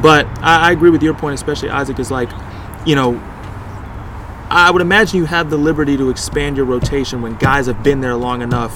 But 0.01 0.25
I, 0.39 0.67
I 0.67 0.71
agree 0.71 0.89
with 0.89 1.01
your 1.01 1.13
point, 1.13 1.35
especially 1.35 1.69
Isaac, 1.69 1.99
is 1.99 2.11
like, 2.11 2.29
you 2.85 2.95
know, 2.95 3.13
I 4.53 4.71
would 4.71 4.81
imagine 4.81 5.17
you 5.17 5.25
have 5.25 5.49
the 5.49 5.57
liberty 5.57 5.97
to 5.97 6.09
expand 6.09 6.57
your 6.57 6.65
rotation 6.65 7.21
when 7.21 7.35
guys 7.35 7.65
have 7.67 7.81
been 7.83 8.01
there 8.01 8.15
long 8.15 8.41
enough 8.41 8.71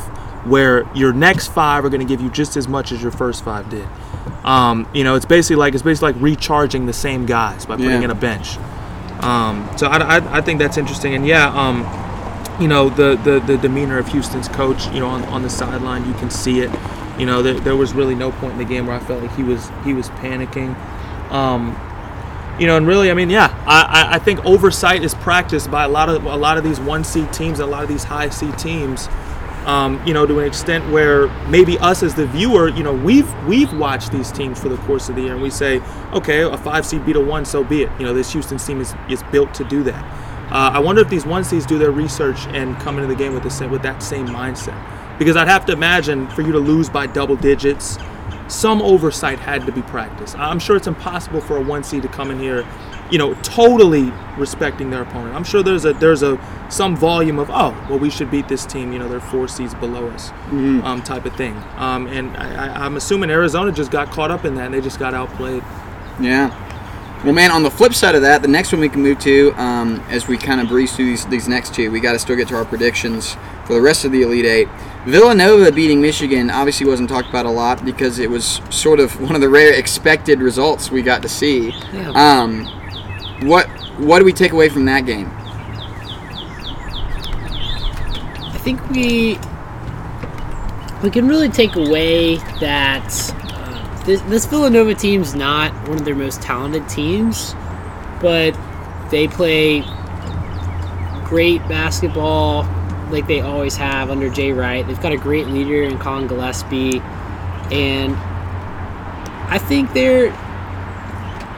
where 0.45 0.87
your 0.95 1.13
next 1.13 1.47
five 1.47 1.83
are 1.85 1.89
going 1.89 1.99
to 2.01 2.07
give 2.07 2.21
you 2.21 2.29
just 2.29 2.55
as 2.57 2.67
much 2.67 2.91
as 2.91 3.01
your 3.01 3.11
first 3.11 3.43
five 3.43 3.69
did. 3.69 3.87
Um, 4.43 4.87
you 4.93 5.03
know, 5.03 5.15
it's 5.15 5.25
basically 5.25 5.57
like 5.57 5.73
it's 5.73 5.83
basically 5.83 6.13
like 6.13 6.21
recharging 6.21 6.85
the 6.85 6.93
same 6.93 7.25
guys 7.25 7.65
by 7.65 7.75
putting 7.75 7.91
Yeah. 7.91 8.01
in 8.03 8.11
a 8.11 8.15
bench. 8.15 8.57
Um, 9.21 9.69
so 9.77 9.87
I, 9.87 10.17
I, 10.17 10.37
I 10.37 10.41
think 10.41 10.59
that's 10.59 10.77
interesting, 10.77 11.15
and 11.15 11.25
yeah, 11.25 11.47
um, 11.49 11.81
you 12.61 12.67
know 12.67 12.87
the, 12.89 13.15
the 13.23 13.39
the 13.39 13.57
demeanor 13.57 13.97
of 13.97 14.07
Houston's 14.09 14.47
coach, 14.47 14.85
you 14.93 14.99
know, 14.99 15.07
on, 15.07 15.23
on 15.25 15.41
the 15.41 15.49
sideline, 15.49 16.05
you 16.07 16.13
can 16.13 16.29
see 16.29 16.59
it. 16.61 16.71
You 17.19 17.25
know, 17.25 17.41
there, 17.41 17.59
there 17.59 17.75
was 17.75 17.93
really 17.93 18.13
no 18.15 18.31
point 18.31 18.53
in 18.53 18.57
the 18.59 18.65
game 18.65 18.85
where 18.85 18.95
I 18.95 18.99
felt 18.99 19.21
like 19.23 19.35
he 19.35 19.43
was 19.43 19.69
he 19.83 19.93
was 19.93 20.09
panicking. 20.11 20.75
Um, 21.31 21.75
you 22.59 22.65
know, 22.65 22.77
and 22.77 22.87
really, 22.87 23.11
I 23.11 23.13
mean, 23.13 23.29
yeah, 23.29 23.55
I, 23.67 24.15
I, 24.15 24.19
think 24.19 24.43
oversight 24.45 25.03
is 25.03 25.13
practiced 25.13 25.69
by 25.69 25.83
a 25.83 25.87
lot 25.87 26.09
of 26.09 26.25
a 26.25 26.35
lot 26.35 26.57
of 26.57 26.63
these 26.63 26.79
one 26.79 27.03
seed 27.03 27.31
teams 27.31 27.59
and 27.59 27.69
a 27.69 27.71
lot 27.71 27.83
of 27.83 27.89
these 27.89 28.03
high 28.03 28.29
seed 28.29 28.57
teams. 28.57 29.07
Um, 29.65 30.01
you 30.07 30.13
know, 30.13 30.25
to 30.25 30.39
an 30.39 30.47
extent 30.47 30.89
where 30.91 31.27
maybe 31.49 31.77
us 31.79 32.01
as 32.01 32.15
the 32.15 32.25
viewer, 32.25 32.69
you 32.69 32.83
know, 32.83 32.93
we've 32.93 33.31
we've 33.45 33.71
watched 33.73 34.11
these 34.11 34.31
teams 34.31 34.59
for 34.59 34.69
the 34.69 34.77
course 34.77 35.09
of 35.09 35.15
the 35.15 35.23
year, 35.23 35.33
and 35.33 35.41
we 35.41 35.49
say, 35.49 35.81
okay, 36.13 36.41
a 36.41 36.57
five 36.57 36.85
seed 36.85 37.05
beat 37.05 37.17
a 37.17 37.21
one, 37.21 37.43
so 37.43 37.63
be 37.63 37.83
it. 37.83 37.91
You 37.99 38.05
know, 38.05 38.13
this 38.13 38.31
Houston 38.31 38.57
team 38.57 38.79
is, 38.79 38.95
is 39.09 39.21
built 39.23 39.53
to 39.55 39.63
do 39.65 39.83
that. 39.83 40.03
Uh, 40.49 40.71
I 40.73 40.79
wonder 40.79 41.01
if 41.01 41.09
these 41.09 41.25
one 41.25 41.43
seeds 41.43 41.65
do 41.65 41.77
their 41.77 41.91
research 41.91 42.47
and 42.47 42.77
come 42.79 42.95
into 42.95 43.07
the 43.07 43.15
game 43.15 43.33
with 43.33 43.43
the 43.43 43.49
same 43.49 43.69
with 43.69 43.81
that 43.81 44.01
same 44.01 44.27
mindset, 44.27 44.81
because 45.19 45.35
I'd 45.35 45.49
have 45.49 45.65
to 45.65 45.73
imagine 45.73 46.29
for 46.29 46.41
you 46.41 46.53
to 46.53 46.59
lose 46.59 46.89
by 46.89 47.05
double 47.05 47.35
digits, 47.35 47.97
some 48.47 48.81
oversight 48.81 49.39
had 49.39 49.65
to 49.65 49.71
be 49.71 49.81
practiced. 49.81 50.37
I'm 50.37 50.59
sure 50.59 50.75
it's 50.75 50.87
impossible 50.87 51.41
for 51.41 51.57
a 51.57 51.61
one 51.61 51.83
seed 51.83 52.03
to 52.03 52.07
come 52.07 52.31
in 52.31 52.39
here, 52.39 52.65
you 53.11 53.17
know, 53.17 53.33
totally 53.35 54.11
respecting 54.37 54.89
their 54.89 55.01
opponent. 55.01 55.35
I'm 55.35 55.43
sure 55.43 55.63
there's 55.63 55.85
a 55.85 55.93
there's 55.93 56.23
a 56.23 56.39
some 56.69 56.95
volume 56.95 57.39
of 57.39 57.49
oh 57.49 57.71
well 57.89 57.99
we 57.99 58.09
should 58.09 58.31
beat 58.31 58.47
this 58.47 58.65
team, 58.65 58.91
you 58.91 58.99
know, 58.99 59.07
they're 59.09 59.19
four 59.19 59.47
seeds 59.47 59.73
below 59.75 60.07
us, 60.09 60.31
um, 60.83 61.01
type 61.01 61.25
of 61.25 61.35
thing. 61.35 61.61
Um, 61.77 62.07
and 62.07 62.35
I, 62.37 62.67
I, 62.67 62.85
I'm 62.85 62.97
assuming 62.97 63.29
Arizona 63.29 63.71
just 63.71 63.91
got 63.91 64.11
caught 64.11 64.31
up 64.31 64.45
in 64.45 64.55
that 64.55 64.65
and 64.65 64.73
they 64.73 64.81
just 64.81 64.99
got 64.99 65.13
outplayed. 65.13 65.63
Yeah. 66.19 66.63
Well, 67.23 67.33
man, 67.33 67.49
on 67.49 67.63
the 67.63 67.71
flip 67.71 67.95
side 67.95 68.13
of 68.13 68.21
that, 68.21 68.43
the 68.43 68.47
next 68.47 68.71
one 68.71 68.79
we 68.79 68.89
can 68.89 69.01
move 69.01 69.17
to, 69.19 69.51
um, 69.53 70.03
as 70.07 70.27
we 70.27 70.37
kind 70.37 70.61
of 70.61 70.67
breeze 70.67 70.95
through 70.95 71.07
these, 71.07 71.25
these 71.25 71.47
next 71.47 71.73
two, 71.73 71.89
we 71.89 71.99
got 71.99 72.11
to 72.11 72.19
still 72.19 72.35
get 72.35 72.47
to 72.49 72.55
our 72.55 72.63
predictions 72.63 73.35
for 73.65 73.73
the 73.73 73.81
rest 73.81 74.05
of 74.05 74.11
the 74.11 74.21
Elite 74.21 74.45
Eight. 74.45 74.67
Villanova 75.07 75.71
beating 75.71 76.01
Michigan 76.01 76.49
obviously 76.49 76.85
wasn't 76.85 77.07
talked 77.07 77.29
about 77.29 77.45
a 77.45 77.49
lot 77.49 77.85
because 77.85 78.19
it 78.19 78.29
was 78.29 78.59
sort 78.69 78.99
of 78.99 79.21
one 79.21 79.35
of 79.35 79.41
the 79.41 79.47
rare 79.47 79.73
expected 79.73 80.41
results 80.41 80.91
we 80.91 81.01
got 81.01 81.21
to 81.21 81.29
see. 81.29 81.69
Yeah. 81.93 82.11
Um, 82.11 82.65
what 83.47 83.67
what 83.99 84.19
do 84.19 84.25
we 84.25 84.33
take 84.33 84.51
away 84.51 84.67
from 84.67 84.83
that 84.85 85.05
game? 85.05 85.31
I 88.53 88.59
think 88.61 88.85
we 88.89 89.39
we 91.01 91.09
can 91.09 91.25
really 91.25 91.47
take 91.47 91.77
away 91.77 92.35
that 92.59 93.07
uh, 93.53 94.03
this, 94.03 94.19
this 94.23 94.45
Villanova 94.45 94.93
team's 94.93 95.33
not 95.33 95.71
one 95.87 95.99
of 95.99 96.03
their 96.03 96.15
most 96.15 96.41
talented 96.41 96.89
teams, 96.89 97.55
but 98.19 98.51
they 99.09 99.29
play 99.29 99.85
great 101.23 101.65
basketball 101.69 102.65
like 103.11 103.27
they 103.27 103.41
always 103.41 103.75
have 103.77 104.09
under 104.09 104.29
Jay 104.29 104.51
Wright. 104.51 104.85
They've 104.85 105.01
got 105.01 105.11
a 105.11 105.17
great 105.17 105.47
leader 105.47 105.83
in 105.83 105.97
Collin 105.97 106.27
Gillespie, 106.27 106.99
and 107.71 108.15
I 109.49 109.57
think 109.57 109.93
they're 109.93 110.29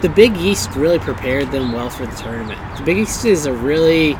the 0.02 0.10
Big 0.10 0.38
East 0.38 0.70
really 0.76 1.00
prepared 1.00 1.52
them 1.52 1.74
well 1.74 1.90
for 1.90 2.06
the 2.06 2.16
tournament. 2.16 2.60
The 2.78 2.84
Big 2.84 2.98
East 3.00 3.26
is 3.26 3.46
a 3.46 3.54
really 3.54 4.18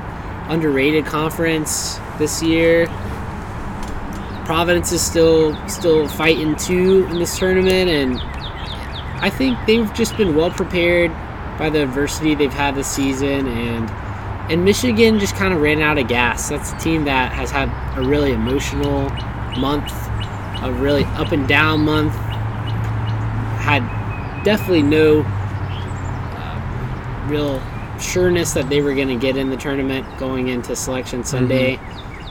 underrated 0.48 1.06
conference 1.06 2.00
this 2.18 2.42
year. 2.44 2.88
Providence 4.46 4.92
is 4.92 5.02
still 5.02 5.56
still 5.70 6.08
fighting 6.08 6.56
too 6.56 7.08
in 7.12 7.20
this 7.20 7.38
tournament, 7.38 7.90
and 7.90 8.20
I 9.22 9.30
think 9.30 9.58
they've 9.68 9.94
just 9.94 10.18
been 10.18 10.36
well 10.36 10.52
prepared 10.52 11.12
by 11.58 11.70
the 11.70 11.84
adversity 11.84 12.36
they've 12.36 12.52
had 12.52 12.76
this 12.76 12.88
season, 12.88 13.48
and 13.48 13.90
and 14.50 14.66
Michigan 14.66 15.20
just 15.20 15.36
kind 15.36 15.54
of 15.54 15.62
ran 15.62 15.82
out 15.82 15.98
of 15.98 16.08
gas. 16.08 16.50
That's 16.50 16.72
a 16.72 16.78
team 16.78 17.06
that 17.06 17.32
has 17.32 17.52
had 17.52 17.70
a 17.98 18.02
really 18.02 18.32
emotional 18.32 19.10
month, 19.60 19.92
a 20.64 20.76
really 20.80 21.04
up 21.06 21.32
and 21.32 21.48
down 21.48 21.82
month. 21.82 22.14
Had 23.60 23.84
definitely 24.44 24.82
no 24.82 25.22
uh, 25.22 27.28
real 27.30 27.62
sureness 28.00 28.54
that 28.54 28.70
they 28.70 28.82
were 28.82 28.96
going 28.96 29.10
to 29.10 29.18
get 29.18 29.38
in 29.38 29.50
the 29.50 29.58
tournament 29.58 30.08
going 30.18 30.48
into 30.48 30.76
Selection 30.76 31.24
Sunday. 31.24 31.80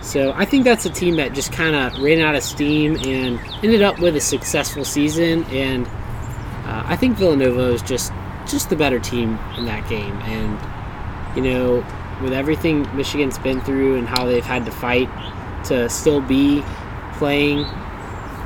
So 0.00 0.32
I 0.32 0.44
think 0.44 0.64
that's 0.64 0.86
a 0.86 0.90
team 0.90 1.16
that 1.16 1.34
just 1.34 1.52
kind 1.52 1.76
of 1.76 2.02
ran 2.02 2.20
out 2.20 2.34
of 2.34 2.42
steam 2.42 2.96
and 3.04 3.38
ended 3.62 3.82
up 3.82 4.00
with 4.00 4.16
a 4.16 4.20
successful 4.20 4.84
season. 4.84 5.44
And 5.44 5.86
uh, 5.86 6.82
I 6.86 6.96
think 6.96 7.16
Villanova 7.16 7.72
is 7.72 7.82
just 7.82 8.12
just 8.46 8.70
the 8.70 8.76
better 8.76 8.98
team 8.98 9.38
in 9.56 9.66
that 9.66 9.88
game. 9.88 10.16
And 10.22 11.36
you 11.36 11.42
know, 11.42 11.84
with 12.22 12.32
everything 12.32 12.82
Michigan's 12.96 13.38
been 13.38 13.60
through 13.60 13.96
and 13.96 14.08
how 14.08 14.26
they've 14.26 14.44
had 14.44 14.64
to 14.66 14.72
fight 14.72 15.08
to 15.64 15.88
still 15.88 16.20
be 16.20 16.62
playing 17.14 17.66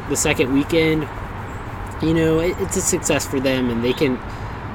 the 0.09 0.17
second 0.17 0.53
weekend, 0.53 1.09
you 2.03 2.15
know, 2.15 2.41
it, 2.41 2.57
it's 2.61 2.77
a 2.77 2.81
success 2.81 3.27
for 3.27 3.41
them, 3.41 3.71
and 3.71 3.85
they 3.85 3.93
can 3.93 4.19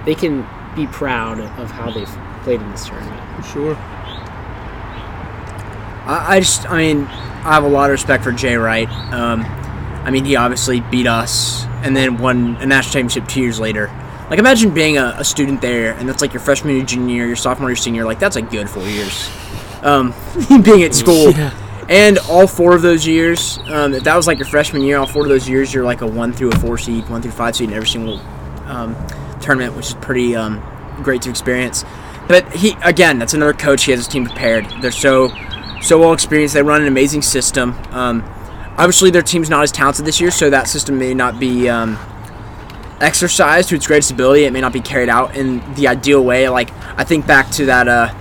they 0.05 0.15
can 0.15 0.47
be 0.75 0.87
proud 0.87 1.39
of 1.39 1.71
how 1.71 1.91
they've 1.91 2.07
played 2.43 2.61
in 2.61 2.71
this 2.71 2.87
tournament. 2.87 3.45
Sure. 3.45 3.75
I, 6.05 6.35
I 6.35 6.39
just, 6.39 6.69
I 6.69 6.77
mean, 6.77 7.03
I 7.03 7.53
have 7.53 7.63
a 7.63 7.69
lot 7.69 7.89
of 7.89 7.91
respect 7.91 8.23
for 8.23 8.31
Jay 8.31 8.55
Wright. 8.55 8.89
Um, 9.11 9.41
I 10.05 10.11
mean, 10.11 10.23
he 10.23 10.37
obviously 10.37 10.79
beat 10.79 11.07
us 11.07 11.65
and 11.83 11.95
then 11.95 12.17
won 12.17 12.55
a 12.57 12.65
national 12.65 12.93
championship 12.93 13.27
two 13.27 13.41
years 13.41 13.59
later. 13.59 13.91
Like, 14.29 14.39
imagine 14.39 14.73
being 14.73 14.97
a, 14.97 15.15
a 15.17 15.23
student 15.23 15.61
there, 15.61 15.93
and 15.93 16.07
that's 16.07 16.21
like 16.21 16.33
your 16.33 16.41
freshman 16.41 16.75
year, 16.75 16.85
junior 16.85 17.25
your 17.25 17.35
sophomore 17.35 17.69
your 17.69 17.77
senior. 17.77 18.03
Like, 18.03 18.19
that's 18.19 18.35
a 18.35 18.41
good 18.41 18.69
four 18.69 18.83
years. 18.83 19.29
Um, 19.83 20.13
being 20.63 20.83
at 20.83 20.93
school. 20.93 21.33
And 21.89 22.17
all 22.29 22.47
four 22.47 22.75
of 22.75 22.81
those 22.81 23.07
years, 23.07 23.59
um, 23.69 23.93
if 23.93 24.03
that 24.03 24.15
was 24.15 24.27
like 24.27 24.39
your 24.39 24.47
freshman 24.47 24.81
year, 24.81 24.97
all 24.97 25.07
four 25.07 25.23
of 25.23 25.29
those 25.29 25.47
years, 25.47 25.73
you're 25.73 25.85
like 25.85 26.01
a 26.01 26.07
one 26.07 26.33
through 26.33 26.49
a 26.49 26.55
four 26.59 26.77
seed, 26.77 27.07
one 27.07 27.21
through 27.21 27.31
five 27.31 27.55
seed 27.55 27.69
in 27.69 27.75
every 27.75 27.87
single 27.87 28.19
um, 28.65 28.93
tournament, 29.39 29.73
which 29.75 29.87
is 29.87 29.93
pretty 29.95 30.35
um, 30.35 30.61
great 31.01 31.21
to 31.21 31.29
experience. 31.29 31.85
But 32.27 32.51
he, 32.53 32.75
again, 32.83 33.19
that's 33.19 33.33
another 33.33 33.53
coach. 33.53 33.85
He 33.85 33.91
has 33.91 34.01
his 34.01 34.07
team 34.09 34.25
prepared. 34.25 34.65
They're 34.81 34.91
so, 34.91 35.33
so 35.81 35.97
well 35.99 36.11
experienced. 36.11 36.53
They 36.53 36.61
run 36.61 36.81
an 36.81 36.87
amazing 36.89 37.21
system. 37.21 37.71
Um, 37.91 38.21
obviously, 38.77 39.09
their 39.09 39.21
team's 39.21 39.49
not 39.49 39.63
as 39.63 39.71
talented 39.71 40.03
this 40.03 40.19
year, 40.19 40.31
so 40.31 40.49
that 40.49 40.67
system 40.67 40.99
may 40.99 41.13
not 41.13 41.39
be 41.39 41.69
um, 41.69 41.97
exercised 42.99 43.69
to 43.69 43.75
its 43.75 43.87
greatest 43.87 44.11
ability. 44.11 44.45
It 44.45 44.53
may 44.53 44.61
not 44.61 44.73
be 44.73 44.81
carried 44.81 45.09
out 45.09 45.35
in 45.35 45.61
the 45.75 45.87
ideal 45.87 46.23
way. 46.23 46.49
Like 46.49 46.71
I 46.97 47.03
think 47.03 47.27
back 47.27 47.49
to 47.51 47.65
that. 47.67 47.87
Uh, 47.87 48.13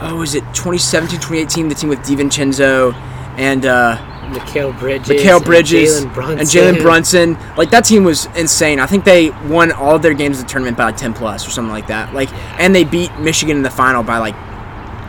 oh, 0.00 0.22
is 0.22 0.34
it 0.34 0.42
2017, 0.54 1.18
2018? 1.18 1.68
The 1.68 1.74
team 1.74 1.88
with 1.88 2.00
DiVincenzo 2.00 2.94
and. 3.38 3.66
Uh, 3.66 4.08
Mikal 4.32 4.78
Bridges, 4.78 5.08
Mikal 5.08 5.44
Bridges 5.44 6.02
and 6.02 6.10
Jalen 6.12 6.80
Brunson. 6.80 7.34
Brunson. 7.34 7.56
Like 7.56 7.70
that 7.70 7.84
team 7.84 8.04
was 8.04 8.26
insane. 8.36 8.80
I 8.80 8.86
think 8.86 9.04
they 9.04 9.30
won 9.48 9.72
all 9.72 9.96
of 9.96 10.02
their 10.02 10.14
games 10.14 10.38
in 10.40 10.46
the 10.46 10.50
tournament 10.50 10.76
by 10.76 10.84
like 10.84 10.96
10 10.96 11.12
plus 11.12 11.46
or 11.46 11.50
something 11.50 11.72
like 11.72 11.88
that. 11.88 12.14
Like 12.14 12.32
and 12.58 12.74
they 12.74 12.84
beat 12.84 13.14
Michigan 13.18 13.58
in 13.58 13.62
the 13.62 13.70
final 13.70 14.02
by 14.02 14.18
like 14.18 14.34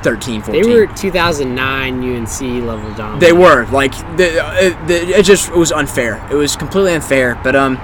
13, 0.04 0.42
14. 0.42 0.62
They 0.62 0.70
were 0.70 0.88
2009 0.88 2.16
UNC 2.16 2.42
level 2.66 2.94
dominant. 2.96 3.20
They 3.22 3.32
were 3.32 3.66
like 3.68 3.94
the, 4.18 4.44
uh, 4.44 4.88
the 4.88 5.20
it 5.20 5.24
just 5.24 5.50
it 5.50 5.56
was 5.56 5.72
unfair. 5.72 6.26
It 6.30 6.36
was 6.36 6.56
completely 6.56 6.94
unfair. 6.94 7.40
But 7.44 7.56
um, 7.56 7.78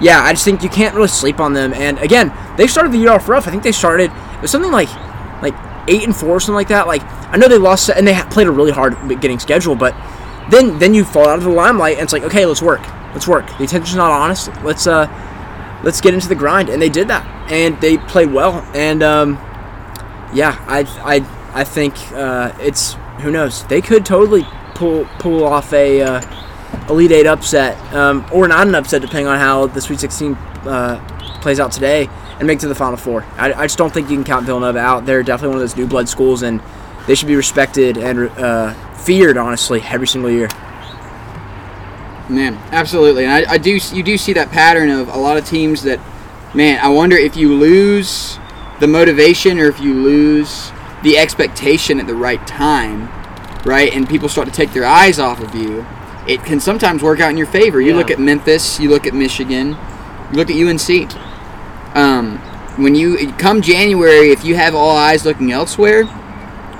yeah, 0.00 0.22
I 0.22 0.32
just 0.32 0.44
think 0.44 0.62
you 0.62 0.68
can't 0.68 0.94
really 0.94 1.08
sleep 1.08 1.40
on 1.40 1.52
them. 1.52 1.72
And 1.74 1.98
again, 1.98 2.32
they 2.56 2.66
started 2.66 2.92
the 2.92 2.98
year 2.98 3.10
off 3.10 3.28
rough. 3.28 3.46
I 3.46 3.50
think 3.50 3.62
they 3.62 3.72
started 3.72 4.10
it 4.10 4.42
was 4.42 4.50
something 4.50 4.72
like 4.72 4.88
like 5.42 5.54
eight 5.88 6.04
and 6.04 6.14
four 6.16 6.30
or 6.30 6.40
something 6.40 6.54
like 6.54 6.68
that. 6.68 6.86
Like 6.86 7.02
I 7.04 7.36
know 7.36 7.48
they 7.48 7.58
lost 7.58 7.90
and 7.90 8.06
they 8.06 8.20
played 8.30 8.46
a 8.46 8.50
really 8.50 8.72
hard 8.72 8.96
getting 9.20 9.38
schedule, 9.38 9.74
but 9.74 9.94
then 10.50 10.78
then 10.78 10.94
you 10.94 11.04
fall 11.04 11.28
out 11.28 11.38
of 11.38 11.44
the 11.44 11.50
limelight 11.50 11.94
and 11.94 12.04
it's 12.04 12.12
like 12.12 12.22
okay, 12.24 12.46
let's 12.46 12.62
work, 12.62 12.82
let's 13.12 13.28
work. 13.28 13.46
The 13.58 13.64
attention's 13.64 13.96
not 13.96 14.10
on 14.10 14.30
us. 14.30 14.48
Let's 14.62 14.86
uh 14.86 15.06
let's 15.82 16.00
get 16.00 16.14
into 16.14 16.28
the 16.28 16.34
grind, 16.34 16.68
and 16.68 16.80
they 16.80 16.88
did 16.88 17.08
that, 17.08 17.24
and 17.50 17.80
they 17.80 17.98
played 17.98 18.32
well. 18.32 18.66
And 18.74 19.02
um, 19.02 19.34
yeah, 20.32 20.62
I 20.66 20.80
I 21.02 21.60
I 21.60 21.64
think 21.64 21.94
uh, 22.12 22.52
it's 22.60 22.94
who 23.20 23.30
knows 23.30 23.64
they 23.66 23.80
could 23.80 24.04
totally 24.04 24.46
pull 24.74 25.06
pull 25.18 25.44
off 25.44 25.72
a 25.72 26.02
uh, 26.02 26.20
elite 26.88 27.12
eight 27.12 27.26
upset 27.26 27.76
um, 27.94 28.26
or 28.32 28.48
not 28.48 28.66
an 28.66 28.74
upset 28.74 29.02
depending 29.02 29.26
on 29.26 29.38
how 29.38 29.66
the 29.66 29.80
Sweet 29.80 30.00
16 30.00 30.34
uh, 30.34 31.38
plays 31.40 31.60
out 31.60 31.72
today 31.72 32.08
and 32.38 32.46
make 32.46 32.58
to 32.60 32.68
the 32.68 32.74
Final 32.74 32.96
Four. 32.96 33.24
I, 33.36 33.52
I 33.52 33.64
just 33.64 33.78
don't 33.78 33.92
think 33.92 34.08
you 34.10 34.16
can 34.16 34.24
count 34.24 34.46
Villanova 34.46 34.78
out. 34.78 35.06
They're 35.06 35.22
definitely 35.22 35.56
one 35.56 35.62
of 35.62 35.62
those 35.62 35.76
new 35.76 35.86
blood 35.86 36.08
schools, 36.08 36.42
and 36.42 36.60
they 37.06 37.14
should 37.14 37.28
be 37.28 37.36
respected 37.36 37.98
and 37.98 38.30
uh, 38.30 38.74
feared 38.94 39.36
honestly 39.36 39.82
every 39.82 40.06
single 40.06 40.30
year. 40.30 40.48
Man, 42.28 42.54
absolutely. 42.72 43.24
And 43.24 43.46
I, 43.46 43.52
I 43.52 43.58
do 43.58 43.78
you 43.92 44.02
do 44.02 44.16
see 44.16 44.32
that 44.34 44.50
pattern 44.50 44.88
of 44.88 45.08
a 45.08 45.18
lot 45.18 45.36
of 45.36 45.44
teams 45.44 45.82
that 45.82 46.00
man, 46.54 46.78
I 46.80 46.88
wonder 46.88 47.16
if 47.16 47.36
you 47.36 47.54
lose 47.54 48.38
the 48.78 48.86
motivation 48.86 49.58
or 49.58 49.66
if 49.66 49.80
you 49.80 49.94
lose 49.94 50.72
the 51.02 51.18
expectation 51.18 52.00
at 52.00 52.06
the 52.06 52.14
right 52.14 52.44
time, 52.46 53.08
right? 53.64 53.92
And 53.92 54.08
people 54.08 54.28
start 54.28 54.48
to 54.48 54.54
take 54.54 54.72
their 54.72 54.86
eyes 54.86 55.18
off 55.18 55.40
of 55.40 55.54
you, 55.54 55.84
it 56.26 56.44
can 56.44 56.60
sometimes 56.60 57.02
work 57.02 57.20
out 57.20 57.30
in 57.30 57.36
your 57.36 57.46
favor. 57.46 57.80
You 57.80 57.92
Yeah. 57.92 57.96
look 57.98 58.10
at 58.10 58.18
Memphis, 58.18 58.78
you 58.80 58.88
look 58.90 59.06
at 59.06 59.14
Michigan, 59.14 59.76
you 60.30 60.36
look 60.36 60.50
at 60.50 60.56
UNC. 60.56 61.08
Um, 61.94 62.38
when 62.76 62.94
you 62.94 63.32
come 63.38 63.60
January, 63.62 64.30
if 64.30 64.44
you 64.44 64.54
have 64.54 64.74
all 64.74 64.96
eyes 64.96 65.24
looking 65.24 65.52
elsewhere, 65.52 66.04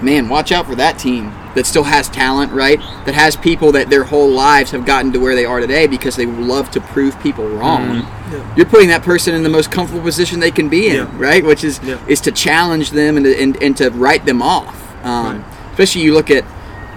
man, 0.01 0.29
watch 0.29 0.53
out 0.53 0.67
for 0.67 0.75
that 0.77 0.99
team. 0.99 1.33
that 1.57 1.67
still 1.67 1.83
has 1.83 2.09
talent, 2.09 2.53
right? 2.53 2.79
That 3.07 3.17
has 3.17 3.35
people 3.35 3.73
that 3.73 3.91
their 3.91 4.05
whole 4.05 4.31
lives 4.31 4.71
have 4.71 4.87
gotten 4.87 5.11
to 5.15 5.19
where 5.19 5.35
they 5.35 5.45
are 5.45 5.59
today 5.59 5.89
because 5.89 6.15
they 6.15 6.25
love 6.25 6.71
to 6.71 6.81
prove 6.81 7.19
people 7.19 7.45
wrong. 7.49 8.07
Yeah. 8.33 8.39
You're 8.57 8.67
putting 8.67 8.87
that 8.91 9.03
person 9.03 9.35
in 9.35 9.43
the 9.43 9.49
most 9.49 9.69
comfortable 9.73 10.05
position 10.05 10.39
they 10.39 10.53
can 10.53 10.69
be 10.69 10.87
in, 10.91 10.95
Yeah. 10.95 11.07
right? 11.19 11.45
Which 11.45 11.65
is 11.65 11.81
Yeah. 11.83 11.97
is 12.07 12.21
to 12.21 12.31
challenge 12.31 12.93
them 12.93 13.17
and 13.17 13.27
to, 13.27 13.37
and, 13.37 13.61
and 13.61 13.77
to 13.79 13.91
write 13.91 14.27
them 14.27 14.43
off. 14.43 14.77
Um, 15.03 15.27
Right. 15.27 15.41
Especially 15.73 16.03
you 16.03 16.15
look 16.15 16.31
at 16.31 16.45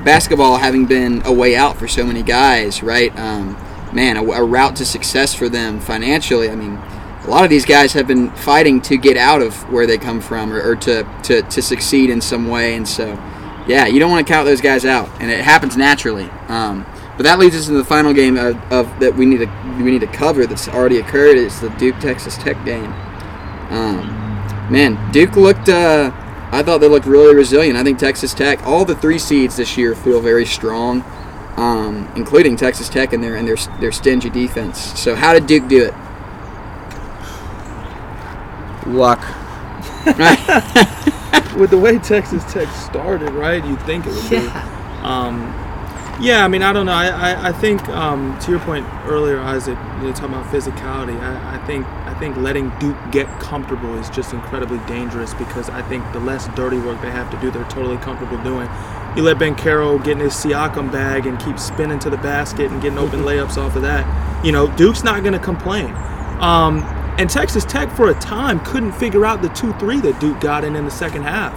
basketball 0.03 0.57
having 0.57 0.85
been 0.85 1.21
a 1.25 1.31
way 1.31 1.55
out 1.55 1.77
for 1.77 1.87
so 1.87 2.05
many 2.05 2.23
guys, 2.23 2.83
right? 2.83 3.17
Um, 3.17 3.57
man, 3.93 4.17
a, 4.17 4.23
a 4.23 4.43
route 4.43 4.75
to 4.77 4.85
success 4.85 5.33
for 5.33 5.49
them 5.49 5.79
financially. 5.79 6.49
I 6.49 6.55
mean, 6.55 6.75
a 7.23 7.27
lot 7.27 7.43
of 7.43 7.49
these 7.49 7.65
guys 7.65 7.93
have 7.93 8.07
been 8.07 8.31
fighting 8.31 8.81
to 8.81 8.97
get 8.97 9.15
out 9.15 9.41
of 9.41 9.55
where 9.71 9.87
they 9.87 9.97
come 9.97 10.19
from 10.19 10.51
or, 10.51 10.61
or 10.61 10.75
to, 10.75 11.03
to, 11.23 11.41
to 11.41 11.61
succeed 11.61 12.09
in 12.09 12.19
some 12.19 12.47
way. 12.47 12.75
And 12.75 12.87
so, 12.87 13.07
yeah, 13.67 13.85
you 13.85 13.99
don't 13.99 14.11
want 14.11 14.25
to 14.25 14.33
count 14.33 14.45
those 14.45 14.61
guys 14.61 14.85
out, 14.85 15.09
and 15.21 15.31
it 15.31 15.39
happens 15.39 15.77
naturally. 15.77 16.29
Um, 16.49 16.85
but 17.15 17.23
that 17.23 17.39
leads 17.39 17.55
us 17.55 17.67
into 17.67 17.77
the 17.77 17.85
final 17.85 18.11
game 18.11 18.37
of, 18.37 18.55
of 18.71 18.99
that 18.99 19.15
we 19.15 19.25
need 19.25 19.37
to 19.37 19.45
we 19.77 19.91
need 19.91 20.01
to 20.01 20.07
cover 20.07 20.47
that's 20.47 20.67
already 20.67 20.97
occurred. 20.97 21.37
It's 21.37 21.59
the 21.59 21.69
Duke 21.69 21.99
Texas 21.99 22.37
Tech 22.37 22.63
game. 22.65 22.91
Um, 23.69 24.07
man, 24.69 25.11
Duke 25.11 25.35
looked. 25.35 25.69
Uh, 25.69 26.11
I 26.53 26.61
thought 26.61 26.79
they 26.81 26.87
looked 26.87 27.07
really 27.07 27.33
resilient. 27.33 27.77
I 27.77 27.83
think 27.83 27.97
Texas 27.97 28.31
Tech, 28.33 28.63
all 28.63 28.85
the 28.85 28.95
three 28.95 29.17
seeds 29.17 29.57
this 29.57 29.75
year 29.75 29.95
feel 29.95 30.21
very 30.21 30.45
strong, 30.45 31.03
um, 31.57 32.11
including 32.15 32.55
Texas 32.55 32.89
Tech 32.89 33.11
and 33.11 33.23
their 33.23 33.35
and 33.35 33.47
their 33.47 33.57
their 33.79 33.91
stingy 33.91 34.29
defense. 34.29 34.77
So 34.99 35.15
how 35.15 35.33
did 35.33 35.47
Duke 35.47 35.67
do 35.67 35.83
it? 35.85 35.93
Luck. 38.87 39.19
with 41.57 41.69
the 41.71 41.77
way 41.77 41.97
Texas 41.97 42.43
Tech 42.53 42.67
started, 42.75 43.31
right? 43.31 43.65
You'd 43.65 43.81
think 43.81 44.05
it 44.05 44.13
would 44.13 44.29
be. 44.29 44.49
Um, 45.03 45.53
yeah, 46.19 46.45
I 46.45 46.47
mean, 46.47 46.61
I 46.61 46.71
don't 46.73 46.85
know. 46.85 46.93
I, 46.93 47.07
I, 47.07 47.49
I 47.49 47.51
think 47.51 47.87
um, 47.89 48.37
to 48.39 48.51
your 48.51 48.59
point 48.59 48.85
earlier, 49.05 49.39
Isaac, 49.39 49.77
you 49.99 50.07
were 50.07 50.13
talking 50.13 50.35
about 50.35 50.45
physicality. 50.45 51.19
I, 51.19 51.55
I 51.55 51.65
think 51.65 51.85
I 51.87 52.13
think 52.19 52.37
letting 52.37 52.69
Duke 52.79 52.97
get 53.11 53.27
comfortable 53.39 53.97
is 53.97 54.09
just 54.09 54.33
incredibly 54.33 54.77
dangerous 54.87 55.33
because 55.33 55.69
I 55.69 55.81
think 55.81 56.09
the 56.13 56.19
less 56.19 56.47
dirty 56.49 56.77
work 56.77 57.01
they 57.01 57.11
have 57.11 57.31
to 57.31 57.37
do, 57.41 57.49
they're 57.51 57.63
totally 57.65 57.97
comfortable 57.97 58.41
doing. 58.43 58.69
You 59.17 59.23
let 59.23 59.37
Banchero 59.37 60.03
get 60.03 60.13
in 60.13 60.19
his 60.19 60.33
Siakam 60.33 60.91
bag 60.91 61.25
and 61.25 61.39
keep 61.39 61.59
spinning 61.59 61.99
to 61.99 62.09
the 62.09 62.17
basket 62.17 62.71
and 62.71 62.81
getting 62.81 62.99
open 62.99 63.21
layups 63.23 63.57
off 63.57 63.75
of 63.75 63.81
that. 63.81 64.45
You 64.45 64.51
know, 64.51 64.67
Duke's 64.75 65.03
not 65.03 65.21
going 65.23 65.33
to 65.33 65.39
complain. 65.39 65.93
Um, 66.39 66.81
and 67.17 67.29
Texas 67.29 67.63
Tech, 67.65 67.91
for 67.95 68.09
a 68.09 68.13
time, 68.15 68.59
couldn't 68.65 68.93
figure 68.93 69.25
out 69.25 69.41
the 69.41 69.49
two-three 69.49 70.01
that 70.01 70.19
Duke 70.19 70.39
got 70.39 70.63
in 70.63 70.75
in 70.75 70.85
the 70.85 70.91
second 70.91 71.23
half. 71.23 71.53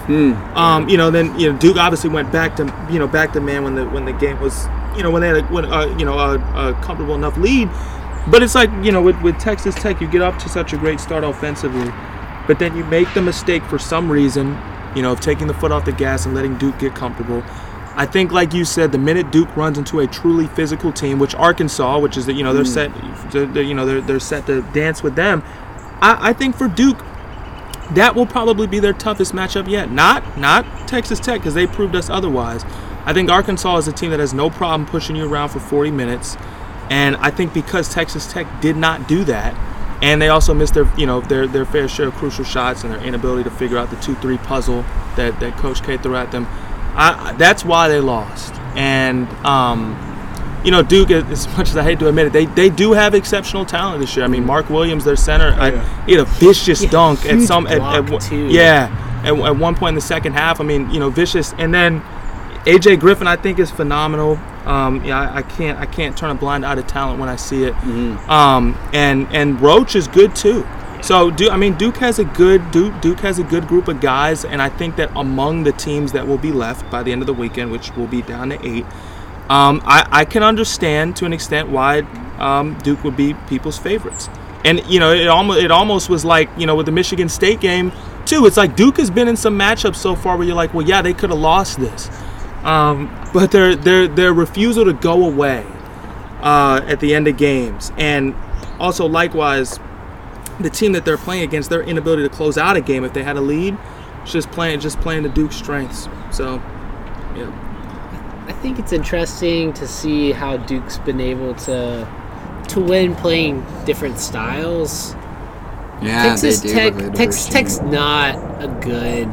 Um, 0.54 0.88
you 0.88 0.96
know, 0.96 1.10
then 1.10 1.38
you 1.38 1.52
know 1.52 1.58
Duke 1.58 1.76
obviously 1.76 2.10
went 2.10 2.30
back 2.30 2.56
to 2.56 2.64
you 2.90 2.98
know 2.98 3.06
back 3.06 3.32
to 3.32 3.40
man 3.40 3.64
when 3.64 3.74
the 3.74 3.88
when 3.88 4.04
the 4.04 4.12
game 4.12 4.38
was 4.40 4.66
you 4.96 5.02
know 5.02 5.10
when 5.10 5.22
they 5.22 5.28
had 5.28 5.36
a, 5.38 5.42
when, 5.44 5.64
uh, 5.64 5.86
you 5.98 6.04
know 6.04 6.18
a, 6.18 6.34
a 6.34 6.74
comfortable 6.82 7.14
enough 7.14 7.36
lead. 7.36 7.70
But 8.30 8.42
it's 8.42 8.54
like 8.54 8.70
you 8.82 8.92
know 8.92 9.00
with, 9.00 9.20
with 9.22 9.38
Texas 9.38 9.74
Tech, 9.74 10.00
you 10.00 10.08
get 10.08 10.22
up 10.22 10.38
to 10.40 10.48
such 10.48 10.72
a 10.72 10.76
great 10.76 11.00
start 11.00 11.24
offensively, 11.24 11.90
but 12.46 12.58
then 12.58 12.76
you 12.76 12.84
make 12.84 13.12
the 13.14 13.22
mistake 13.22 13.62
for 13.64 13.78
some 13.78 14.10
reason, 14.10 14.58
you 14.94 15.02
know, 15.02 15.12
of 15.12 15.20
taking 15.20 15.46
the 15.46 15.54
foot 15.54 15.72
off 15.72 15.84
the 15.84 15.92
gas 15.92 16.26
and 16.26 16.34
letting 16.34 16.58
Duke 16.58 16.78
get 16.78 16.94
comfortable. 16.94 17.42
I 17.96 18.04
think, 18.04 18.30
like 18.30 18.52
you 18.52 18.66
said, 18.66 18.92
the 18.92 18.98
minute 18.98 19.32
Duke 19.32 19.56
runs 19.56 19.78
into 19.78 20.00
a 20.00 20.06
truly 20.06 20.46
physical 20.48 20.92
team, 20.92 21.18
which 21.18 21.34
Arkansas, 21.34 21.98
which 21.98 22.18
is 22.18 22.26
that 22.26 22.34
you 22.34 22.44
know 22.44 22.52
they're 22.52 22.62
hmm. 22.62 22.68
set, 22.68 23.52
they're, 23.54 23.62
you 23.62 23.74
know 23.74 23.86
they're, 23.86 24.02
they're 24.02 24.20
set 24.20 24.46
to 24.46 24.60
dance 24.72 25.02
with 25.02 25.16
them. 25.16 25.42
I, 26.02 26.28
I 26.28 26.32
think 26.34 26.56
for 26.56 26.68
Duke, 26.68 26.98
that 27.92 28.14
will 28.14 28.26
probably 28.26 28.66
be 28.66 28.80
their 28.80 28.92
toughest 28.92 29.32
matchup 29.32 29.68
yet. 29.68 29.90
Not 29.90 30.36
not 30.36 30.66
Texas 30.86 31.18
Tech 31.18 31.40
because 31.40 31.54
they 31.54 31.66
proved 31.66 31.96
us 31.96 32.10
otherwise. 32.10 32.64
I 33.06 33.14
think 33.14 33.30
Arkansas 33.30 33.78
is 33.78 33.88
a 33.88 33.92
team 33.92 34.10
that 34.10 34.20
has 34.20 34.34
no 34.34 34.50
problem 34.50 34.86
pushing 34.86 35.16
you 35.16 35.32
around 35.32 35.48
for 35.50 35.60
40 35.60 35.90
minutes, 35.90 36.36
and 36.90 37.16
I 37.16 37.30
think 37.30 37.54
because 37.54 37.88
Texas 37.88 38.30
Tech 38.30 38.46
did 38.60 38.76
not 38.76 39.08
do 39.08 39.24
that, 39.24 39.54
and 40.02 40.20
they 40.20 40.28
also 40.28 40.52
missed 40.52 40.74
their 40.74 40.90
you 40.98 41.06
know 41.06 41.22
their 41.22 41.46
their 41.46 41.64
fair 41.64 41.88
share 41.88 42.08
of 42.08 42.14
crucial 42.16 42.44
shots 42.44 42.84
and 42.84 42.92
their 42.92 43.02
inability 43.02 43.44
to 43.44 43.50
figure 43.50 43.78
out 43.78 43.88
the 43.88 43.96
two-three 43.96 44.38
puzzle 44.38 44.84
that 45.16 45.40
that 45.40 45.56
Coach 45.56 45.82
K 45.82 45.96
threw 45.96 46.14
at 46.16 46.30
them. 46.30 46.46
I, 46.96 47.32
that's 47.38 47.64
why 47.64 47.88
they 47.88 48.00
lost. 48.00 48.54
And 48.74 49.28
um, 49.46 49.94
you 50.64 50.70
know, 50.72 50.82
Duke, 50.82 51.10
as 51.10 51.46
much 51.56 51.68
as 51.68 51.76
I 51.76 51.82
hate 51.84 51.98
to 52.00 52.08
admit 52.08 52.26
it, 52.26 52.32
they, 52.32 52.46
they 52.46 52.68
do 52.70 52.92
have 52.92 53.14
exceptional 53.14 53.64
talent 53.64 54.00
this 54.00 54.16
year. 54.16 54.24
I 54.24 54.28
mean, 54.28 54.44
Mark 54.44 54.68
Williams, 54.68 55.04
their 55.04 55.14
center, 55.16 55.54
I, 55.60 55.70
he 56.06 56.12
had 56.12 56.20
a 56.20 56.24
vicious 56.24 56.82
Yeah, 56.82 56.90
dunk 56.90 57.24
at 57.26 57.40
some 57.42 57.66
at, 57.68 57.74
at, 57.74 58.06
block, 58.06 58.20
one- 58.30 58.50
yeah, 58.50 59.20
at, 59.24 59.32
at 59.38 59.56
one 59.56 59.74
point 59.76 59.90
in 59.90 59.94
the 59.94 60.00
second 60.00 60.32
half. 60.32 60.60
I 60.60 60.64
mean, 60.64 60.90
you 60.90 60.98
know, 60.98 61.08
vicious, 61.10 61.52
and 61.58 61.72
then 61.72 62.00
AJ 62.64 62.98
Griffin, 62.98 63.28
I 63.28 63.36
think, 63.36 63.58
is 63.60 63.70
phenomenal. 63.70 64.38
Um, 64.64 65.04
yeah, 65.04 65.20
I, 65.20 65.36
I 65.36 65.42
can't 65.42 65.78
I 65.78 65.86
can't 65.86 66.16
turn 66.18 66.30
a 66.30 66.34
blind 66.34 66.66
eye 66.66 66.74
to 66.74 66.82
talent 66.82 67.20
when 67.20 67.28
I 67.28 67.36
see 67.36 67.62
it. 67.62 67.74
Um, 68.28 68.76
and 68.92 69.28
and 69.30 69.60
Roach 69.60 69.94
is 69.94 70.08
good 70.08 70.34
too. 70.34 70.66
So 71.06 71.30
Duke, 71.30 71.52
I 71.52 71.56
mean, 71.56 71.74
Duke 71.74 71.98
has 71.98 72.18
a 72.18 72.24
good 72.24 72.68
Duke 72.72 73.00
Duke 73.00 73.20
has 73.20 73.38
a 73.38 73.44
good 73.44 73.68
group 73.68 73.86
of 73.86 74.00
guys, 74.00 74.44
and 74.44 74.60
I 74.60 74.68
think 74.68 74.96
that 74.96 75.08
among 75.14 75.62
the 75.62 75.70
teams 75.70 76.10
that 76.10 76.26
will 76.26 76.36
be 76.36 76.50
left 76.50 76.90
by 76.90 77.04
the 77.04 77.12
end 77.12 77.22
of 77.22 77.28
the 77.28 77.32
weekend, 77.32 77.70
which 77.70 77.94
will 77.94 78.08
be 78.08 78.22
down 78.22 78.48
to 78.48 78.66
eight, 78.66 78.84
um, 79.48 79.80
I, 79.84 80.04
I 80.10 80.24
can 80.24 80.42
understand 80.42 81.14
to 81.18 81.24
an 81.24 81.32
extent 81.32 81.68
why 81.68 82.00
um, 82.40 82.76
Duke 82.78 83.04
would 83.04 83.16
be 83.16 83.34
people's 83.48 83.78
favorites. 83.78 84.28
And 84.64 84.84
you 84.86 84.98
know, 84.98 85.12
it 85.12 85.28
almost 85.28 85.60
it 85.60 85.70
almost 85.70 86.08
was 86.10 86.24
like 86.24 86.50
you 86.58 86.66
know 86.66 86.74
with 86.74 86.86
the 86.86 86.92
Michigan 86.92 87.28
State 87.28 87.60
game 87.60 87.92
too. 88.24 88.44
It's 88.44 88.56
like 88.56 88.74
Duke 88.74 88.96
has 88.96 89.08
been 89.08 89.28
in 89.28 89.36
some 89.36 89.56
matchups 89.56 89.94
so 89.94 90.16
far 90.16 90.36
where 90.36 90.44
you're 90.44 90.56
like, 90.56 90.74
well, 90.74 90.84
yeah, 90.84 91.02
they 91.02 91.14
could 91.14 91.30
have 91.30 91.38
lost 91.38 91.78
this, 91.78 92.10
um, 92.64 93.16
but 93.32 93.52
their 93.52 93.76
their 93.76 94.08
their 94.08 94.32
refusal 94.32 94.84
to 94.84 94.92
go 94.92 95.24
away 95.24 95.64
uh, 96.40 96.80
at 96.84 96.98
the 96.98 97.14
end 97.14 97.28
of 97.28 97.36
games, 97.36 97.92
and 97.96 98.34
also 98.80 99.06
likewise, 99.06 99.78
the 100.60 100.70
team 100.70 100.92
that 100.92 101.04
they're 101.04 101.18
playing 101.18 101.42
against, 101.42 101.70
their 101.70 101.82
inability 101.82 102.22
to 102.22 102.28
close 102.28 102.56
out 102.56 102.76
a 102.76 102.80
game 102.80 103.04
if 103.04 103.12
they 103.12 103.22
had 103.22 103.36
a 103.36 103.40
lead, 103.40 103.76
just 104.24 104.50
playing 104.50 104.80
just 104.80 105.00
playing 105.00 105.22
to 105.24 105.28
Duke's 105.28 105.56
strengths. 105.56 106.08
So, 106.30 106.56
yeah. 107.36 108.44
I 108.46 108.52
think 108.52 108.78
it's 108.78 108.92
interesting 108.92 109.72
to 109.74 109.88
see 109.88 110.32
how 110.32 110.56
Duke's 110.56 110.98
been 110.98 111.20
able 111.20 111.54
to 111.54 112.08
to 112.68 112.80
win 112.80 113.14
playing 113.14 113.64
different 113.84 114.18
styles. 114.18 115.14
Yeah, 116.02 116.24
Texas 116.24 116.60
they 116.60 116.68
do 116.68 116.74
Tech, 116.74 116.94
a 116.94 117.10
Texas 117.10 117.46
diverse 117.46 117.46
Tech's 117.48 117.80
not 117.80 118.34
a 118.62 118.68
good 118.82 119.26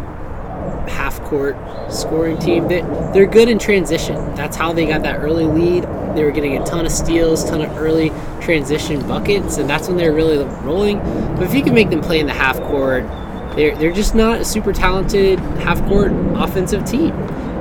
half 0.89 1.21
court 1.23 1.55
scoring 1.91 2.37
team. 2.39 2.67
They, 2.67 2.81
they're 3.13 3.25
good 3.25 3.49
in 3.49 3.59
transition. 3.59 4.15
That's 4.35 4.55
how 4.55 4.73
they 4.73 4.85
got 4.85 5.03
that 5.03 5.21
early 5.21 5.45
lead. 5.45 5.85
They 6.15 6.23
were 6.23 6.31
getting 6.31 6.57
a 6.57 6.65
ton 6.65 6.85
of 6.85 6.91
steals, 6.91 7.43
ton 7.45 7.61
of 7.61 7.75
early 7.77 8.11
transition 8.41 9.05
buckets, 9.07 9.57
and 9.57 9.69
that's 9.69 9.87
when 9.87 9.97
they're 9.97 10.13
really 10.13 10.37
rolling. 10.61 10.99
But 11.35 11.43
if 11.43 11.53
you 11.53 11.63
can 11.63 11.73
make 11.73 11.89
them 11.89 12.01
play 12.01 12.19
in 12.19 12.27
the 12.27 12.33
half 12.33 12.57
court, 12.61 13.03
they're, 13.55 13.75
they're 13.75 13.91
just 13.91 14.15
not 14.15 14.41
a 14.41 14.45
super 14.45 14.73
talented 14.73 15.39
half 15.39 15.83
court 15.87 16.11
offensive 16.35 16.85
team. 16.85 17.11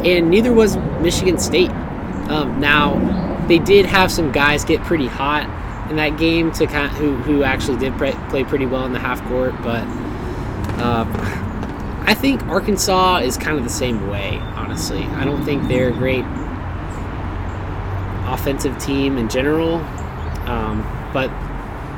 And 0.04 0.30
neither 0.30 0.52
was 0.52 0.76
Michigan 1.00 1.38
State. 1.38 1.70
Um, 1.70 2.60
now, 2.60 3.46
they 3.46 3.58
did 3.58 3.86
have 3.86 4.10
some 4.10 4.32
guys 4.32 4.64
get 4.64 4.82
pretty 4.82 5.06
hot 5.06 5.48
in 5.90 5.96
that 5.96 6.16
game 6.16 6.52
to 6.52 6.66
kind 6.66 6.90
who 6.92 7.16
who 7.16 7.42
actually 7.42 7.78
did 7.78 7.96
pre- 7.98 8.12
play 8.30 8.44
pretty 8.44 8.66
well 8.66 8.86
in 8.86 8.92
the 8.92 8.98
half 8.98 9.22
court, 9.28 9.54
but 9.62 9.84
uh, 10.78 11.04
I 12.04 12.14
think 12.14 12.42
Arkansas 12.44 13.18
is 13.18 13.36
kind 13.36 13.58
of 13.58 13.64
the 13.64 13.70
same 13.70 14.08
way. 14.08 14.38
Honestly, 14.56 15.04
I 15.04 15.24
don't 15.24 15.44
think 15.44 15.68
they're 15.68 15.90
great 15.90 16.24
offensive 18.26 18.78
team 18.78 19.18
in 19.18 19.28
general, 19.28 19.76
um, 20.46 20.82
but 21.12 21.30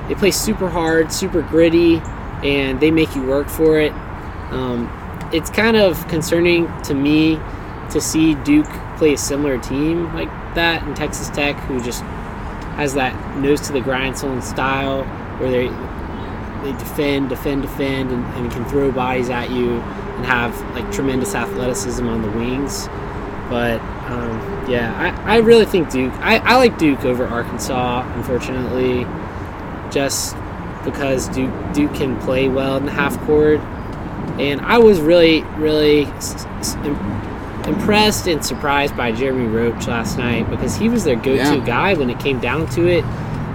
they 0.09 0.15
play 0.15 0.31
super 0.31 0.69
hard, 0.69 1.13
super 1.13 1.43
gritty, 1.43 2.01
and 2.43 2.81
they 2.81 2.91
make 2.91 3.15
you 3.15 3.23
work 3.27 3.49
for 3.49 3.79
it. 3.79 3.93
Um, 4.51 4.91
it's 5.33 5.51
kind 5.51 5.77
of 5.77 6.07
concerning 6.09 6.71
to 6.83 6.95
me 6.95 7.37
to 7.91 8.01
see 8.01 8.35
Duke 8.37 8.69
play 8.97 9.15
a 9.15 9.19
similar 9.19 9.59
team 9.59 10.13
like 10.15 10.29
that 10.55 10.87
in 10.87 10.95
Texas 10.95 11.29
Tech, 11.31 11.57
who 11.61 11.83
just 11.83 12.03
has 12.77 12.95
that 12.95 13.39
nose 13.39 13.61
to 13.63 13.73
the 13.73 13.81
grindstone 13.81 14.43
style 14.43 15.05
where 15.39 15.51
they 15.51 15.69
they 16.65 16.73
defend, 16.79 17.29
defend, 17.29 17.61
defend, 17.61 18.11
and, 18.11 18.25
and 18.37 18.51
can 18.51 18.65
throw 18.65 18.91
bodies 18.91 19.29
at 19.29 19.51
you 19.51 19.73
and 19.73 20.25
have 20.25 20.59
like 20.75 20.91
tremendous 20.91 21.35
athleticism 21.35 22.07
on 22.09 22.23
the 22.23 22.31
wings. 22.31 22.89
But 23.51 23.81
um, 24.11 24.41
yeah, 24.69 25.23
I, 25.27 25.35
I 25.35 25.37
really 25.39 25.67
think 25.67 25.91
Duke. 25.91 26.13
I, 26.15 26.39
I 26.39 26.57
like 26.57 26.79
Duke 26.79 27.05
over 27.05 27.27
Arkansas, 27.27 28.07
unfortunately, 28.17 29.05
just 29.91 30.37
because 30.85 31.29
Duke 31.29 31.53
Duke 31.73 31.95
can 31.95 32.19
play 32.21 32.49
well 32.49 32.77
in 32.77 32.87
the 32.87 32.93
half 32.93 33.19
court. 33.27 33.61
And 34.39 34.61
I 34.63 34.79
was 34.79 35.01
really, 35.01 35.43
really 35.59 36.05
s- 36.07 36.45
s- 36.61 36.75
impressed 37.67 38.27
and 38.27 38.45
surprised 38.45 38.97
by 38.97 39.13
Jeremy 39.13 39.47
Roach 39.47 39.87
last 39.87 40.19
night 40.19 40.49
because 40.51 40.77
he 40.77 40.89
was 40.89 41.05
their 41.05 41.17
go-to 41.17 41.37
Yeah. 41.37 41.65
guy 41.65 41.95
when 41.95 42.11
it 42.11 42.19
came 42.19 42.41
down 42.41 42.67
to 42.71 42.87
it. 42.89 43.05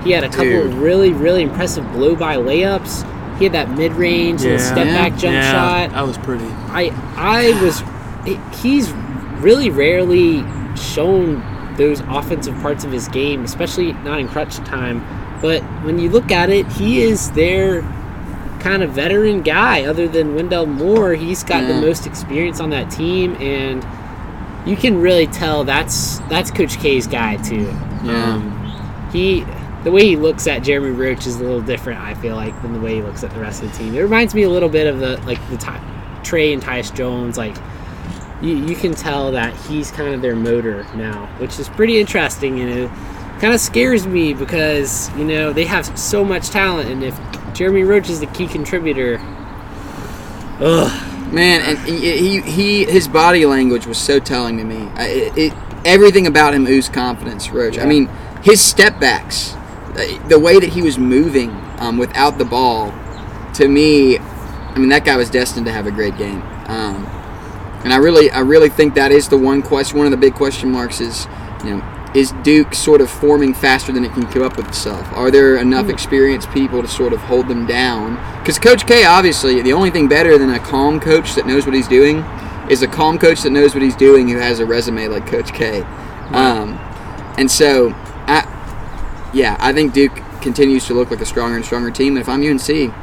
He 0.04 0.12
had 0.12 0.24
a 0.24 0.30
couple 0.30 0.46
Dude. 0.46 0.68
of 0.68 0.80
really, 0.80 1.12
really 1.12 1.42
impressive 1.44 1.90
blow-by 1.92 2.38
layups. 2.38 3.06
He 3.38 3.44
had 3.46 3.54
that 3.54 3.70
mid-range 3.78 4.42
little 4.42 4.58
Yeah. 4.58 4.64
step-back 4.72 5.12
jump 5.18 5.34
yeah, 5.34 5.52
shot. 5.52 5.92
That 5.92 6.08
was 6.08 6.18
pretty. 6.20 6.46
I 6.70 6.92
I 7.16 7.62
was 7.62 7.84
he- 8.26 8.40
he's 8.62 8.92
really 9.42 9.70
rarely 9.70 10.44
shown 10.80 11.76
those 11.76 12.02
offensive 12.02 12.56
parts 12.62 12.84
of 12.84 12.92
his 12.92 13.08
game, 13.08 13.44
especially 13.44 13.94
not 13.94 14.20
in 14.20 14.28
crutch 14.28 14.58
time. 14.58 15.00
But 15.42 15.62
when 15.84 16.00
you 16.00 16.10
look 16.10 16.32
at 16.32 16.50
it, 16.50 16.68
he 16.74 17.02
is 17.02 17.32
their 17.32 17.82
kind 18.60 18.84
of 18.84 18.92
veteran 18.92 19.42
guy. 19.42 19.86
Other 19.86 20.08
than 20.08 20.36
Wendell 20.36 20.66
Moore, 20.66 21.14
he's 21.14 21.44
got 21.44 21.66
the 21.68 21.80
most 21.80 22.06
experience 22.06 22.60
on 22.60 22.70
that 22.72 22.92
team, 22.92 23.36
and 23.36 23.86
you 24.68 24.76
can 24.76 25.00
really 25.02 25.28
tell 25.28 25.64
that's 25.64 26.20
that's 26.30 26.52
Coach 26.52 26.78
K's 26.80 27.08
guy 27.08 27.38
too. 27.38 27.74
Yeah. 28.04 28.34
Um, 28.34 29.10
he 29.12 29.46
the 29.84 29.92
way 29.92 30.06
he 30.06 30.16
looks 30.18 30.46
at 30.48 30.62
Jeremy 30.62 30.92
Roach 30.92 31.26
is 31.26 31.38
a 31.38 31.44
little 31.44 31.62
different. 31.62 32.02
I 32.02 32.14
feel 32.16 32.36
like 32.36 32.60
than 32.62 32.74
the 32.74 32.80
way 32.80 32.96
he 32.96 33.02
looks 33.02 33.24
at 33.24 33.32
the 33.32 33.40
rest 33.40 33.64
of 33.64 33.72
the 33.72 33.78
team. 33.78 33.96
It 33.96 34.02
reminds 34.02 34.36
me 34.36 34.44
a 34.44 34.50
little 34.50 34.70
bit 34.70 34.88
of 34.88 35.00
the 35.00 35.18
like 35.26 35.40
the 35.50 35.58
Ty, 35.58 35.82
Tre 36.24 36.54
and 36.54 36.62
Tyus 36.62 36.94
Jones. 36.94 37.38
Like 37.38 37.56
you, 38.42 38.56
you 38.56 38.76
can 38.76 38.94
tell 38.94 39.32
that 39.32 39.56
he's 39.68 39.92
kind 39.92 40.14
of 40.14 40.22
their 40.22 40.36
motor 40.36 40.86
now, 40.96 41.28
which 41.38 41.60
is 41.60 41.70
pretty 41.70 42.00
interesting. 42.00 42.60
And 42.60 42.70
it 42.70 42.92
kind 43.40 43.54
of 43.54 43.60
scares 43.60 44.06
me 44.08 44.34
because 44.34 45.10
you 45.16 45.26
know 45.26 45.54
they 45.54 45.66
have 45.66 45.98
so 45.98 46.24
much 46.24 46.50
talent, 46.50 46.90
and 46.90 47.04
if 47.04 47.20
Jeremy 47.54 47.84
Roach 47.84 48.10
is 48.10 48.20
the 48.20 48.28
key 48.28 48.48
contributor, 48.48 49.18
ugh, 50.60 51.10
Man, 51.32 51.62
and 51.62 51.78
he, 51.88 52.42
he, 52.42 52.86
his 52.86 53.08
body 53.08 53.46
language 53.46 53.86
was 53.86 54.00
so 54.00 54.20
telling 54.20 54.58
to 54.58 54.64
me. 54.64 54.90
It, 54.98 55.38
it 55.38 55.54
everything 55.86 56.26
about 56.26 56.56
him 56.56 56.66
oozed 56.66 56.92
confidence, 56.92 57.52
Roach. 57.52 57.78
I 57.78 57.86
mean, 57.86 58.08
his 58.42 58.60
step 58.60 59.00
backs, 59.00 59.56
the 60.28 60.40
way 60.40 60.60
that 60.60 60.70
he 60.70 60.82
was 60.82 60.98
moving 60.98 61.52
um, 61.78 61.98
without 61.98 62.40
the 62.40 62.46
ball, 62.46 62.92
to 63.56 63.68
me, 63.68 64.18
I 64.18 64.78
mean 64.78 64.90
that 64.90 65.06
guy 65.06 65.18
was 65.18 65.30
destined 65.30 65.68
to 65.68 65.72
have 65.72 65.86
a 65.86 65.92
great 65.92 66.18
game. 66.18 66.42
Um, 66.66 67.06
and 67.84 67.94
I 67.94 67.98
really, 67.98 68.30
I 68.32 68.40
really 68.40 68.70
think 68.70 68.96
that 68.96 69.12
is 69.12 69.28
the 69.30 69.38
one 69.38 69.62
question. 69.62 69.98
One 69.98 70.08
of 70.08 70.12
the 70.12 70.18
big 70.18 70.36
question 70.36 70.72
marks 70.72 71.00
is, 71.00 71.28
you 71.64 71.72
know, 71.72 72.12
is 72.16 72.32
Duke 72.44 72.74
sort 72.74 73.02
of 73.02 73.10
forming 73.10 73.54
faster 73.54 73.92
than 73.92 74.04
it 74.04 74.12
can 74.14 74.26
keep 74.28 74.42
up 74.42 74.58
with 74.58 74.68
itself? 74.68 75.08
Are 75.14 75.30
there 75.30 75.58
enough 75.58 75.90
experienced 75.90 76.50
people 76.52 76.82
to 76.82 76.88
sort 76.88 77.14
of 77.14 77.20
hold 77.20 77.48
them 77.48 77.68
down? 77.68 78.16
Because 78.40 78.58
Coach 78.58 78.88
K, 78.88 79.06
obviously, 79.06 79.62
the 79.62 79.74
only 79.74 79.92
thing 79.92 80.08
better 80.08 80.38
than 80.38 80.50
a 80.50 80.60
calm 80.60 81.00
coach 81.00 81.36
that 81.36 81.46
knows 81.46 81.66
what 81.66 81.76
he's 81.76 81.88
doing 81.88 82.18
is 82.70 82.82
a 82.82 82.88
calm 82.88 83.18
coach 83.18 83.42
that 83.44 83.52
knows 83.52 83.74
what 83.74 83.84
he's 83.84 83.96
doing 83.96 84.28
who 84.28 84.38
has 84.38 84.60
a 84.60 84.66
resume 84.66 85.08
like 85.08 85.28
Coach 85.28 85.54
K. 85.54 85.82
Um, 86.32 86.78
and 87.38 87.50
so, 87.50 87.92
I, 88.28 89.30
yeah, 89.34 89.56
I 89.60 89.72
think 89.74 89.94
Duke 89.94 90.20
continues 90.42 90.86
to 90.88 90.94
look 90.94 91.12
like 91.12 91.22
a 91.22 91.26
stronger 91.26 91.58
and 91.58 91.66
stronger 91.66 91.92
team. 91.92 92.18
And 92.18 92.22
if 92.22 92.30
I'm 92.30 92.42
UNC, 92.42 92.94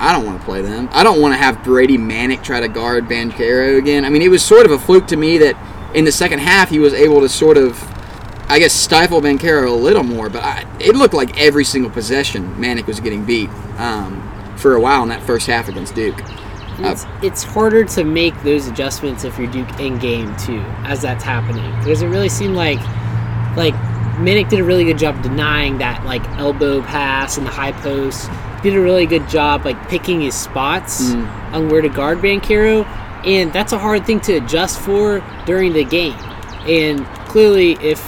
I 0.00 0.12
don't 0.12 0.24
want 0.24 0.40
to 0.40 0.44
play 0.46 0.62
them. 0.62 0.88
I 0.92 1.04
don't 1.04 1.20
want 1.20 1.34
to 1.34 1.38
have 1.38 1.62
Brady 1.62 1.98
Manek 1.98 2.42
try 2.42 2.58
to 2.58 2.68
guard 2.68 3.04
Banchero 3.04 3.76
again. 3.76 4.06
I 4.06 4.08
mean, 4.08 4.22
it 4.22 4.30
was 4.30 4.42
sort 4.42 4.64
of 4.64 4.72
a 4.72 4.78
fluke 4.78 5.06
to 5.08 5.16
me 5.16 5.36
that 5.38 5.56
in 5.94 6.04
the 6.04 6.12
second 6.12 6.38
half 6.38 6.70
he 6.70 6.78
was 6.78 6.94
able 6.94 7.20
to 7.20 7.28
sort 7.28 7.58
of, 7.58 7.78
I 8.48 8.58
guess, 8.58 8.72
stifle 8.72 9.20
Banchero 9.20 9.68
a 9.68 9.74
little 9.74 10.02
more. 10.02 10.30
But 10.30 10.42
I, 10.42 10.66
it 10.80 10.96
looked 10.96 11.12
like 11.12 11.38
every 11.38 11.64
single 11.64 11.90
possession 11.90 12.58
Manic 12.58 12.86
was 12.86 12.98
getting 12.98 13.26
beat 13.26 13.50
um, 13.76 14.56
for 14.56 14.74
a 14.74 14.80
while 14.80 15.02
in 15.02 15.10
that 15.10 15.22
first 15.22 15.46
half 15.46 15.68
against 15.68 15.94
Duke. 15.94 16.18
it's, 16.78 17.04
it's 17.22 17.42
harder 17.42 17.84
to 17.84 18.02
make 18.02 18.40
those 18.42 18.68
adjustments 18.68 19.24
if 19.24 19.38
you're 19.38 19.50
Duke 19.50 19.78
in 19.80 19.98
game 19.98 20.34
too, 20.38 20.60
as 20.84 21.02
that's 21.02 21.22
happening. 21.22 21.70
Because 21.80 22.00
it 22.00 22.06
really 22.06 22.30
seemed 22.30 22.56
like 22.56 22.80
like 23.54 23.74
Manek 24.20 24.48
did 24.48 24.60
a 24.60 24.64
really 24.64 24.84
good 24.84 24.98
job 24.98 25.22
denying 25.22 25.78
that 25.78 26.04
like 26.06 26.26
elbow 26.38 26.80
pass 26.82 27.36
and 27.36 27.46
the 27.46 27.50
high 27.50 27.72
post. 27.72 28.30
Did 28.62 28.74
a 28.76 28.80
really 28.80 29.06
good 29.06 29.26
job 29.28 29.64
like 29.64 29.88
picking 29.88 30.20
his 30.20 30.34
spots 30.34 31.12
on 31.52 31.68
where 31.70 31.80
to 31.80 31.88
guard 31.88 32.18
Banchero, 32.18 32.84
and 33.26 33.50
that's 33.52 33.72
a 33.72 33.78
hard 33.78 34.04
thing 34.04 34.20
to 34.22 34.34
adjust 34.36 34.78
for 34.80 35.22
during 35.46 35.72
the 35.72 35.84
game. 35.84 36.14
And 36.66 37.06
clearly, 37.26 37.72
if 37.80 38.02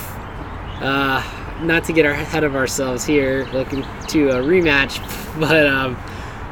uh, 0.83 1.23
not 1.63 1.85
to 1.85 1.93
get 1.95 2.05
ahead 2.05 2.45
of 2.45 2.55
ourselves 2.55 3.05
here, 3.05 3.47
looking 3.55 3.83
to 4.09 4.31
a 4.31 4.35
rematch, 4.43 4.99
but 5.41 5.67
um, 5.67 5.95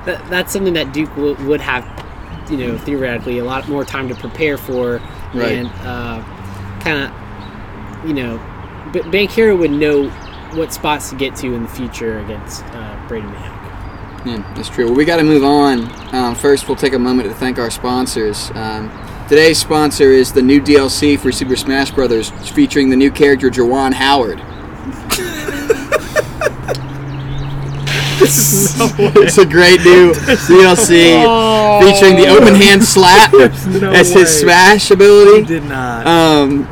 that, 0.07 0.25
that's 0.31 0.51
something 0.53 0.73
that 0.75 0.93
Duke 0.95 1.11
w- 1.17 1.37
would 1.47 1.61
have, 1.61 1.85
you 2.51 2.57
know, 2.57 2.79
theoretically 2.79 3.39
a 3.39 3.45
lot 3.45 3.69
more 3.69 3.85
time 3.85 4.09
to 4.09 4.15
prepare 4.15 4.57
for, 4.57 5.01
Right. 5.35 5.53
and 5.59 5.67
uh, 5.83 6.23
kind 6.81 7.05
of, 7.05 8.09
you 8.09 8.15
know, 8.15 8.39
B- 8.93 9.01
Banchero 9.01 9.59
would 9.59 9.71
know 9.73 10.09
what 10.57 10.73
spots 10.73 11.11
to 11.11 11.17
get 11.17 11.37
to 11.37 11.55
in 11.55 11.65
the 11.65 11.69
future 11.69 12.19
against 12.21 12.65
uh, 12.67 12.99
Brady 13.09 13.27
Manek. 13.27 13.50
Yeah, 14.25 14.53
that's 14.55 14.69
true. 14.69 14.87
Well, 14.87 14.95
we 14.95 15.05
got 15.05 15.17
to 15.17 15.25
move 15.25 15.45
on. 15.45 15.91
Um, 16.15 16.35
first, 16.35 16.69
we'll 16.69 16.77
take 16.77 16.93
a 16.93 16.99
moment 16.99 17.29
to 17.29 17.35
thank 17.35 17.59
our 17.59 17.71
sponsors. 17.71 18.51
Um, 18.55 18.91
today's 19.29 19.59
sponsor 19.59 20.13
is 20.13 20.33
the 20.33 20.43
new 20.43 20.61
DLC 20.61 21.19
for 21.19 21.33
Super 21.33 21.57
Smash 21.57 21.91
Bros. 21.91 22.31
featuring 22.51 22.91
the 22.91 22.97
new 22.97 23.11
character 23.11 23.49
Juwan 23.49 23.95
Howard. 23.95 24.41
it's 28.23 29.39
a 29.39 29.47
great 29.47 29.81
new 29.81 30.13
DLC 30.13 31.81
featuring 31.81 32.17
the 32.17 32.29
open 32.29 32.55
hand 32.55 32.85
slap 32.85 33.33
no 33.33 33.91
as 33.93 34.15
way. 34.15 34.21
his 34.21 34.41
smash 34.41 34.91
ability. 34.91 35.47
Did 35.47 35.65
not. 35.65 36.07
Um, 36.07 36.69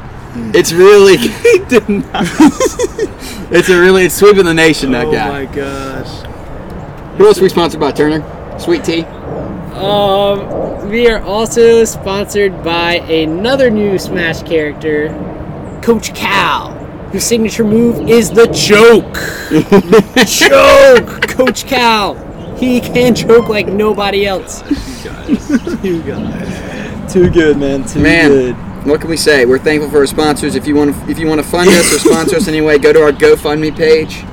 it's 0.54 0.72
really, 0.72 1.16
he 1.16 1.58
did 1.68 1.88
not. 1.88 2.26
it's 3.50 3.70
a 3.70 3.80
really, 3.80 4.04
it's 4.04 4.14
sweeping 4.14 4.44
the 4.44 4.52
nation. 4.54 4.92
That 4.92 5.10
guy. 5.10 5.28
oh 5.28 5.32
my 5.32 5.44
gosh. 5.46 5.97
Who 7.18 7.26
else 7.26 7.38
are 7.38 7.42
we 7.42 7.48
sponsored 7.48 7.80
by? 7.80 7.90
Turner, 7.92 8.22
Sweet 8.60 8.84
Tea. 8.84 9.02
Um, 9.74 10.88
we 10.88 11.08
are 11.08 11.20
also 11.22 11.84
sponsored 11.84 12.62
by 12.62 12.94
another 12.94 13.70
new 13.70 13.98
Smash 13.98 14.42
character, 14.44 15.08
Coach 15.82 16.14
Cal, 16.14 16.72
whose 17.10 17.24
signature 17.24 17.64
move 17.64 18.08
is 18.08 18.30
the 18.30 18.46
choke. 18.46 19.16
choke, 20.28 21.28
Coach 21.28 21.66
Cal. 21.66 22.14
He 22.56 22.80
can 22.80 23.14
choke 23.14 23.48
like 23.48 23.66
nobody 23.66 24.24
else. 24.24 24.62
You 25.84 26.02
guys. 26.02 27.12
Too 27.12 27.30
good, 27.30 27.56
man. 27.56 27.84
Too 27.84 28.00
Man, 28.00 28.30
good. 28.30 28.54
what 28.86 29.00
can 29.00 29.10
we 29.10 29.16
say? 29.16 29.44
We're 29.44 29.58
thankful 29.58 29.90
for 29.90 29.98
our 29.98 30.06
sponsors. 30.06 30.54
If 30.54 30.66
you 30.66 30.76
want 30.76 30.94
to, 30.94 31.10
if 31.10 31.18
you 31.18 31.26
want 31.26 31.40
to 31.42 31.46
fund 31.48 31.68
us 31.70 31.92
or 31.94 31.98
sponsor 31.98 32.36
us 32.36 32.46
anyway, 32.48 32.78
go 32.78 32.92
to 32.92 33.02
our 33.02 33.12
GoFundMe 33.12 33.76
page. 33.76 34.24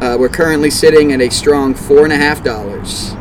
Uh, 0.00 0.16
we're 0.18 0.28
currently 0.28 0.70
sitting 0.70 1.12
at 1.12 1.20
a 1.20 1.30
strong 1.30 1.74
four 1.74 2.04
and 2.04 2.12
a 2.12 2.16
half 2.16 2.42
dollars, 2.44 3.12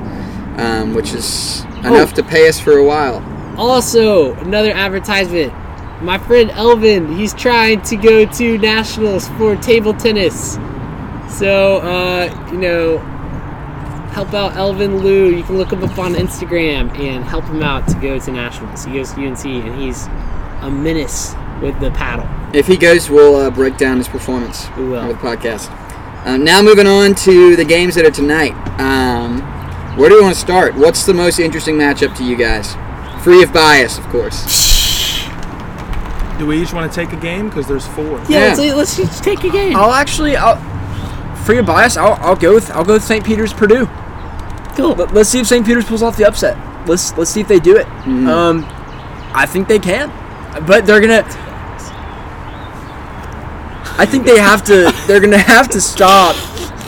um, 0.57 0.93
which 0.93 1.13
is 1.13 1.63
enough 1.85 2.13
to 2.13 2.23
pay 2.23 2.47
us 2.49 2.59
for 2.59 2.77
a 2.77 2.83
while. 2.83 3.23
Also, 3.57 4.33
another 4.35 4.71
advertisement. 4.71 5.53
My 6.01 6.17
friend 6.17 6.51
Elvin, 6.51 7.15
he's 7.17 7.33
trying 7.33 7.81
to 7.83 7.95
go 7.95 8.25
to 8.25 8.57
nationals 8.57 9.29
for 9.29 9.55
table 9.55 9.93
tennis. 9.93 10.55
So, 11.29 11.77
uh, 11.77 12.49
you 12.51 12.57
know, 12.57 12.97
help 14.11 14.33
out 14.33 14.55
Elvin 14.57 15.01
Liu. 15.03 15.27
You 15.29 15.43
can 15.43 15.57
look 15.57 15.71
him 15.71 15.83
up 15.83 15.97
on 15.97 16.15
Instagram 16.15 16.97
and 16.99 17.23
help 17.23 17.45
him 17.45 17.63
out 17.63 17.87
to 17.87 17.95
go 17.99 18.19
to 18.19 18.31
nationals. 18.31 18.83
He 18.83 18.93
goes 18.93 19.13
to 19.13 19.25
UNC 19.25 19.45
and 19.45 19.81
he's 19.81 20.07
a 20.61 20.69
menace 20.69 21.33
with 21.61 21.79
the 21.79 21.91
paddle. 21.91 22.27
If 22.53 22.67
he 22.67 22.75
goes, 22.75 23.09
we'll 23.09 23.35
uh, 23.35 23.49
break 23.49 23.77
down 23.77 23.97
his 23.97 24.07
performance 24.09 24.67
We 24.77 24.83
will. 24.89 24.95
over 24.97 25.13
the 25.13 25.19
podcast. 25.19 25.69
Um, 26.25 26.43
now 26.43 26.61
moving 26.61 26.87
on 26.87 27.13
to 27.15 27.55
the 27.55 27.65
games 27.65 27.95
that 27.95 28.05
are 28.05 28.11
tonight. 28.11 28.53
Um, 28.79 29.41
where 29.97 30.09
do 30.09 30.15
you 30.15 30.23
want 30.23 30.33
to 30.33 30.41
start? 30.41 30.75
What's 30.75 31.05
the 31.05 31.13
most 31.13 31.39
interesting 31.39 31.75
matchup 31.75 32.15
to 32.17 32.23
you 32.23 32.35
guys? 32.35 32.75
Free 33.23 33.43
of 33.43 33.53
bias, 33.53 33.97
of 33.97 34.05
course. 34.05 34.43
Do 36.37 36.45
we 36.47 36.61
each 36.61 36.73
want 36.73 36.91
to 36.91 36.95
take 36.95 37.13
a 37.13 37.19
game? 37.19 37.47
Because 37.47 37.67
there's 37.67 37.87
four. 37.87 38.19
Yeah, 38.27 38.55
Yeah. 38.57 38.73
Let's, 38.73 38.75
let's 38.75 38.97
just 38.97 39.23
take 39.23 39.43
a 39.43 39.49
game. 39.49 39.75
I'll 39.75 39.93
actually, 39.93 40.35
I'll 40.35 40.57
free 41.45 41.59
of 41.59 41.65
bias. 41.65 41.95
I'll, 41.95 42.13
I'll 42.13 42.35
go 42.35 42.55
with 42.55 42.71
I'll 42.71 42.83
go 42.83 42.93
with 42.93 43.03
St. 43.03 43.23
Peter's 43.23 43.53
Purdue. 43.53 43.85
Cool. 44.75 44.95
Let, 44.95 45.15
us 45.15 45.29
see 45.29 45.39
if 45.39 45.47
St. 45.47 45.65
Peter's 45.65 45.85
pulls 45.85 46.01
off 46.01 46.17
the 46.17 46.25
upset. 46.27 46.57
Let's 46.87 47.15
let's 47.17 47.31
see 47.31 47.39
if 47.41 47.47
they 47.47 47.59
do 47.59 47.77
it. 47.77 47.87
Um, 48.27 48.65
I 49.33 49.45
think 49.45 49.67
they 49.67 49.79
can, 49.79 50.09
but 50.65 50.85
they're 50.85 50.99
gonna. 50.99 51.23
I 53.97 54.05
think 54.05 54.25
they 54.25 54.39
have 54.39 54.63
to. 54.65 54.93
They're 55.07 55.19
gonna 55.21 55.37
have 55.37 55.69
to 55.69 55.81
stop 55.81 56.35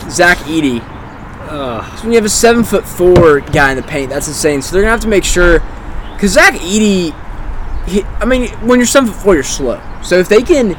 Zach 0.09 0.37
Edey. 0.39 0.81
So 1.97 2.03
when 2.03 2.11
you 2.11 2.17
have 2.17 2.25
a 2.25 2.29
seven 2.29 2.63
foot 2.63 2.85
four 2.85 3.39
guy 3.39 3.71
in 3.71 3.77
the 3.77 3.83
paint, 3.83 4.09
that's 4.09 4.27
insane. 4.27 4.61
So 4.61 4.73
they're 4.73 4.81
gonna 4.81 4.91
have 4.91 5.01
to 5.01 5.07
make 5.07 5.23
sure, 5.23 5.59
because 6.13 6.31
Zach 6.33 6.55
Edey, 6.55 7.15
he, 7.87 8.03
I 8.03 8.25
mean, 8.25 8.49
when 8.67 8.79
you're 8.79 8.85
seven 8.87 9.09
foot 9.09 9.21
four, 9.21 9.33
you're 9.35 9.43
slow. 9.43 9.81
So 10.03 10.19
if 10.19 10.27
they 10.27 10.41
can 10.41 10.77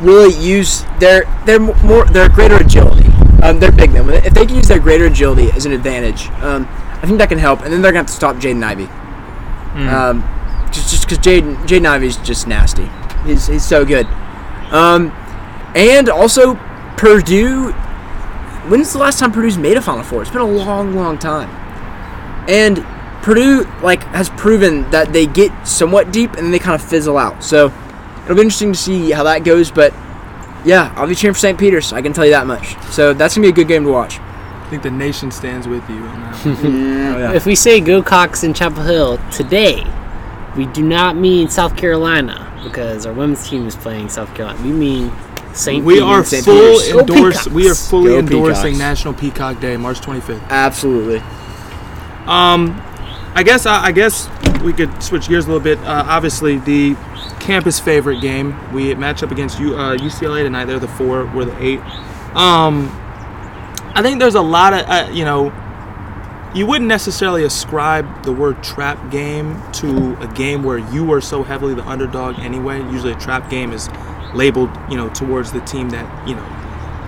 really 0.00 0.34
use 0.34 0.84
their 1.00 1.24
their 1.46 1.58
more 1.58 2.04
their 2.06 2.28
greater 2.28 2.56
agility, 2.56 3.08
um, 3.42 3.58
they're 3.58 3.72
big 3.72 3.92
men. 3.92 4.08
If 4.10 4.34
they 4.34 4.44
can 4.44 4.56
use 4.56 4.68
their 4.68 4.78
greater 4.80 5.06
agility 5.06 5.50
as 5.52 5.64
an 5.64 5.72
advantage, 5.72 6.28
um, 6.42 6.66
I 7.02 7.06
think 7.06 7.18
that 7.18 7.28
can 7.30 7.38
help. 7.38 7.62
And 7.62 7.72
then 7.72 7.80
they're 7.80 7.92
gonna 7.92 8.00
have 8.00 8.06
to 8.06 8.12
stop 8.12 8.36
Jaden 8.36 8.62
Ivey. 8.62 8.88
Um, 9.88 10.22
just 10.72 10.90
just 10.90 11.08
because 11.08 11.18
Jaden 11.18 11.56
Jaden 11.66 11.86
Ivey's 11.86 12.18
just 12.18 12.46
nasty. 12.46 12.88
He's 13.24 13.46
he's 13.46 13.64
so 13.64 13.84
good. 13.86 14.06
Um, 14.70 15.12
and 15.76 16.08
also 16.08 16.54
Purdue. 16.96 17.70
When's 18.68 18.92
the 18.92 18.98
last 18.98 19.20
time 19.20 19.30
Purdue's 19.30 19.58
made 19.58 19.76
a 19.76 19.82
Final 19.82 20.02
Four? 20.02 20.22
It's 20.22 20.30
been 20.30 20.40
a 20.40 20.44
long, 20.44 20.94
long 20.96 21.18
time. 21.18 21.48
And 22.48 22.84
Purdue 23.22 23.64
like 23.82 24.02
has 24.04 24.30
proven 24.30 24.90
that 24.90 25.12
they 25.12 25.26
get 25.26 25.66
somewhat 25.66 26.12
deep 26.12 26.30
and 26.30 26.46
then 26.46 26.50
they 26.50 26.58
kind 26.58 26.80
of 26.80 26.86
fizzle 26.86 27.18
out. 27.18 27.44
So 27.44 27.72
it'll 28.24 28.34
be 28.34 28.42
interesting 28.42 28.72
to 28.72 28.78
see 28.78 29.10
how 29.12 29.22
that 29.24 29.44
goes. 29.44 29.70
But 29.70 29.92
yeah, 30.64 30.92
I'll 30.96 31.06
be 31.06 31.14
cheering 31.14 31.34
for 31.34 31.40
St. 31.40 31.58
Peter's. 31.58 31.92
I 31.92 32.02
can 32.02 32.12
tell 32.12 32.24
you 32.24 32.32
that 32.32 32.46
much. 32.46 32.76
So 32.90 33.12
that's 33.14 33.36
gonna 33.36 33.46
be 33.46 33.50
a 33.50 33.54
good 33.54 33.68
game 33.68 33.84
to 33.84 33.90
watch. 33.90 34.18
I 34.18 34.68
think 34.68 34.82
the 34.82 34.90
nation 34.90 35.30
stands 35.30 35.68
with 35.68 35.88
you 35.88 35.96
on 35.96 36.22
that. 36.22 36.44
Yeah. 36.46 36.96
Oh, 37.06 37.18
yeah. 37.18 37.32
If 37.32 37.46
we 37.46 37.54
say 37.54 37.80
go 37.80 38.02
Cox 38.02 38.42
in 38.42 38.52
Chapel 38.52 38.82
Hill 38.82 39.18
today, 39.30 39.86
we 40.56 40.66
do 40.66 40.82
not 40.82 41.16
mean 41.16 41.48
South 41.48 41.76
Carolina 41.76 42.52
because 42.64 43.06
our 43.06 43.12
women's 43.12 43.48
team 43.48 43.66
is 43.66 43.76
playing 43.76 44.08
South 44.08 44.34
Carolina. 44.34 44.60
We 44.62 44.72
mean 44.72 45.12
St. 45.56 45.84
We 45.84 45.94
Peter's. 45.94 46.06
are 46.08 46.24
St. 46.24 46.44
full 46.44 46.80
Peter's. 46.80 46.88
Endorse. 46.96 47.48
We 47.48 47.70
are 47.70 47.74
fully 47.74 48.10
Go 48.12 48.18
endorsing 48.18 48.62
Peacocks. 48.74 48.78
National 48.78 49.14
Peacock 49.14 49.60
Day, 49.60 49.76
March 49.76 50.00
25th. 50.00 50.48
Absolutely. 50.48 51.18
Um, 52.26 52.80
I 53.34 53.42
guess 53.44 53.66
I, 53.66 53.86
I 53.86 53.92
guess 53.92 54.28
we 54.62 54.72
could 54.72 55.02
switch 55.02 55.28
gears 55.28 55.44
a 55.44 55.48
little 55.48 55.62
bit. 55.62 55.78
Uh, 55.80 56.04
obviously, 56.06 56.58
the 56.58 56.94
campus 57.40 57.78
favorite 57.78 58.20
game. 58.20 58.54
We 58.72 58.94
match 58.94 59.22
up 59.22 59.30
against 59.30 59.58
U, 59.60 59.76
uh, 59.76 59.96
UCLA 59.96 60.42
tonight. 60.42 60.64
They're 60.66 60.78
the 60.78 60.88
four. 60.88 61.26
We're 61.34 61.44
the 61.44 61.62
eight. 61.62 61.80
Um, 62.34 62.88
I 63.94 64.02
think 64.02 64.18
there's 64.20 64.34
a 64.34 64.42
lot 64.42 64.72
of 64.74 64.86
uh, 64.88 65.10
you 65.12 65.24
know. 65.24 65.52
You 66.54 66.66
wouldn't 66.66 66.88
necessarily 66.88 67.44
ascribe 67.44 68.24
the 68.24 68.32
word 68.32 68.62
trap 68.62 69.10
game 69.10 69.60
to 69.72 70.16
a 70.22 70.26
game 70.26 70.62
where 70.62 70.78
you 70.78 71.12
are 71.12 71.20
so 71.20 71.42
heavily 71.42 71.74
the 71.74 71.86
underdog 71.86 72.38
anyway. 72.38 72.78
Usually, 72.90 73.12
a 73.12 73.16
trap 73.16 73.50
game 73.50 73.72
is 73.72 73.88
labeled, 74.34 74.70
you 74.90 74.96
know, 74.96 75.08
towards 75.10 75.52
the 75.52 75.60
team 75.60 75.90
that 75.90 76.28
you 76.28 76.34
know 76.34 76.44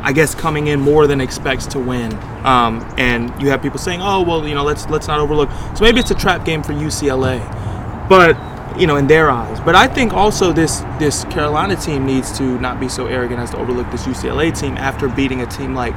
I 0.03 0.13
guess 0.13 0.35
coming 0.35 0.69
in 0.69 0.81
more 0.81 1.07
than 1.07 1.21
expects 1.21 1.67
to 1.69 1.79
win. 1.79 2.15
Um, 2.45 2.87
and 2.97 3.31
you 3.43 3.51
have 3.51 3.61
people 3.61 3.79
saying, 3.79 4.01
"Oh, 4.01 4.23
well, 4.23 4.47
you 4.47 4.55
know, 4.55 4.65
let's 4.65 4.89
let's 4.89 5.09
not 5.09 5.21
overlook." 5.21 5.51
So 5.77 5.85
maybe 5.85 6.01
it's 6.01 6.11
a 6.11 6.15
trap 6.15 6.45
game 6.45 6.63
for 6.63 6.73
UCLA, 6.73 7.39
but 8.09 8.37
you 8.79 8.87
know, 8.87 8.97
in 8.97 9.07
their 9.07 9.31
eyes. 9.31 9.59
But 9.61 9.75
I 9.75 9.89
think 9.89 10.13
also 10.13 10.53
this 10.53 10.81
this 10.99 11.25
Carolina 11.25 11.75
team 11.77 12.07
needs 12.07 12.37
to 12.39 12.59
not 12.61 12.79
be 12.79 12.89
so 12.89 13.07
arrogant 13.07 13.41
as 13.41 13.51
to 13.51 13.59
overlook 13.59 13.91
this 13.91 14.05
UCLA 14.05 14.57
team 14.57 14.77
after 14.77 15.09
beating 15.09 15.43
a 15.43 15.47
team 15.47 15.75
like 15.75 15.97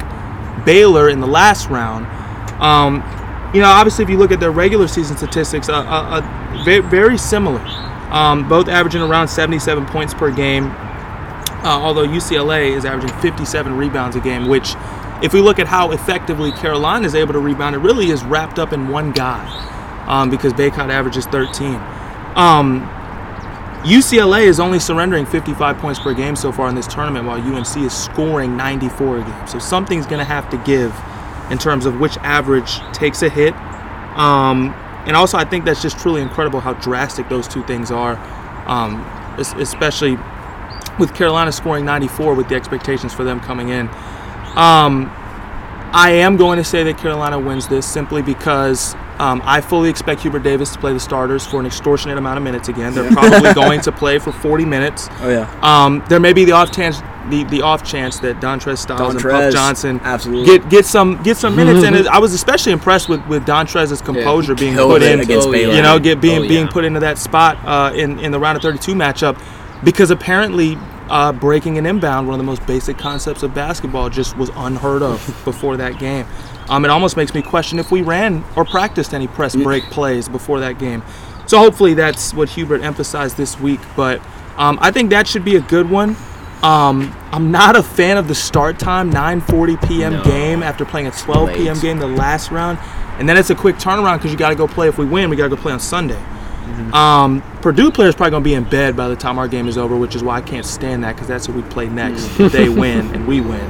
Baylor 0.64 1.08
in 1.08 1.20
the 1.20 1.26
last 1.26 1.68
round. 1.70 2.06
Um, 2.60 2.96
you 3.54 3.60
know, 3.60 3.68
obviously, 3.68 4.02
if 4.02 4.10
you 4.10 4.18
look 4.18 4.32
at 4.32 4.40
their 4.40 4.50
regular 4.50 4.88
season 4.88 5.16
statistics, 5.16 5.68
uh, 5.68 5.74
uh, 5.74 6.20
uh, 6.20 6.64
very, 6.64 6.80
very 6.80 7.18
similar. 7.18 7.60
Um, 8.10 8.48
both 8.48 8.68
averaging 8.68 9.00
around 9.00 9.28
77 9.28 9.86
points 9.86 10.12
per 10.12 10.30
game 10.30 10.70
uh, 11.64 11.68
although 11.68 12.06
UCLA 12.06 12.76
is 12.76 12.84
averaging 12.84 13.16
57 13.20 13.76
rebounds 13.76 14.16
a 14.16 14.20
game, 14.20 14.48
which, 14.48 14.74
if 15.22 15.32
we 15.32 15.40
look 15.40 15.58
at 15.58 15.66
how 15.68 15.92
effectively 15.92 16.50
Carolina 16.52 17.06
is 17.06 17.14
able 17.14 17.32
to 17.32 17.38
rebound, 17.38 17.76
it 17.76 17.78
really 17.78 18.10
is 18.10 18.24
wrapped 18.24 18.58
up 18.58 18.72
in 18.72 18.88
one 18.88 19.12
guy 19.12 19.46
um, 20.06 20.30
because 20.30 20.52
Bacot 20.52 20.90
averages 20.90 21.26
13. 21.26 21.74
Um, 22.34 22.88
UCLA 23.84 24.44
is 24.44 24.60
only 24.60 24.78
surrendering 24.78 25.26
55 25.26 25.78
points 25.78 26.00
per 26.00 26.14
game 26.14 26.36
so 26.36 26.52
far 26.52 26.68
in 26.68 26.74
this 26.74 26.86
tournament, 26.86 27.26
while 27.26 27.40
UNC 27.40 27.76
is 27.78 27.92
scoring 27.92 28.56
94 28.56 29.18
a 29.18 29.22
game. 29.22 29.46
So 29.46 29.58
something's 29.58 30.06
going 30.06 30.20
to 30.20 30.24
have 30.24 30.48
to 30.50 30.56
give 30.58 30.94
in 31.50 31.58
terms 31.58 31.86
of 31.86 31.98
which 32.00 32.16
average 32.18 32.78
takes 32.92 33.22
a 33.22 33.28
hit. 33.28 33.54
Um, 34.16 34.74
and 35.06 35.16
also, 35.16 35.36
I 35.36 35.44
think 35.44 35.64
that's 35.64 35.82
just 35.82 35.98
truly 35.98 36.22
incredible 36.22 36.60
how 36.60 36.74
drastic 36.74 37.28
those 37.28 37.48
two 37.48 37.64
things 37.64 37.90
are, 37.90 38.16
um, 38.68 39.00
especially 39.38 40.16
with 40.98 41.14
Carolina 41.14 41.52
scoring 41.52 41.84
94 41.84 42.34
with 42.34 42.48
the 42.48 42.54
expectations 42.54 43.12
for 43.14 43.24
them 43.24 43.40
coming 43.40 43.68
in. 43.70 43.88
Um, 44.56 45.10
I 45.94 46.10
am 46.22 46.36
going 46.36 46.56
to 46.56 46.64
say 46.64 46.82
that 46.84 46.96
Carolina 46.98 47.38
wins 47.38 47.68
this 47.68 47.86
simply 47.86 48.22
because 48.22 48.94
um, 49.18 49.42
I 49.44 49.60
fully 49.60 49.90
expect 49.90 50.22
Hubert 50.22 50.42
Davis 50.42 50.72
to 50.72 50.78
play 50.78 50.92
the 50.94 51.00
starters 51.00 51.46
for 51.46 51.60
an 51.60 51.66
extortionate 51.66 52.16
amount 52.16 52.38
of 52.38 52.42
minutes 52.44 52.68
again. 52.68 52.94
They're 52.94 53.10
probably 53.12 53.52
going 53.54 53.80
to 53.82 53.92
play 53.92 54.18
for 54.18 54.32
40 54.32 54.64
minutes. 54.64 55.08
Oh 55.20 55.28
yeah. 55.28 55.50
Um, 55.62 56.02
there 56.08 56.18
may 56.18 56.32
be 56.32 56.46
the 56.46 56.52
off 56.52 56.72
chance, 56.72 57.00
the, 57.28 57.44
the 57.44 57.60
off 57.60 57.84
chance 57.84 58.18
that 58.20 58.40
Dontrez 58.40 58.78
Styles 58.78 59.14
and 59.14 59.22
Puff 59.22 59.52
Johnson 59.52 60.00
absolutely. 60.02 60.46
get 60.58 60.68
get 60.70 60.86
some 60.86 61.22
get 61.22 61.36
some 61.36 61.54
minutes. 61.54 61.84
and 61.84 62.08
I 62.08 62.18
was 62.18 62.32
especially 62.32 62.72
impressed 62.72 63.10
with 63.10 63.24
with 63.26 63.44
Dontrez's 63.44 64.00
composure 64.00 64.54
being 64.54 64.74
put 64.76 65.02
in 65.02 65.20
against 65.20 65.48
Oh, 65.48 65.52
Baylor. 65.52 65.74
you 65.74 65.82
know, 65.82 65.98
get 65.98 66.22
being 66.22 66.44
Oh, 66.44 66.48
being 66.48 66.68
put 66.68 66.84
into 66.86 67.00
that 67.00 67.18
spot 67.18 67.58
uh, 67.66 67.94
in 67.94 68.18
in 68.18 68.32
the 68.32 68.40
round 68.40 68.56
of 68.56 68.62
32 68.62 68.94
matchup 68.94 69.38
because 69.84 70.10
apparently 70.10 70.76
uh, 71.08 71.32
breaking 71.32 71.78
an 71.78 71.86
inbound, 71.86 72.26
one 72.26 72.34
of 72.34 72.38
the 72.38 72.50
most 72.50 72.66
basic 72.66 72.96
concepts 72.98 73.42
of 73.42 73.54
basketball, 73.54 74.08
just 74.08 74.36
was 74.36 74.50
unheard 74.56 75.02
of 75.02 75.18
before 75.44 75.76
that 75.76 75.98
game. 75.98 76.26
Um, 76.68 76.84
it 76.84 76.90
almost 76.90 77.16
makes 77.16 77.34
me 77.34 77.42
question 77.42 77.78
if 77.78 77.90
we 77.90 78.02
ran 78.02 78.44
or 78.56 78.64
practiced 78.64 79.12
any 79.12 79.26
press 79.26 79.54
break 79.54 79.84
plays 79.84 80.28
before 80.28 80.60
that 80.60 80.78
game. 80.78 81.02
So 81.46 81.58
hopefully 81.58 81.94
that's 81.94 82.32
what 82.32 82.48
Hubert 82.50 82.82
emphasized 82.82 83.36
this 83.36 83.58
week. 83.60 83.80
But 83.96 84.20
um, 84.56 84.78
I 84.80 84.90
think 84.90 85.10
that 85.10 85.26
should 85.26 85.44
be 85.44 85.56
a 85.56 85.60
good 85.60 85.90
one. 85.90 86.16
Um, 86.62 87.14
I'm 87.32 87.50
not 87.50 87.74
a 87.74 87.82
fan 87.82 88.16
of 88.16 88.28
the 88.28 88.34
start 88.36 88.78
time, 88.78 89.10
9:40 89.10 89.88
p.m. 89.88 90.12
No. 90.12 90.22
game 90.22 90.62
after 90.62 90.84
playing 90.84 91.08
a 91.08 91.10
12 91.10 91.48
Late. 91.48 91.56
p.m. 91.56 91.80
game 91.80 91.98
the 91.98 92.06
last 92.06 92.52
round, 92.52 92.78
and 93.18 93.28
then 93.28 93.36
it's 93.36 93.50
a 93.50 93.54
quick 93.54 93.76
turnaround 93.76 94.18
because 94.18 94.30
you 94.30 94.38
got 94.38 94.50
to 94.50 94.54
go 94.54 94.68
play. 94.68 94.86
If 94.86 94.96
we 94.96 95.04
win, 95.04 95.28
we 95.28 95.34
got 95.36 95.48
to 95.48 95.56
go 95.56 95.60
play 95.60 95.72
on 95.72 95.80
Sunday. 95.80 96.22
Um, 96.94 97.42
Purdue 97.62 97.90
players 97.90 98.14
probably 98.14 98.30
gonna 98.32 98.44
be 98.44 98.54
in 98.54 98.64
bed 98.64 98.96
by 98.96 99.08
the 99.08 99.16
time 99.16 99.38
our 99.38 99.48
game 99.48 99.68
is 99.68 99.78
over, 99.78 99.96
which 99.96 100.14
is 100.14 100.22
why 100.22 100.36
I 100.36 100.40
can't 100.40 100.66
stand 100.66 101.04
that 101.04 101.14
because 101.14 101.28
that's 101.28 101.46
who 101.46 101.52
we 101.52 101.62
play 101.62 101.88
next. 101.88 102.24
if 102.40 102.52
they 102.52 102.68
win 102.84 103.14
and 103.14 103.26
we 103.26 103.40
win. 103.40 103.68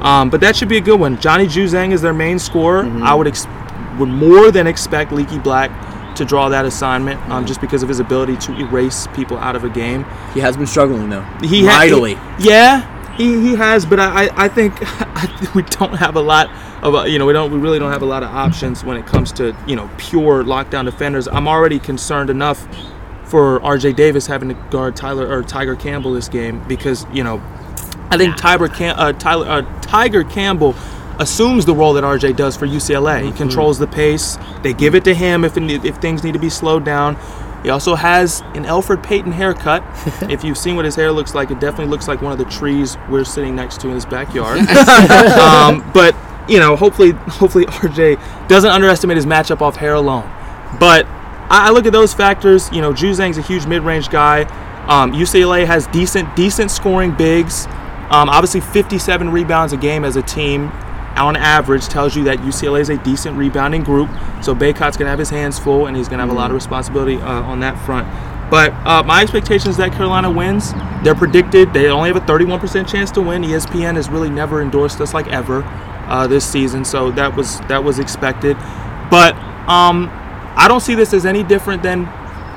Um, 0.00 0.30
but 0.30 0.40
that 0.40 0.56
should 0.56 0.68
be 0.68 0.76
a 0.78 0.80
good 0.80 0.98
one. 0.98 1.20
Johnny 1.20 1.46
Juzang 1.46 1.92
is 1.92 2.02
their 2.02 2.12
main 2.14 2.38
scorer. 2.38 2.84
I 3.02 3.14
would 3.14 3.26
ex- 3.28 3.46
would 3.98 4.08
more 4.08 4.50
than 4.50 4.66
expect 4.66 5.12
Leaky 5.12 5.38
Black 5.38 5.70
to 6.16 6.24
draw 6.24 6.48
that 6.50 6.64
assignment, 6.66 7.20
um, 7.30 7.46
just 7.46 7.60
because 7.60 7.82
of 7.82 7.88
his 7.88 7.98
ability 8.00 8.36
to 8.36 8.52
erase 8.58 9.06
people 9.14 9.38
out 9.38 9.56
of 9.56 9.64
a 9.64 9.68
game. 9.70 10.04
He 10.34 10.40
has 10.40 10.56
been 10.56 10.66
struggling 10.66 11.08
though. 11.08 11.22
He 11.42 11.64
ha- 11.64 11.78
mightily. 11.78 12.16
he- 12.38 12.48
yeah, 12.50 12.91
he, 13.16 13.40
he 13.40 13.54
has, 13.54 13.84
but 13.86 14.00
I, 14.00 14.30
I, 14.34 14.48
think 14.48 14.74
I 14.80 15.26
think 15.26 15.54
we 15.54 15.62
don't 15.62 15.94
have 15.94 16.16
a 16.16 16.20
lot 16.20 16.50
of 16.82 16.94
uh, 16.94 17.02
you 17.04 17.18
know 17.18 17.26
we 17.26 17.32
don't 17.32 17.52
we 17.52 17.58
really 17.58 17.78
don't 17.78 17.92
have 17.92 18.02
a 18.02 18.06
lot 18.06 18.22
of 18.22 18.30
options 18.30 18.84
when 18.84 18.96
it 18.96 19.06
comes 19.06 19.32
to 19.32 19.56
you 19.66 19.76
know 19.76 19.90
pure 19.98 20.42
lockdown 20.44 20.84
defenders. 20.84 21.28
I'm 21.28 21.46
already 21.46 21.78
concerned 21.78 22.30
enough 22.30 22.66
for 23.24 23.62
R.J. 23.62 23.94
Davis 23.94 24.26
having 24.26 24.48
to 24.48 24.54
guard 24.70 24.96
Tyler 24.96 25.26
or 25.26 25.42
Tiger 25.42 25.76
Campbell 25.76 26.12
this 26.12 26.28
game 26.28 26.62
because 26.68 27.06
you 27.12 27.24
know 27.24 27.42
I 28.10 28.18
think 28.18 28.36
Tiger 28.36 28.68
Cam- 28.68 28.98
uh, 28.98 29.12
Tyler 29.12 29.46
uh, 29.48 29.80
Tiger 29.80 30.24
Campbell 30.24 30.74
assumes 31.18 31.64
the 31.64 31.74
role 31.74 31.94
that 31.94 32.04
RJ 32.04 32.36
does 32.36 32.56
for 32.56 32.66
UCLA. 32.66 33.24
He 33.24 33.32
controls 33.32 33.78
the 33.78 33.86
pace. 33.86 34.38
They 34.62 34.72
give 34.72 34.94
it 34.94 35.04
to 35.04 35.14
him 35.14 35.44
if 35.44 35.56
if 35.56 35.96
things 35.96 36.24
need 36.24 36.32
to 36.32 36.38
be 36.38 36.50
slowed 36.50 36.84
down. 36.84 37.16
He 37.62 37.70
also 37.70 37.94
has 37.94 38.40
an 38.54 38.64
Elfrid 38.64 39.02
Payton 39.02 39.32
haircut. 39.32 39.84
if 40.30 40.42
you've 40.42 40.58
seen 40.58 40.76
what 40.76 40.84
his 40.84 40.96
hair 40.96 41.12
looks 41.12 41.34
like, 41.34 41.50
it 41.50 41.60
definitely 41.60 41.86
looks 41.86 42.08
like 42.08 42.20
one 42.20 42.32
of 42.32 42.38
the 42.38 42.44
trees 42.44 42.96
we're 43.08 43.24
sitting 43.24 43.54
next 43.54 43.80
to 43.80 43.88
in 43.88 43.94
his 43.94 44.04
backyard. 44.04 44.58
um, 45.38 45.88
but 45.92 46.16
you 46.48 46.58
know, 46.58 46.74
hopefully, 46.74 47.12
hopefully 47.12 47.66
RJ 47.66 48.48
doesn't 48.48 48.70
underestimate 48.70 49.16
his 49.16 49.26
matchup 49.26 49.60
off 49.60 49.76
hair 49.76 49.94
alone. 49.94 50.24
But 50.80 51.06
I, 51.50 51.68
I 51.68 51.70
look 51.70 51.86
at 51.86 51.92
those 51.92 52.12
factors. 52.12 52.70
You 52.72 52.80
know, 52.80 52.92
Juzang's 52.92 53.38
a 53.38 53.42
huge 53.42 53.66
mid-range 53.66 54.08
guy. 54.08 54.42
Um, 54.88 55.12
UCLA 55.12 55.64
has 55.64 55.86
decent, 55.88 56.34
decent 56.34 56.70
scoring 56.70 57.12
bigs. 57.14 57.66
Um, 58.10 58.28
obviously, 58.28 58.60
57 58.60 59.30
rebounds 59.30 59.72
a 59.72 59.76
game 59.76 60.04
as 60.04 60.16
a 60.16 60.22
team 60.22 60.72
on 61.16 61.36
average 61.36 61.86
tells 61.88 62.16
you 62.16 62.24
that 62.24 62.38
UCLA 62.38 62.80
is 62.80 62.88
a 62.88 62.96
decent 62.98 63.36
rebounding 63.36 63.82
group. 63.82 64.08
So 64.42 64.54
Bacot's 64.54 64.96
going 64.96 65.06
to 65.06 65.10
have 65.10 65.18
his 65.18 65.30
hands 65.30 65.58
full, 65.58 65.86
and 65.86 65.96
he's 65.96 66.08
going 66.08 66.18
to 66.18 66.24
have 66.24 66.30
a 66.32 66.36
lot 66.38 66.50
of 66.50 66.54
responsibility 66.54 67.16
uh, 67.16 67.42
on 67.42 67.60
that 67.60 67.78
front. 67.84 68.08
But 68.50 68.72
uh, 68.86 69.02
my 69.02 69.22
expectation 69.22 69.70
is 69.70 69.76
that 69.78 69.92
Carolina 69.92 70.30
wins. 70.30 70.72
They're 71.02 71.14
predicted. 71.14 71.72
They 71.72 71.88
only 71.88 72.12
have 72.12 72.16
a 72.16 72.26
31% 72.26 72.86
chance 72.86 73.10
to 73.12 73.22
win. 73.22 73.42
ESPN 73.42 73.94
has 73.94 74.10
really 74.10 74.28
never 74.28 74.60
endorsed 74.60 75.00
us 75.00 75.14
like 75.14 75.26
ever 75.28 75.62
uh, 76.06 76.26
this 76.26 76.44
season, 76.44 76.84
so 76.84 77.10
that 77.12 77.34
was 77.34 77.60
that 77.62 77.82
was 77.82 77.98
expected. 77.98 78.56
But 79.10 79.34
um, 79.68 80.10
I 80.56 80.66
don't 80.68 80.80
see 80.80 80.94
this 80.94 81.14
as 81.14 81.24
any 81.24 81.42
different 81.42 81.82
than 81.82 82.08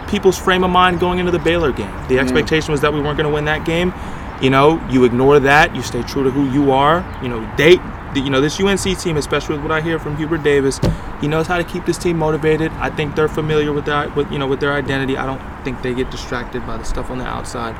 people's 0.10 0.38
frame 0.38 0.64
of 0.64 0.70
mind 0.72 1.00
going 1.00 1.20
into 1.20 1.32
the 1.32 1.40
Baylor 1.40 1.72
game. 1.72 1.92
The 2.10 2.20
expectation 2.20 2.72
was 2.72 2.82
that 2.82 2.92
we 2.94 3.00
weren't 3.00 3.18
going 3.18 3.30
to 3.30 3.34
win 3.34 3.46
that 3.46 3.66
game. 3.66 3.94
You 4.42 4.50
know, 4.50 4.86
you 4.90 5.06
ignore 5.06 5.40
that. 5.40 5.74
You 5.74 5.82
stay 5.82 6.02
true 6.04 6.24
to 6.26 6.30
who 6.32 6.50
you 6.52 6.72
are. 6.72 7.06
You 7.24 7.30
know, 7.30 7.54
they, 7.58 7.78
the- 7.78 7.95
you 8.20 8.30
know, 8.30 8.42
this 8.42 8.60
UNC 8.60 8.98
team, 9.00 9.18
especially 9.18 9.56
with 9.56 9.64
what 9.64 9.72
I 9.72 9.82
hear 9.82 10.00
from 10.00 10.18
Hubert 10.18 10.44
Davis, 10.44 10.80
he 11.22 11.28
knows 11.28 11.48
how 11.48 11.58
to 11.58 11.64
keep 11.64 11.86
this 11.86 11.98
team 11.98 12.18
motivated. 12.18 12.72
I 12.74 12.90
think 12.90 13.16
they're 13.16 13.28
familiar 13.28 13.74
with 13.74 13.86
that, 13.86 14.16
with 14.16 14.32
you 14.32 14.40
know, 14.40 14.48
with 14.48 14.60
their 14.60 14.74
identity. 14.74 15.18
I 15.18 15.26
don't 15.26 15.42
think 15.64 15.82
they 15.82 15.94
get 15.94 16.12
distracted 16.12 16.66
by 16.66 16.78
the 16.78 16.84
stuff 16.84 17.10
on 17.10 17.18
the 17.18 17.26
outside. 17.26 17.76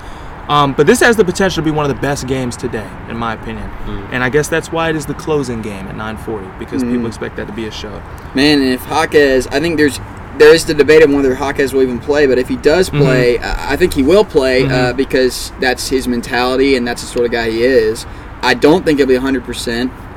Um, 0.48 0.74
but 0.74 0.86
this 0.86 1.00
has 1.00 1.18
the 1.18 1.26
potential 1.26 1.64
to 1.64 1.66
be 1.66 1.72
one 1.72 1.90
of 1.90 1.96
the 1.96 2.00
best 2.02 2.28
games 2.28 2.56
today, 2.56 2.88
in 3.10 3.18
my 3.18 3.34
opinion. 3.34 3.68
And 4.12 4.24
I 4.24 4.30
guess 4.30 4.48
that's 4.48 4.72
why 4.72 4.90
it 4.90 4.96
is 4.96 5.06
the 5.06 5.16
closing 5.16 5.62
game 5.62 5.88
at 5.88 5.96
9:40 5.96 6.60
because 6.60 6.84
people 6.84 7.08
expect 7.08 7.36
that 7.38 7.48
to 7.48 7.54
be 7.54 7.66
a 7.66 7.72
show. 7.72 8.02
Man, 8.36 8.62
and 8.62 8.72
if 8.74 8.86
Jaquez, 8.88 9.48
I 9.48 9.60
think 9.60 9.78
there's 9.78 10.00
there 10.38 10.54
is 10.54 10.66
the 10.66 10.74
debate 10.74 11.02
on 11.02 11.14
whether 11.14 11.34
Jaquez 11.34 11.74
will 11.74 11.82
even 11.82 12.00
play, 12.00 12.28
but 12.28 12.38
if 12.38 12.48
he 12.48 12.58
does 12.58 12.90
play, 12.90 13.40
I 13.40 13.74
I 13.74 13.76
think 13.78 13.94
he 13.94 14.04
will 14.04 14.26
play 14.26 14.66
uh, 14.66 14.94
because 14.94 15.52
that's 15.60 15.88
his 15.88 16.08
mentality 16.08 16.76
and 16.76 16.88
that's 16.88 17.02
the 17.02 17.08
sort 17.08 17.26
of 17.26 17.32
guy 17.32 17.50
he 17.50 17.64
is. 17.64 18.06
I 18.42 18.54
don't 18.54 18.86
think 18.86 19.00
it'll 19.00 19.10
be 19.10 19.16
100. 19.16 19.44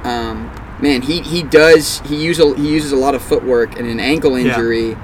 Um, 0.05 0.51
Man, 0.81 1.03
he, 1.03 1.23
he 1.23 1.43
does 1.43 1.99
he 2.07 2.15
uses 2.25 2.55
he 2.57 2.69
uses 2.73 2.93
a 2.93 2.97
lot 2.97 3.17
of 3.17 3.23
footwork 3.23 3.77
and 3.79 3.89
an 3.89 3.99
ankle 3.99 4.39
Yeah. 4.39 4.51
injury. 4.55 4.97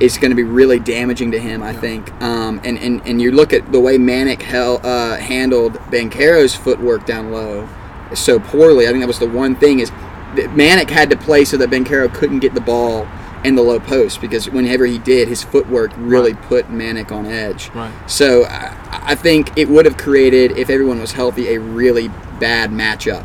is 0.00 0.16
going 0.16 0.30
to 0.30 0.34
be 0.34 0.42
really 0.42 0.78
damaging 0.80 1.30
to 1.32 1.38
him. 1.38 1.62
I 1.62 1.72
think. 1.74 2.10
Um, 2.22 2.60
and, 2.64 2.78
and 2.78 3.00
and 3.06 3.20
you 3.22 3.30
look 3.30 3.52
at 3.52 3.70
the 3.70 3.78
way 3.78 3.96
Manek 3.98 4.40
hel- 4.42 4.80
uh, 4.84 5.16
handled 5.18 5.74
Banchero's 5.90 6.56
footwork 6.56 7.04
down 7.06 7.30
low 7.30 7.68
so 8.14 8.40
poorly. 8.40 8.86
I 8.88 8.90
think 8.90 9.02
that 9.02 9.06
was 9.06 9.18
the 9.20 9.28
one 9.28 9.54
thing 9.56 9.78
is 9.78 9.90
Manek 10.34 10.90
had 10.90 11.10
to 11.10 11.16
play 11.16 11.44
so 11.44 11.56
that 11.58 11.70
Bancaro 11.70 12.12
couldn't 12.12 12.38
get 12.40 12.54
the 12.54 12.60
ball 12.62 13.06
in 13.44 13.54
the 13.54 13.62
low 13.62 13.78
post 13.78 14.20
because 14.20 14.48
whenever 14.50 14.84
he 14.86 14.98
did, 14.98 15.28
his 15.28 15.42
footwork 15.44 15.92
really 15.96 16.34
put 16.34 16.68
Manek 16.70 17.12
on 17.12 17.26
edge. 17.26 17.70
Right. 17.74 17.92
So 18.10 18.44
I, 18.46 18.74
I 18.90 19.14
think 19.14 19.56
it 19.56 19.68
would 19.68 19.84
have 19.84 19.96
created, 19.96 20.52
if 20.58 20.70
everyone 20.70 20.98
was 21.00 21.12
healthy, 21.12 21.54
a 21.54 21.60
really 21.60 22.08
bad 22.40 22.70
matchup 22.70 23.24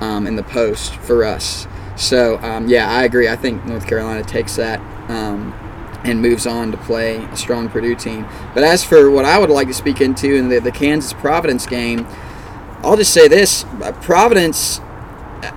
um, 0.00 0.26
in 0.26 0.36
the 0.36 0.42
post 0.42 0.94
for 0.96 1.24
us. 1.24 1.66
So 1.96 2.38
um, 2.38 2.68
yeah, 2.68 2.90
I 2.90 3.04
agree. 3.04 3.28
I 3.28 3.36
think 3.36 3.64
North 3.64 3.86
Carolina 3.86 4.22
takes 4.22 4.56
that 4.56 4.80
um, 5.10 5.52
and 6.04 6.22
moves 6.22 6.46
on 6.46 6.70
to 6.70 6.78
play 6.78 7.16
a 7.16 7.36
strong 7.36 7.68
Purdue 7.68 7.96
team. 7.96 8.26
But 8.54 8.62
as 8.62 8.84
for 8.84 9.10
what 9.10 9.24
I 9.24 9.38
would 9.38 9.50
like 9.50 9.66
to 9.68 9.74
speak 9.74 10.00
into 10.00 10.34
in 10.34 10.48
the, 10.48 10.60
the 10.60 10.70
Kansas 10.70 11.12
Providence 11.12 11.66
game, 11.66 12.06
I'll 12.82 12.96
just 12.96 13.12
say 13.12 13.26
this: 13.26 13.64
uh, 13.82 13.92
Providence 14.00 14.80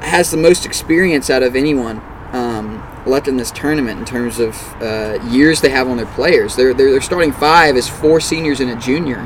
has 0.01 0.31
the 0.31 0.37
most 0.37 0.65
experience 0.65 1.29
out 1.29 1.43
of 1.43 1.55
anyone 1.55 2.01
um, 2.33 2.83
left 3.05 3.27
in 3.27 3.37
this 3.37 3.51
tournament 3.51 3.99
in 3.99 4.05
terms 4.05 4.39
of 4.39 4.55
uh, 4.81 5.19
years 5.29 5.61
they 5.61 5.69
have 5.69 5.87
on 5.87 5.97
their 5.97 6.05
players. 6.07 6.55
Their, 6.55 6.73
their, 6.73 6.91
their 6.91 7.01
starting 7.01 7.31
five 7.31 7.75
is 7.75 7.87
four 7.87 8.19
seniors 8.19 8.59
and 8.59 8.71
a 8.71 8.75
junior. 8.75 9.19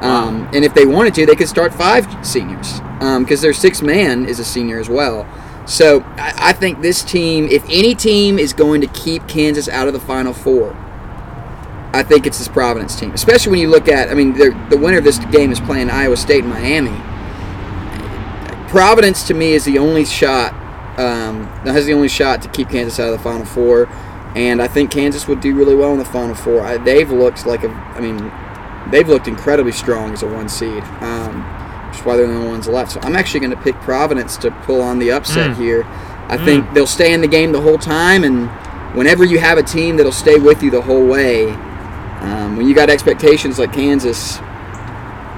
Um, 0.00 0.48
and 0.54 0.64
if 0.64 0.72
they 0.72 0.86
wanted 0.86 1.14
to, 1.14 1.26
they 1.26 1.36
could 1.36 1.48
start 1.48 1.74
five 1.74 2.06
seniors 2.26 2.80
because 3.00 3.40
their 3.40 3.52
sixth 3.52 3.82
man 3.82 4.26
is 4.26 4.38
a 4.38 4.44
senior 4.44 4.78
as 4.78 4.88
well. 4.88 5.26
So 5.66 6.02
I, 6.16 6.50
I 6.50 6.52
think 6.52 6.80
this 6.80 7.02
team, 7.02 7.48
if 7.48 7.64
any 7.64 7.94
team 7.94 8.38
is 8.38 8.52
going 8.52 8.80
to 8.82 8.86
keep 8.88 9.26
Kansas 9.26 9.68
out 9.68 9.88
of 9.88 9.92
the 9.94 10.00
Final 10.00 10.32
Four, 10.32 10.76
I 11.92 12.04
think 12.04 12.26
it's 12.26 12.38
this 12.38 12.46
Providence 12.46 12.94
team. 12.94 13.10
Especially 13.12 13.50
when 13.50 13.60
you 13.60 13.68
look 13.68 13.88
at, 13.88 14.10
I 14.10 14.14
mean, 14.14 14.34
the 14.34 14.78
winner 14.80 14.98
of 14.98 15.04
this 15.04 15.18
game 15.26 15.50
is 15.50 15.58
playing 15.58 15.90
Iowa 15.90 16.16
State 16.16 16.44
and 16.44 16.52
Miami. 16.52 16.96
Providence 18.68 19.26
to 19.26 19.34
me 19.34 19.54
is 19.54 19.64
the 19.64 19.78
only 19.78 20.04
shot 20.04 20.54
um, 21.00 21.46
has 21.64 21.86
the 21.86 21.94
only 21.94 22.08
shot 22.08 22.42
to 22.42 22.48
keep 22.48 22.68
Kansas 22.68 22.98
out 23.00 23.12
of 23.12 23.16
the 23.16 23.22
Final 23.22 23.46
Four, 23.46 23.88
and 24.34 24.60
I 24.60 24.68
think 24.68 24.90
Kansas 24.90 25.26
would 25.26 25.40
do 25.40 25.54
really 25.54 25.74
well 25.74 25.92
in 25.92 25.98
the 25.98 26.04
Final 26.04 26.34
Four. 26.34 26.60
I, 26.60 26.76
they've 26.76 27.10
looked 27.10 27.46
like 27.46 27.64
a, 27.64 27.68
I 27.68 28.00
mean, 28.00 28.30
they've 28.90 29.08
looked 29.08 29.28
incredibly 29.28 29.72
strong 29.72 30.12
as 30.12 30.22
a 30.22 30.26
one 30.26 30.48
seed, 30.48 30.82
um, 31.00 31.42
which 32.00 32.06
is 32.06 32.06
why 32.06 32.16
they're 32.16 32.26
the 32.26 32.34
only 32.34 32.48
ones 32.48 32.66
left. 32.66 32.92
So 32.92 33.00
I'm 33.02 33.14
actually 33.14 33.40
going 33.40 33.50
to 33.50 33.62
pick 33.62 33.74
Providence 33.76 34.36
to 34.38 34.50
pull 34.62 34.80
on 34.80 34.98
the 34.98 35.12
upset 35.12 35.56
here. 35.56 35.84
I 36.28 36.36
think 36.36 36.72
they'll 36.72 36.86
stay 36.86 37.12
in 37.12 37.20
the 37.20 37.28
game 37.28 37.52
the 37.52 37.60
whole 37.60 37.78
time, 37.78 38.24
and 38.24 38.48
whenever 38.96 39.24
you 39.24 39.38
have 39.40 39.58
a 39.58 39.62
team 39.62 39.96
that'll 39.96 40.12
stay 40.12 40.38
with 40.38 40.62
you 40.62 40.70
the 40.70 40.80
whole 40.80 41.04
way, 41.04 41.50
um, 42.20 42.56
when 42.56 42.68
you 42.68 42.74
got 42.74 42.88
expectations 42.88 43.58
like 43.58 43.72
Kansas, 43.72 44.36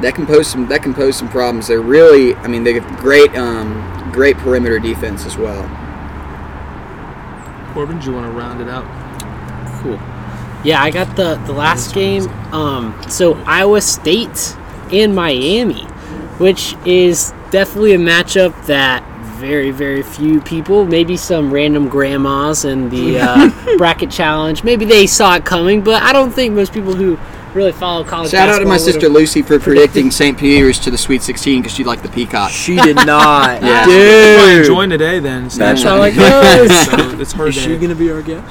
that 0.03 0.13
can 0.15 0.27
pose 0.27 0.47
some 0.47 0.69
that 0.69 0.83
can 0.83 0.93
pose 0.93 1.17
some 1.17 1.29
problems. 1.31 1.69
They're 1.69 1.81
really, 1.81 2.35
I 2.37 2.49
mean, 2.49 2.63
they 2.63 2.75
have 2.75 2.99
great 2.99 3.35
um, 3.37 4.11
great 4.13 4.37
perimeter 4.37 4.79
defense 4.79 5.25
as 5.25 5.39
well. 5.39 5.63
Corban, 7.73 7.99
do 7.99 8.11
you 8.11 8.13
want 8.13 8.27
to 8.27 8.33
round 8.33 8.61
it 8.61 8.69
out? 8.69 8.85
Cool. 9.83 9.99
Yeah, 10.63 10.83
I 10.83 10.91
got 10.91 11.17
the 11.17 11.37
the 11.47 11.53
last 11.53 11.95
game. 11.95 12.29
Um, 12.53 13.01
so 13.09 13.35
Iowa 13.47 13.81
State 13.81 14.57
and 14.93 15.15
Miami, 15.15 15.87
which 16.39 16.75
is 16.87 17.33
definitely 17.51 17.93
a 17.95 17.99
matchup 17.99 18.67
that 18.67 19.03
very 19.39 19.71
very 19.73 20.03
few 20.03 20.41
people, 20.41 20.85
maybe 20.85 21.17
some 21.17 21.53
random 21.53 21.89
grandmas 21.89 22.65
in 22.65 22.89
the 22.91 23.19
uh, 23.21 23.77
bracket 23.77 24.11
challenge, 24.11 24.63
maybe 24.63 24.85
they 24.85 25.07
saw 25.07 25.35
it 25.37 25.45
coming, 25.45 25.83
but 25.83 26.03
I 26.03 26.13
don't 26.13 26.31
think 26.31 26.55
most 26.55 26.73
people 26.73 26.95
who 26.95 27.19
really 27.55 27.73
follow 27.73 28.05
college. 28.05 28.31
Shout 28.31 28.49
out 28.49 28.61
to 28.61 28.65
my 28.65 28.77
sister 28.77 29.09
Lucy 29.09 29.43
for 29.43 29.59
predicting 29.59 30.11
St. 30.11 30.39
Peter's 30.39 30.79
to 30.81 30.91
the 30.91 30.99
Sweet 30.99 31.23
16 31.23 31.61
because 31.63 31.77
she 31.77 31.85
liked 31.85 32.03
the 32.03 32.09
peacock. 32.09 32.51
She 32.51 32.77
did 32.77 32.97
not. 32.97 33.63
Yeah. 33.73 33.85
Probably 33.85 33.95
Dude. 33.95 34.59
enjoying 34.61 34.91
today 34.91 35.19
then. 35.21 35.51
So 35.51 35.59
That's 35.59 35.83
how 35.83 36.03
it 36.03 36.15
so 36.15 36.21
goes. 36.21 37.21
it's 37.21 37.33
her 37.33 37.49
Is 37.49 37.55
she 37.55 37.77
going 37.77 37.91
to 37.91 37.95
be 37.95 38.11
our 38.11 38.23
guest? 38.23 38.51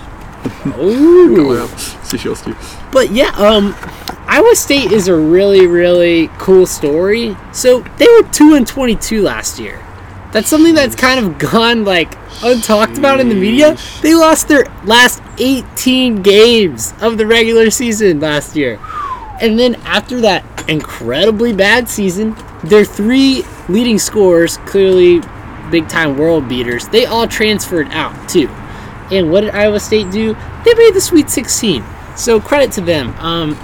Ooh. 0.78 1.68
Seashells 2.04 2.42
too. 2.42 2.56
But 2.92 3.12
yeah, 3.12 3.30
um, 3.38 3.76
Iowa 4.32 4.56
State 4.56 4.94
is 4.94 5.10
a 5.10 5.16
really, 5.16 5.68
really 5.68 6.30
cool 6.38 6.66
story. 6.66 7.36
So 7.52 7.82
they 7.98 8.08
were 8.08 8.24
two 8.32 8.54
and 8.54 8.66
twenty-two 8.66 9.22
last 9.22 9.60
year. 9.60 9.86
That's 10.32 10.48
something 10.48 10.74
that's 10.74 10.96
kind 10.96 11.20
of 11.20 11.38
gone 11.38 11.84
like 11.84 12.16
untalked 12.40 12.98
about 12.98 13.20
in 13.20 13.28
the 13.28 13.36
media. 13.36 13.76
They 14.02 14.16
lost 14.16 14.48
their 14.48 14.64
last 14.86 15.22
eighteen 15.38 16.22
games 16.22 16.94
of 17.02 17.18
the 17.18 17.28
regular 17.28 17.70
season 17.72 18.22
last 18.22 18.56
year, 18.56 18.80
and 19.42 19.60
then 19.60 19.76
after 19.84 20.22
that 20.22 20.46
incredibly 20.70 21.52
bad 21.52 21.90
season, 21.90 22.34
their 22.64 22.86
three 22.86 23.44
leading 23.68 24.00
scorers, 24.00 24.56
clearly 24.60 25.20
big-time 25.72 26.18
world 26.18 26.48
beaters, 26.48 26.88
they 26.88 27.06
all 27.06 27.28
transferred 27.28 27.90
out 27.90 28.30
too. 28.30 28.48
And 29.12 29.30
what 29.30 29.42
did 29.42 29.50
Iowa 29.50 29.82
State 29.82 30.10
do? 30.10 30.38
They 30.64 30.74
made 30.76 30.94
the 30.94 31.02
Sweet 31.02 31.30
16. 31.30 31.84
So 32.16 32.40
credit 32.40 32.72
to 32.74 32.82
them. 32.82 33.10
Um, 33.20 33.58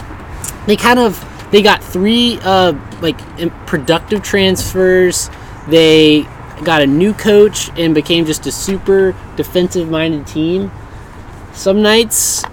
they 0.65 0.75
kind 0.75 0.99
of 0.99 1.23
they 1.51 1.61
got 1.61 1.83
three 1.83 2.39
uh, 2.43 2.73
like 3.01 3.17
productive 3.65 4.21
transfers. 4.21 5.29
They 5.67 6.27
got 6.63 6.81
a 6.81 6.87
new 6.87 7.13
coach 7.13 7.69
and 7.77 7.93
became 7.93 8.25
just 8.25 8.45
a 8.47 8.51
super 8.51 9.15
defensive-minded 9.35 10.25
team. 10.27 10.71
Some 11.53 11.81
nights 11.81 12.43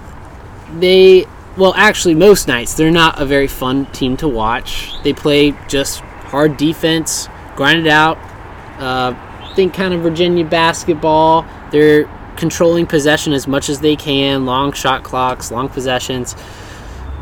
they 0.78 1.26
well 1.56 1.74
actually 1.76 2.14
most 2.14 2.48
nights 2.48 2.74
they're 2.74 2.90
not 2.90 3.20
a 3.20 3.24
very 3.24 3.46
fun 3.46 3.86
team 3.86 4.16
to 4.18 4.28
watch. 4.28 4.92
They 5.02 5.12
play 5.12 5.54
just 5.68 6.00
hard 6.00 6.56
defense, 6.56 7.28
grind 7.56 7.86
it 7.86 7.90
out. 7.90 8.18
Uh, 8.78 9.14
think 9.54 9.74
kind 9.74 9.94
of 9.94 10.00
Virginia 10.00 10.44
basketball. 10.44 11.46
They're 11.70 12.04
controlling 12.36 12.86
possession 12.86 13.32
as 13.32 13.46
much 13.46 13.68
as 13.68 13.80
they 13.80 13.96
can, 13.96 14.44
long 14.44 14.72
shot 14.72 15.04
clocks, 15.04 15.50
long 15.50 15.68
possessions. 15.68 16.34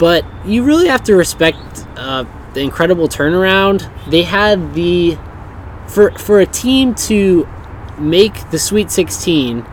But 0.03 0.25
you 0.45 0.65
really 0.65 0.89
have 0.89 1.05
to 1.05 1.15
respect 1.15 1.87
uh, 1.97 2.25
the 2.55 2.61
incredible 2.61 3.07
turnaround. 3.07 3.89
They 4.11 4.25
had 4.25 4.75
the 4.75 5.17
for 5.87 6.11
for 6.19 6.41
a 6.41 6.47
team 6.47 6.97
to 7.07 7.47
make 7.99 8.51
the 8.51 8.59
Sweet 8.59 8.91
16, 8.91 9.65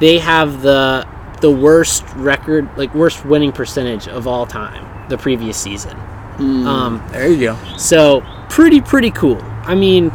they 0.00 0.18
have 0.18 0.62
the 0.62 1.06
the 1.40 1.52
worst 1.52 2.02
record, 2.16 2.68
like 2.76 2.92
worst 2.96 3.24
winning 3.24 3.52
percentage 3.52 4.08
of 4.08 4.26
all 4.26 4.44
time, 4.44 5.08
the 5.08 5.18
previous 5.18 5.56
season. 5.56 5.96
Um, 6.40 7.00
There 7.12 7.28
you 7.28 7.38
go. 7.38 7.56
so 7.76 8.24
pretty 8.48 8.80
pretty 8.80 9.12
cool. 9.12 9.38
I 9.62 9.76
mean, 9.76 10.10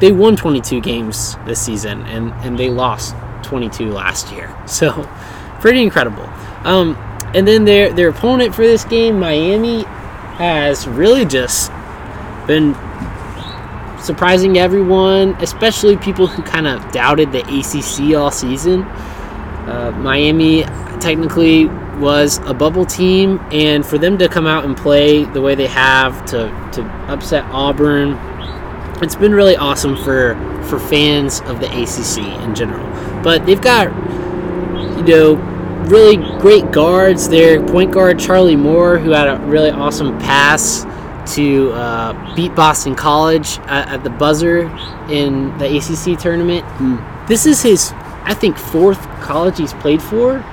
they 0.00 0.10
won 0.10 0.36
22 0.36 0.80
games 0.80 1.36
this 1.44 1.60
season 1.60 2.00
and 2.06 2.32
and 2.44 2.58
they 2.58 2.70
lost 2.70 3.14
22 3.42 3.92
last 3.92 4.32
year. 4.32 4.48
So 4.66 5.06
pretty 5.60 5.82
incredible. 5.82 6.26
Um, 6.64 6.96
and 7.34 7.46
then 7.46 7.64
their 7.64 7.92
their 7.92 8.08
opponent 8.08 8.54
for 8.54 8.62
this 8.62 8.84
game, 8.84 9.18
Miami, 9.18 9.82
has 10.36 10.86
really 10.86 11.24
just 11.24 11.70
been 12.46 12.74
surprising 14.00 14.56
everyone, 14.58 15.30
especially 15.40 15.96
people 15.96 16.26
who 16.26 16.42
kind 16.42 16.66
of 16.66 16.92
doubted 16.92 17.32
the 17.32 17.40
ACC 17.40 18.16
all 18.16 18.30
season. 18.30 18.82
Uh, 18.82 19.90
Miami 19.98 20.62
technically 21.00 21.66
was 21.98 22.38
a 22.44 22.54
bubble 22.54 22.86
team, 22.86 23.40
and 23.50 23.84
for 23.84 23.98
them 23.98 24.16
to 24.18 24.28
come 24.28 24.46
out 24.46 24.64
and 24.64 24.76
play 24.76 25.24
the 25.24 25.40
way 25.40 25.54
they 25.54 25.66
have 25.66 26.24
to 26.26 26.48
to 26.72 26.84
upset 27.08 27.44
Auburn, 27.46 28.12
it's 29.02 29.16
been 29.16 29.34
really 29.34 29.56
awesome 29.56 29.96
for 29.96 30.36
for 30.68 30.78
fans 30.78 31.40
of 31.42 31.60
the 31.60 31.66
ACC 31.66 32.18
in 32.42 32.54
general. 32.54 32.84
But 33.22 33.44
they've 33.46 33.60
got 33.60 33.88
you 34.98 35.02
know 35.02 35.55
really 35.86 36.16
great 36.40 36.70
guards. 36.72 37.28
Their 37.28 37.64
point 37.66 37.92
guard 37.92 38.18
Charlie 38.18 38.56
Moore, 38.56 38.98
who 38.98 39.10
had 39.10 39.28
a 39.28 39.38
really 39.46 39.70
awesome 39.70 40.18
pass 40.18 40.84
to 41.34 41.72
uh, 41.72 42.34
beat 42.34 42.54
Boston 42.54 42.94
College 42.94 43.58
at, 43.60 43.88
at 43.88 44.04
the 44.04 44.10
buzzer 44.10 44.68
in 45.08 45.56
the 45.58 45.76
ACC 45.76 46.18
tournament. 46.18 46.64
This 47.28 47.46
is 47.46 47.62
his, 47.62 47.92
I 48.22 48.34
think, 48.34 48.56
fourth 48.56 49.00
college 49.20 49.58
he's 49.58 49.72
played 49.74 50.02
for. 50.02 50.44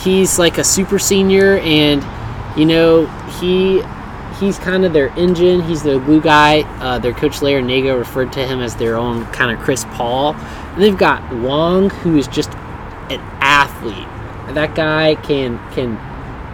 He's 0.00 0.38
like 0.38 0.58
a 0.58 0.64
super 0.64 0.98
senior, 0.98 1.58
and 1.58 2.04
you 2.56 2.66
know 2.66 3.06
he 3.40 3.82
he's 4.38 4.58
kind 4.58 4.84
of 4.84 4.92
their 4.92 5.08
engine. 5.18 5.62
He's 5.62 5.82
the 5.82 5.98
glue 6.00 6.20
guy. 6.20 6.62
Uh, 6.80 6.98
their 6.98 7.12
coach 7.12 7.40
Larrañaga 7.40 7.96
referred 7.96 8.32
to 8.34 8.46
him 8.46 8.60
as 8.60 8.76
their 8.76 8.96
own 8.96 9.24
kind 9.26 9.56
of 9.56 9.62
Chris 9.64 9.84
Paul. 9.92 10.34
And 10.34 10.82
they've 10.82 10.96
got 10.96 11.32
Wong, 11.32 11.90
who 11.90 12.16
is 12.16 12.28
just 12.28 12.50
an 13.10 13.20
athlete. 13.40 14.08
That 14.54 14.74
guy 14.74 15.14
can 15.16 15.58
can 15.72 15.98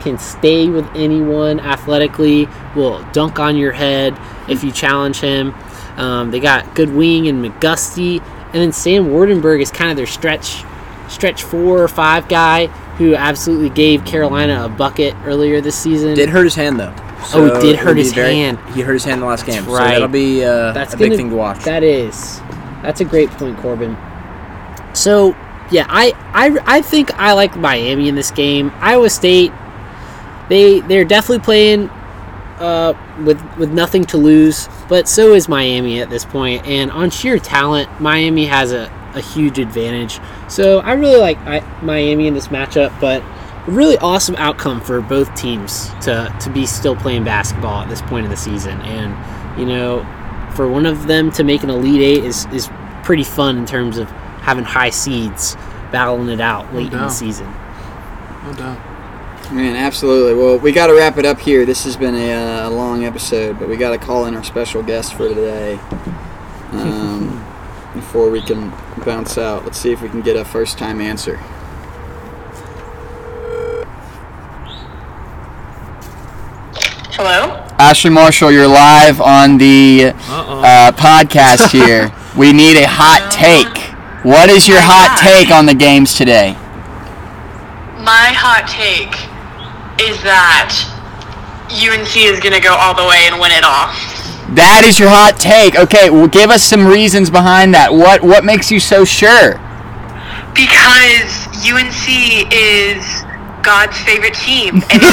can 0.01 0.19
stay 0.19 0.69
with 0.69 0.87
anyone 0.97 1.61
athletically. 1.61 2.49
Will 2.75 3.03
dunk 3.13 3.39
on 3.39 3.57
your 3.57 3.73
head 3.73 4.19
if 4.49 4.65
you 4.65 4.73
challenge 4.73 5.21
him. 5.21 5.55
Um, 5.97 6.31
they 6.31 6.41
got 6.41 6.75
good 6.75 6.93
wing 6.95 7.29
and 7.29 7.45
McGusty, 7.45 8.21
and 8.23 8.55
then 8.55 8.73
Sam 8.73 9.07
Waardenburg 9.09 9.61
is 9.61 9.71
kind 9.71 9.91
of 9.91 9.97
their 9.97 10.07
stretch 10.07 10.65
stretch 11.09 11.43
four 11.43 11.83
or 11.83 11.89
five 11.89 12.29
guy 12.29 12.67
who 12.97 13.15
absolutely 13.15 13.69
gave 13.71 14.05
Carolina 14.05 14.65
a 14.65 14.69
bucket 14.69 15.15
earlier 15.25 15.61
this 15.61 15.77
season. 15.77 16.15
Did 16.15 16.31
hurt 16.31 16.45
his 16.45 16.55
hand 16.55 16.81
though. 16.81 16.95
Oh, 17.35 17.55
he 17.61 17.61
did 17.69 17.77
hurt 17.77 17.97
his 17.97 18.11
hand. 18.13 18.59
He 18.75 18.81
hurt 18.81 18.95
his 18.95 19.05
hand 19.05 19.15
in 19.15 19.21
the 19.21 19.27
last 19.27 19.47
game. 19.47 19.57
That's 19.65 19.67
So 19.67 19.73
right. 19.79 19.91
that'll 19.93 20.09
be 20.09 20.45
uh, 20.45 20.73
That's 20.73 20.95
a 20.95 20.97
big 20.97 21.11
gonna- 21.11 21.17
thing 21.19 21.31
to 21.31 21.37
watch. 21.37 21.63
That 21.65 21.83
is. 21.85 22.41
That's 22.83 23.01
a 23.01 23.05
great 23.05 23.31
point, 23.31 23.57
Corban. 23.59 23.97
So, 24.95 25.37
yeah, 25.73 25.87
I, 25.89 26.13
I, 26.35 26.77
I 26.79 26.83
think 26.83 27.13
I 27.15 27.33
like 27.33 27.57
Miami 27.57 28.09
in 28.09 28.15
this 28.15 28.31
game. 28.31 28.71
Iowa 28.77 29.09
State, 29.09 29.53
they 30.49 30.81
they're 30.81 31.05
definitely 31.05 31.43
playing 31.43 31.89
uh, 32.59 32.95
with 33.25 33.43
with 33.57 33.73
nothing 33.73 34.05
to 34.07 34.19
lose, 34.19 34.69
but 34.89 35.09
so 35.09 35.33
is 35.33 35.49
Miami 35.49 36.01
at 36.01 36.11
this 36.11 36.25
point. 36.25 36.67
And 36.67 36.91
on 36.91 37.11
sheer 37.11 37.39
talent, 37.39 37.89
Miami 38.01 38.45
has 38.47 38.73
a, 38.73 38.93
a 39.15 39.21
huge 39.21 39.59
advantage. 39.59 40.21
So 40.49 40.81
I 40.81 40.93
really 40.93 41.19
like 41.19 41.39
I, 41.39 41.61
Miami 41.83 42.27
in 42.27 42.35
this 42.35 42.49
matchup, 42.49 42.99
but 43.01 43.23
a 43.67 43.71
really 43.71 43.97
awesome 43.99 44.37
outcome 44.37 44.81
for 44.81 45.01
both 45.01 45.35
teams 45.35 45.89
to 46.03 46.35
to 46.41 46.51
be 46.51 46.67
still 46.67 46.97
playing 46.97 47.25
basketball 47.25 47.83
at 47.83 47.89
this 47.89 48.03
point 48.03 48.25
in 48.25 48.31
the 48.31 48.37
season. 48.37 48.79
And 48.83 49.59
you 49.59 49.65
know, 49.65 50.05
for 50.55 50.69
one 50.69 50.85
of 50.85 51.07
them 51.07 51.31
to 51.33 51.45
make 51.45 51.63
an 51.63 51.71
elite 51.71 52.03
eight 52.03 52.25
is 52.25 52.45
is 52.53 52.69
pretty 53.03 53.25
fun 53.25 53.57
in 53.57 53.67
terms 53.67 53.97
of 53.97 54.13
having 54.43 54.65
high 54.65 54.91
seeds 54.91 55.57
battling 55.91 56.29
it 56.29 56.41
out 56.41 56.73
late 56.75 56.93
in 56.93 56.99
the 56.99 57.09
season. 57.09 57.47
No 58.45 58.53
doubt. 58.55 58.93
Man, 59.53 59.77
absolutely. 59.77 60.35
Well, 60.35 60.59
we 60.59 60.73
got 60.73 60.87
to 60.87 60.95
wrap 60.95 61.19
it 61.19 61.27
up 61.27 61.39
here. 61.39 61.67
This 61.67 61.85
has 61.85 61.97
been 61.97 62.15
a, 62.15 62.33
uh, 62.33 62.69
a 62.69 62.71
long 62.71 63.05
episode, 63.05 63.59
but 63.59 63.69
we 63.69 63.77
got 63.77 63.91
to 63.91 63.99
call 63.99 64.25
in 64.27 64.35
our 64.35 64.43
special 64.43 64.83
guest 64.83 65.15
for 65.15 65.29
today 65.29 65.75
um, 66.71 67.45
before 67.95 68.31
we 68.31 68.41
can 68.41 68.73
bounce 69.05 69.37
out. 69.37 69.65
Let's 69.65 69.79
see 69.79 69.93
if 69.93 70.01
we 70.01 70.09
can 70.09 70.23
get 70.23 70.37
a 70.37 70.45
first 70.45 70.79
time 70.79 71.01
answer. 71.01 71.39
Hello? 77.15 77.63
Ashley 77.79 78.11
Marshall, 78.11 78.51
you're 78.51 78.67
live 78.67 79.21
on 79.21 79.59
the 79.59 80.13
uh, 80.15 80.93
podcast 80.93 81.71
here. 81.71 82.11
we 82.39 82.55
need 82.55 82.79
a 82.79 82.87
hot 82.89 83.31
take. 83.31 83.82
What 84.23 84.51
is 84.51 84.69
your 84.69 84.79
hot 84.81 85.19
take 85.19 85.51
on 85.51 85.67
the 85.67 85.75
games 85.75 86.15
today? 86.15 86.53
My 88.07 88.31
hot 88.31 88.71
take 88.71 89.11
is 89.99 90.23
that 90.23 90.79
UNC 91.75 92.15
is 92.15 92.39
going 92.39 92.55
to 92.55 92.63
go 92.63 92.71
all 92.71 92.95
the 92.95 93.03
way 93.03 93.27
and 93.27 93.41
win 93.41 93.51
it 93.51 93.67
all. 93.67 93.91
That 94.55 94.87
is 94.87 95.01
your 95.01 95.09
hot 95.11 95.41
take. 95.41 95.75
Okay, 95.75 96.09
well, 96.09 96.29
give 96.29 96.51
us 96.51 96.63
some 96.63 96.87
reasons 96.87 97.31
behind 97.31 97.75
that. 97.75 97.93
What 97.93 98.23
what 98.23 98.45
makes 98.45 98.71
you 98.71 98.79
so 98.79 99.05
sure? 99.05 99.59
Because 100.55 101.51
UNC 101.67 102.07
is 102.55 103.22
God's 103.63 103.99
favorite 104.03 104.35
team. 104.35 104.77
And 104.77 104.85
if 105.03 105.03
you, 105.03 105.09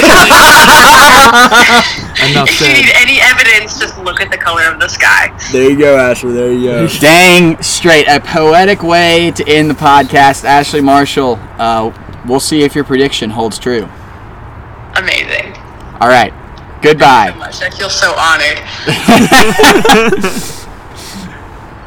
Enough 2.32 2.50
if 2.50 2.62
you 2.62 2.68
need 2.68 2.92
any 2.96 3.20
evidence, 3.22 3.80
just 3.80 3.98
look 4.00 4.20
at 4.22 4.32
the 4.32 4.38
color 4.38 4.64
of 4.70 4.80
the 4.80 4.88
sky. 4.88 5.32
there 5.52 5.70
you 5.70 5.78
go, 5.78 5.98
Ashley. 5.98 6.34
There 6.34 6.52
you 6.52 6.66
go. 6.68 6.88
Dang 7.00 7.62
straight. 7.62 8.08
A 8.08 8.20
poetic 8.20 8.84
way 8.84 9.32
to 9.32 9.48
end 9.48 9.70
the 9.70 9.74
podcast. 9.76 10.44
Ashley 10.44 10.82
Marshall, 10.82 11.38
uh, 11.60 11.92
we'll 12.28 12.40
see 12.40 12.64
if 12.64 12.76
your 12.76 12.84
prediction 12.84 13.30
holds 13.30 13.58
true. 13.58 13.88
Amazing. 14.96 15.54
All 16.02 16.10
right. 16.10 16.32
So 16.32 16.82
Goodbye. 16.82 17.34
much. 17.38 17.62
I 17.62 17.70
feel 17.70 17.90
so 17.90 18.14
honored. 18.18 18.60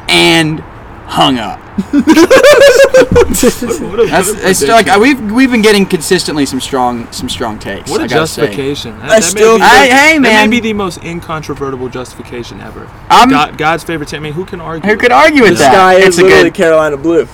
And 0.09 0.63
hung 1.05 1.37
up. 1.39 1.59
What 3.43 3.99
a, 3.99 4.05
That's 4.07 4.29
what 4.31 4.43
it's 4.45 4.59
still 4.59 4.75
like 4.75 4.87
uh, 4.87 4.97
we've 5.01 5.19
we've 5.31 5.51
been 5.51 5.61
getting 5.61 5.85
consistently 5.85 6.45
some 6.45 6.61
strong 6.61 7.11
some 7.11 7.27
strong 7.27 7.59
takes. 7.59 7.89
What 7.89 7.99
a 8.01 8.05
I 8.05 8.07
justification. 8.07 8.97
That, 8.99 9.09
I 9.11 9.19
that 9.19 9.23
still 9.23 9.57
may 9.59 9.65
be, 9.65 9.69
think- 9.69 9.91
Hey, 9.91 10.13
hey, 10.13 10.19
That 10.19 10.49
may 10.49 10.55
be 10.55 10.59
the 10.61 10.73
most 10.73 11.03
incontrovertible 11.03 11.89
justification 11.89 12.61
ever. 12.61 12.87
I'm- 13.09 13.29
God, 13.29 13.57
God's 13.57 13.83
favorite 13.83 14.07
team. 14.09 14.17
I 14.17 14.23
mean, 14.23 14.33
who 14.33 14.45
can 14.45 14.61
argue? 14.61 14.89
Who 14.89 14.97
could 14.97 15.11
argue 15.11 15.41
with 15.41 15.53
The 15.53 15.59
that? 15.59 15.73
sky 15.73 15.95
it's 15.95 16.07
is 16.09 16.19
a 16.19 16.23
literally 16.23 16.43
good. 16.45 16.53
Carolina 16.53 16.95
blue. 16.97 17.27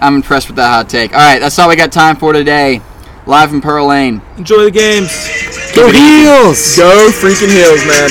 I'm 0.00 0.16
impressed 0.16 0.48
with 0.48 0.56
that 0.56 0.68
hot 0.68 0.88
take. 0.88 1.12
All 1.12 1.18
right, 1.20 1.38
that's 1.38 1.58
all 1.58 1.68
we 1.68 1.76
got 1.76 1.92
time 1.92 2.16
for 2.16 2.32
today. 2.32 2.80
Live 3.26 3.50
from 3.50 3.60
Pearl 3.60 3.86
Lane. 3.88 4.22
Enjoy 4.38 4.64
the 4.64 4.70
games. 4.70 5.10
Go 5.74 5.90
Heels! 5.92 6.76
Go 6.76 7.10
freaking 7.12 7.50
Heels, 7.52 7.84
man. 7.86 8.10